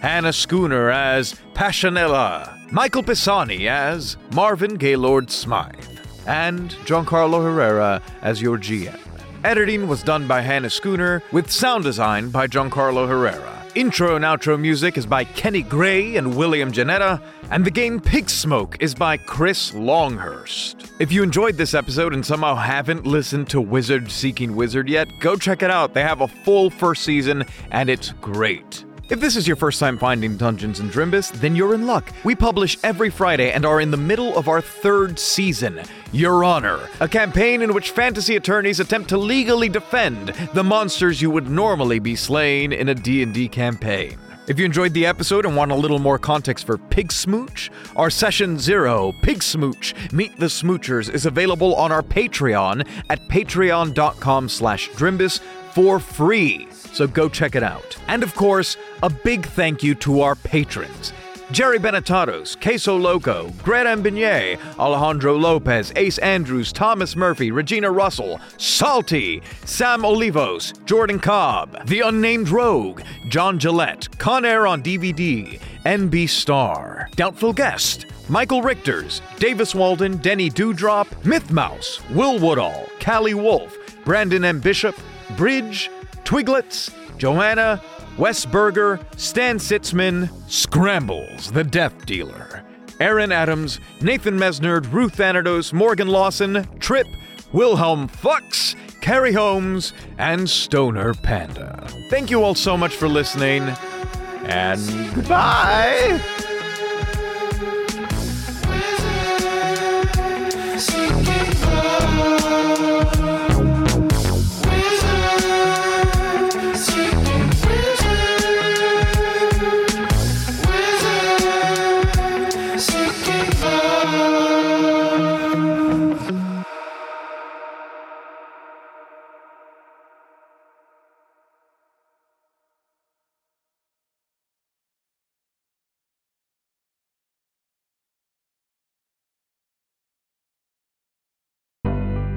Hannah 0.03 0.31
Schooner 0.31 0.91
as 0.91 1.37
Passionella, 1.55 2.71
Michael 2.71 3.03
Pisani 3.03 3.67
as 3.67 4.19
Marvin 4.35 4.75
Gaylord 4.75 5.31
Smythe, 5.31 5.99
and 6.27 6.73
Giancarlo 6.85 7.43
Herrera 7.43 8.03
as 8.21 8.43
your 8.43 8.59
GM. 8.59 9.12
Editing 9.45 9.89
was 9.89 10.05
done 10.05 10.29
by 10.29 10.41
Hannah 10.41 10.71
Schooner, 10.71 11.21
with 11.33 11.51
sound 11.51 11.83
design 11.83 12.31
by 12.31 12.47
Giancarlo 12.47 13.09
Herrera. 13.09 13.67
Intro 13.75 14.15
and 14.15 14.25
outro 14.25 14.61
music 14.61 14.97
is 14.97 15.05
by 15.05 15.25
Kenny 15.25 15.63
Gray 15.63 16.15
and 16.15 16.37
William 16.37 16.71
Janetta, 16.71 17.21
and 17.51 17.65
the 17.65 17.71
game 17.71 18.01
Pig 18.01 18.31
Smooch 18.31 18.77
is 18.79 18.95
by 18.95 19.17
Chris 19.17 19.75
Longhurst. 19.75 20.93
If 21.01 21.11
you 21.11 21.25
enjoyed 21.25 21.57
this 21.57 21.75
episode 21.75 22.15
and 22.15 22.25
somehow 22.25 22.55
haven't 22.55 23.05
listened 23.05 23.51
to 23.51 23.61
Wizard 23.61 24.13
Seeking 24.13 24.55
Wizard 24.55 24.89
yet, 24.89 25.09
go 25.19 25.35
check 25.35 25.63
it 25.63 25.73
out. 25.73 25.93
They 25.93 26.03
have 26.03 26.21
a 26.21 26.29
full 26.29 26.71
first 26.71 27.03
season, 27.03 27.45
and 27.73 27.91
it's 27.91 28.13
great. 28.21 28.85
If 29.13 29.21
this 29.21 29.37
is 29.37 29.47
your 29.47 29.57
first 29.57 29.79
time 29.79 29.99
finding 29.99 30.39
Dungeons 30.39 30.81
and 30.81 30.91
Drimbus, 30.91 31.33
then 31.33 31.55
you're 31.55 31.75
in 31.75 31.87
luck. 31.87 32.11
We 32.25 32.35
publish 32.35 32.79
every 32.83 33.11
Friday 33.11 33.53
and 33.53 33.67
are 33.67 33.79
in 33.79 33.91
the 33.91 33.99
middle 33.99 34.35
of 34.39 34.49
our 34.49 34.63
third 34.63 35.19
season, 35.19 35.83
Your 36.13 36.43
Honor, 36.43 36.81
a 36.99 37.07
campaign 37.07 37.61
in 37.61 37.75
which 37.75 37.91
fantasy 37.91 38.37
attorneys 38.37 38.81
attempt 38.81 39.11
to 39.11 39.19
legally 39.19 39.69
defend 39.69 40.29
the 40.55 40.65
monsters 40.65 41.21
you 41.21 41.31
would 41.31 41.51
normally 41.51 41.99
be 41.99 42.17
slaying 42.17 42.73
in 42.73 42.89
a 42.89 42.95
D&D 42.95 43.49
campaign. 43.49 44.17
If 44.49 44.59
you 44.59 44.65
enjoyed 44.65 44.95
the 44.95 45.05
episode 45.05 45.45
and 45.45 45.57
want 45.57 45.73
a 45.73 45.77
little 45.77 45.99
more 45.99 46.19
context 46.19 46.65
for 46.65 46.79
Pig 46.79 47.13
Smooch, 47.13 47.69
our 47.97 48.09
session 48.09 48.59
zero, 48.59 49.13
Pig 49.21 49.43
Smooch, 49.43 49.93
Meet 50.11 50.39
the 50.39 50.47
Smoochers, 50.47 51.13
is 51.13 51.27
available 51.27 51.75
on 51.75 51.93
our 51.93 52.03
Patreon 52.03 52.89
at 53.11 53.21
patreon.com 53.29 54.49
slash 54.49 54.89
drimbus 54.93 55.39
for 55.75 56.01
free. 56.01 56.67
So 56.93 57.07
go 57.07 57.29
check 57.29 57.55
it 57.55 57.63
out. 57.63 57.97
And 58.09 58.23
of 58.23 58.35
course, 58.35 58.77
a 59.03 59.11
big 59.11 59.47
thank 59.47 59.83
you 59.83 59.95
to 59.97 60.21
our 60.21 60.35
patrons. 60.35 61.13
Jerry 61.53 61.79
Benetatos, 61.79 62.59
Queso 62.63 62.97
Loco, 62.97 63.51
Greta 63.63 63.91
Beignet, 63.97 64.59
Alejandro 64.79 65.37
Lopez, 65.37 65.93
Ace 65.97 66.17
Andrews, 66.19 66.73
Thomas 66.73 67.15
Murphy, 67.15 67.51
Regina 67.51 67.91
Russell, 67.91 68.41
Salty, 68.57 69.43
Sam 69.67 70.01
Olivos, 70.01 70.73
Jordan 70.87 71.19
Cobb, 71.19 71.87
The 71.87 72.01
Unnamed 72.01 72.49
Rogue, 72.49 73.03
John 73.29 73.59
Gillette, 73.59 74.09
Con 74.19 74.47
Air 74.47 74.67
on 74.67 74.83
DVD, 74.83 75.61
NB 75.85 76.27
Star, 76.27 77.11
Doubtful 77.17 77.53
Guest, 77.53 78.07
Michael 78.31 78.63
Richters, 78.63 79.21
Davis 79.37 79.75
Walden, 79.75 80.17
Denny 80.19 80.49
Dewdrop, 80.49 81.07
Myth 81.23 81.51
Mouse, 81.51 82.01
Will 82.13 82.39
Woodall, 82.39 82.89
Callie 82.99 83.35
Wolf, 83.35 83.77
Brandon 84.07 84.43
M. 84.43 84.59
Bishop, 84.59 84.97
Bridge, 85.37 85.91
Twiglets, 86.25 86.93
Joanna, 87.19 87.81
Wes 88.19 88.45
Berger, 88.45 89.01
Stan 89.17 89.59
Sitzman, 89.59 90.31
Scrambles, 90.51 91.53
the 91.53 91.65
Death 91.65 92.07
Dealer, 92.07 92.65
Aaron 93.01 93.33
Adams, 93.33 93.81
Nathan 94.01 94.39
Mesnard, 94.39 94.93
Ruth 94.93 95.17
Thanatos, 95.17 95.73
Morgan 95.73 96.09
Lawson, 96.09 96.67
Trip, 96.79 97.07
Wilhelm 97.53 98.09
Fox, 98.09 98.77
Carrie 99.01 99.33
Holmes, 99.33 99.93
and 100.19 100.49
Stoner 100.49 101.15
Panda. 101.15 101.87
Thank 102.09 102.31
you 102.31 102.43
all 102.43 102.55
so 102.55 102.77
much 102.77 102.95
for 102.95 103.09
listening, 103.09 103.63
and 104.45 105.15
goodbye! 105.15 106.21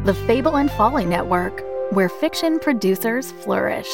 The 0.06 0.14
Fable 0.14 0.58
and 0.58 0.70
Folly 0.70 1.04
Network, 1.04 1.64
where 1.90 2.10
fiction 2.10 2.60
producers 2.60 3.32
flourish. 3.32 3.90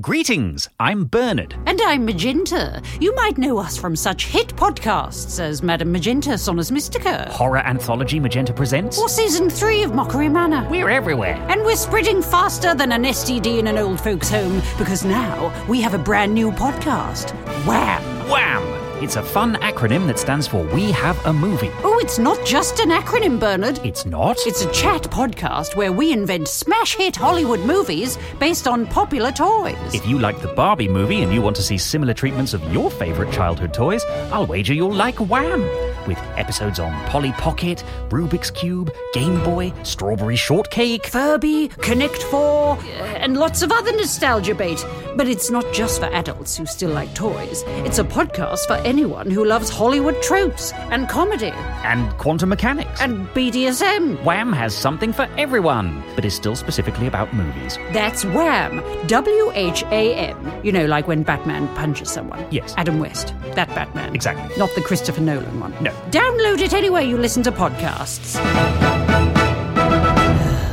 Greetings, 0.00 0.68
I'm 0.80 1.04
Bernard. 1.04 1.54
And 1.66 1.80
I'm 1.80 2.04
Magenta. 2.04 2.82
You 2.98 3.14
might 3.14 3.38
know 3.38 3.58
us 3.58 3.76
from 3.76 3.94
such 3.94 4.26
hit 4.26 4.48
podcasts 4.56 5.38
as 5.38 5.62
Madame 5.62 5.92
Magenta 5.92 6.30
Sonus 6.30 6.72
Mystica. 6.72 7.30
Horror 7.30 7.58
anthology 7.58 8.18
Magenta 8.18 8.52
Presents. 8.52 8.98
Or 8.98 9.08
season 9.08 9.48
three 9.48 9.84
of 9.84 9.94
Mockery 9.94 10.28
Manor. 10.28 10.68
We're 10.68 10.90
everywhere. 10.90 11.36
And 11.48 11.62
we're 11.62 11.76
spreading 11.76 12.20
faster 12.20 12.74
than 12.74 12.90
an 12.90 13.04
STD 13.04 13.60
in 13.60 13.68
an 13.68 13.78
old 13.78 14.00
folks' 14.00 14.28
home 14.28 14.60
because 14.76 15.04
now 15.04 15.54
we 15.68 15.80
have 15.82 15.94
a 15.94 15.98
brand 15.98 16.34
new 16.34 16.50
podcast. 16.50 17.30
Wham! 17.64 18.02
Wham! 18.28 18.91
It's 19.02 19.16
a 19.16 19.22
fun 19.22 19.56
acronym 19.56 20.06
that 20.06 20.16
stands 20.16 20.46
for 20.46 20.62
We 20.62 20.92
Have 20.92 21.18
a 21.26 21.32
Movie. 21.32 21.72
Oh, 21.82 21.98
it's 22.00 22.20
not 22.20 22.38
just 22.46 22.78
an 22.78 22.90
acronym, 22.90 23.40
Bernard. 23.40 23.80
It's 23.84 24.06
not? 24.06 24.38
It's 24.46 24.64
a 24.64 24.70
chat 24.70 25.02
podcast 25.02 25.74
where 25.74 25.90
we 25.90 26.12
invent 26.12 26.46
smash 26.46 26.94
hit 26.94 27.16
Hollywood 27.16 27.58
movies 27.66 28.16
based 28.38 28.68
on 28.68 28.86
popular 28.86 29.32
toys. 29.32 29.92
If 29.92 30.06
you 30.06 30.20
like 30.20 30.40
the 30.40 30.52
Barbie 30.54 30.86
movie 30.86 31.22
and 31.22 31.34
you 31.34 31.42
want 31.42 31.56
to 31.56 31.64
see 31.64 31.78
similar 31.78 32.14
treatments 32.14 32.54
of 32.54 32.62
your 32.72 32.92
favourite 32.92 33.32
childhood 33.32 33.74
toys, 33.74 34.04
I'll 34.30 34.46
wager 34.46 34.72
you'll 34.72 34.94
like 34.94 35.16
Wham! 35.16 35.62
With 36.06 36.18
episodes 36.36 36.78
on 36.78 36.92
Polly 37.06 37.32
Pocket, 37.32 37.84
Rubik's 38.08 38.50
Cube, 38.50 38.92
Game 39.12 39.42
Boy, 39.44 39.72
Strawberry 39.82 40.36
Shortcake. 40.36 41.06
Furby, 41.06 41.68
Connect 41.68 42.22
4, 42.24 42.76
uh, 42.76 42.82
and 43.18 43.36
lots 43.36 43.62
of 43.62 43.70
other 43.70 43.92
nostalgia 43.92 44.54
bait. 44.54 44.84
But 45.16 45.28
it's 45.28 45.50
not 45.50 45.72
just 45.72 46.00
for 46.00 46.06
adults 46.06 46.56
who 46.56 46.66
still 46.66 46.90
like 46.90 47.14
toys. 47.14 47.62
It's 47.84 47.98
a 47.98 48.04
podcast 48.04 48.66
for 48.66 48.74
anyone 48.92 49.30
who 49.30 49.42
loves 49.44 49.70
Hollywood 49.70 50.20
tropes 50.22 50.72
and 50.92 51.08
comedy 51.08 51.52
And 51.92 52.12
quantum 52.18 52.50
mechanics. 52.50 53.00
and 53.00 53.26
BDSM. 53.28 54.22
Wham 54.22 54.52
has 54.52 54.76
something 54.76 55.12
for 55.14 55.26
everyone, 55.38 56.02
but 56.14 56.24
is 56.26 56.34
still 56.34 56.54
specifically 56.54 57.06
about 57.06 57.32
movies. 57.32 57.78
That's 57.92 58.24
Wham! 58.24 58.82
W 59.06 59.50
H 59.54 59.82
A 59.90 60.14
M. 60.14 60.36
You 60.62 60.72
know, 60.72 60.84
like 60.86 61.06
when 61.08 61.22
Batman 61.22 61.68
punches 61.74 62.10
someone. 62.10 62.44
Yes. 62.50 62.74
Adam 62.76 62.98
West. 62.98 63.34
That 63.54 63.68
Batman. 63.68 64.14
Exactly. 64.14 64.54
Not 64.58 64.70
the 64.74 64.82
Christopher 64.82 65.22
Nolan 65.22 65.58
one. 65.58 65.72
No. 65.80 65.90
Download 66.10 66.60
it 66.60 66.74
anywhere 66.74 67.02
you 67.02 67.16
listen 67.16 67.42
to 67.44 67.52
podcasts. 67.52 68.34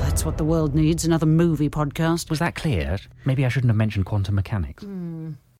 That's 0.03 0.25
what 0.25 0.37
the 0.37 0.43
world 0.43 0.75
needs 0.75 1.05
another 1.05 1.25
movie 1.25 1.69
podcast. 1.69 2.29
Was 2.29 2.39
that 2.39 2.55
clear? 2.55 2.97
Maybe 3.23 3.45
I 3.45 3.49
shouldn't 3.49 3.69
have 3.69 3.77
mentioned 3.77 4.05
quantum 4.05 4.35
mechanics. 4.35 4.83
Hmm. 4.83 5.31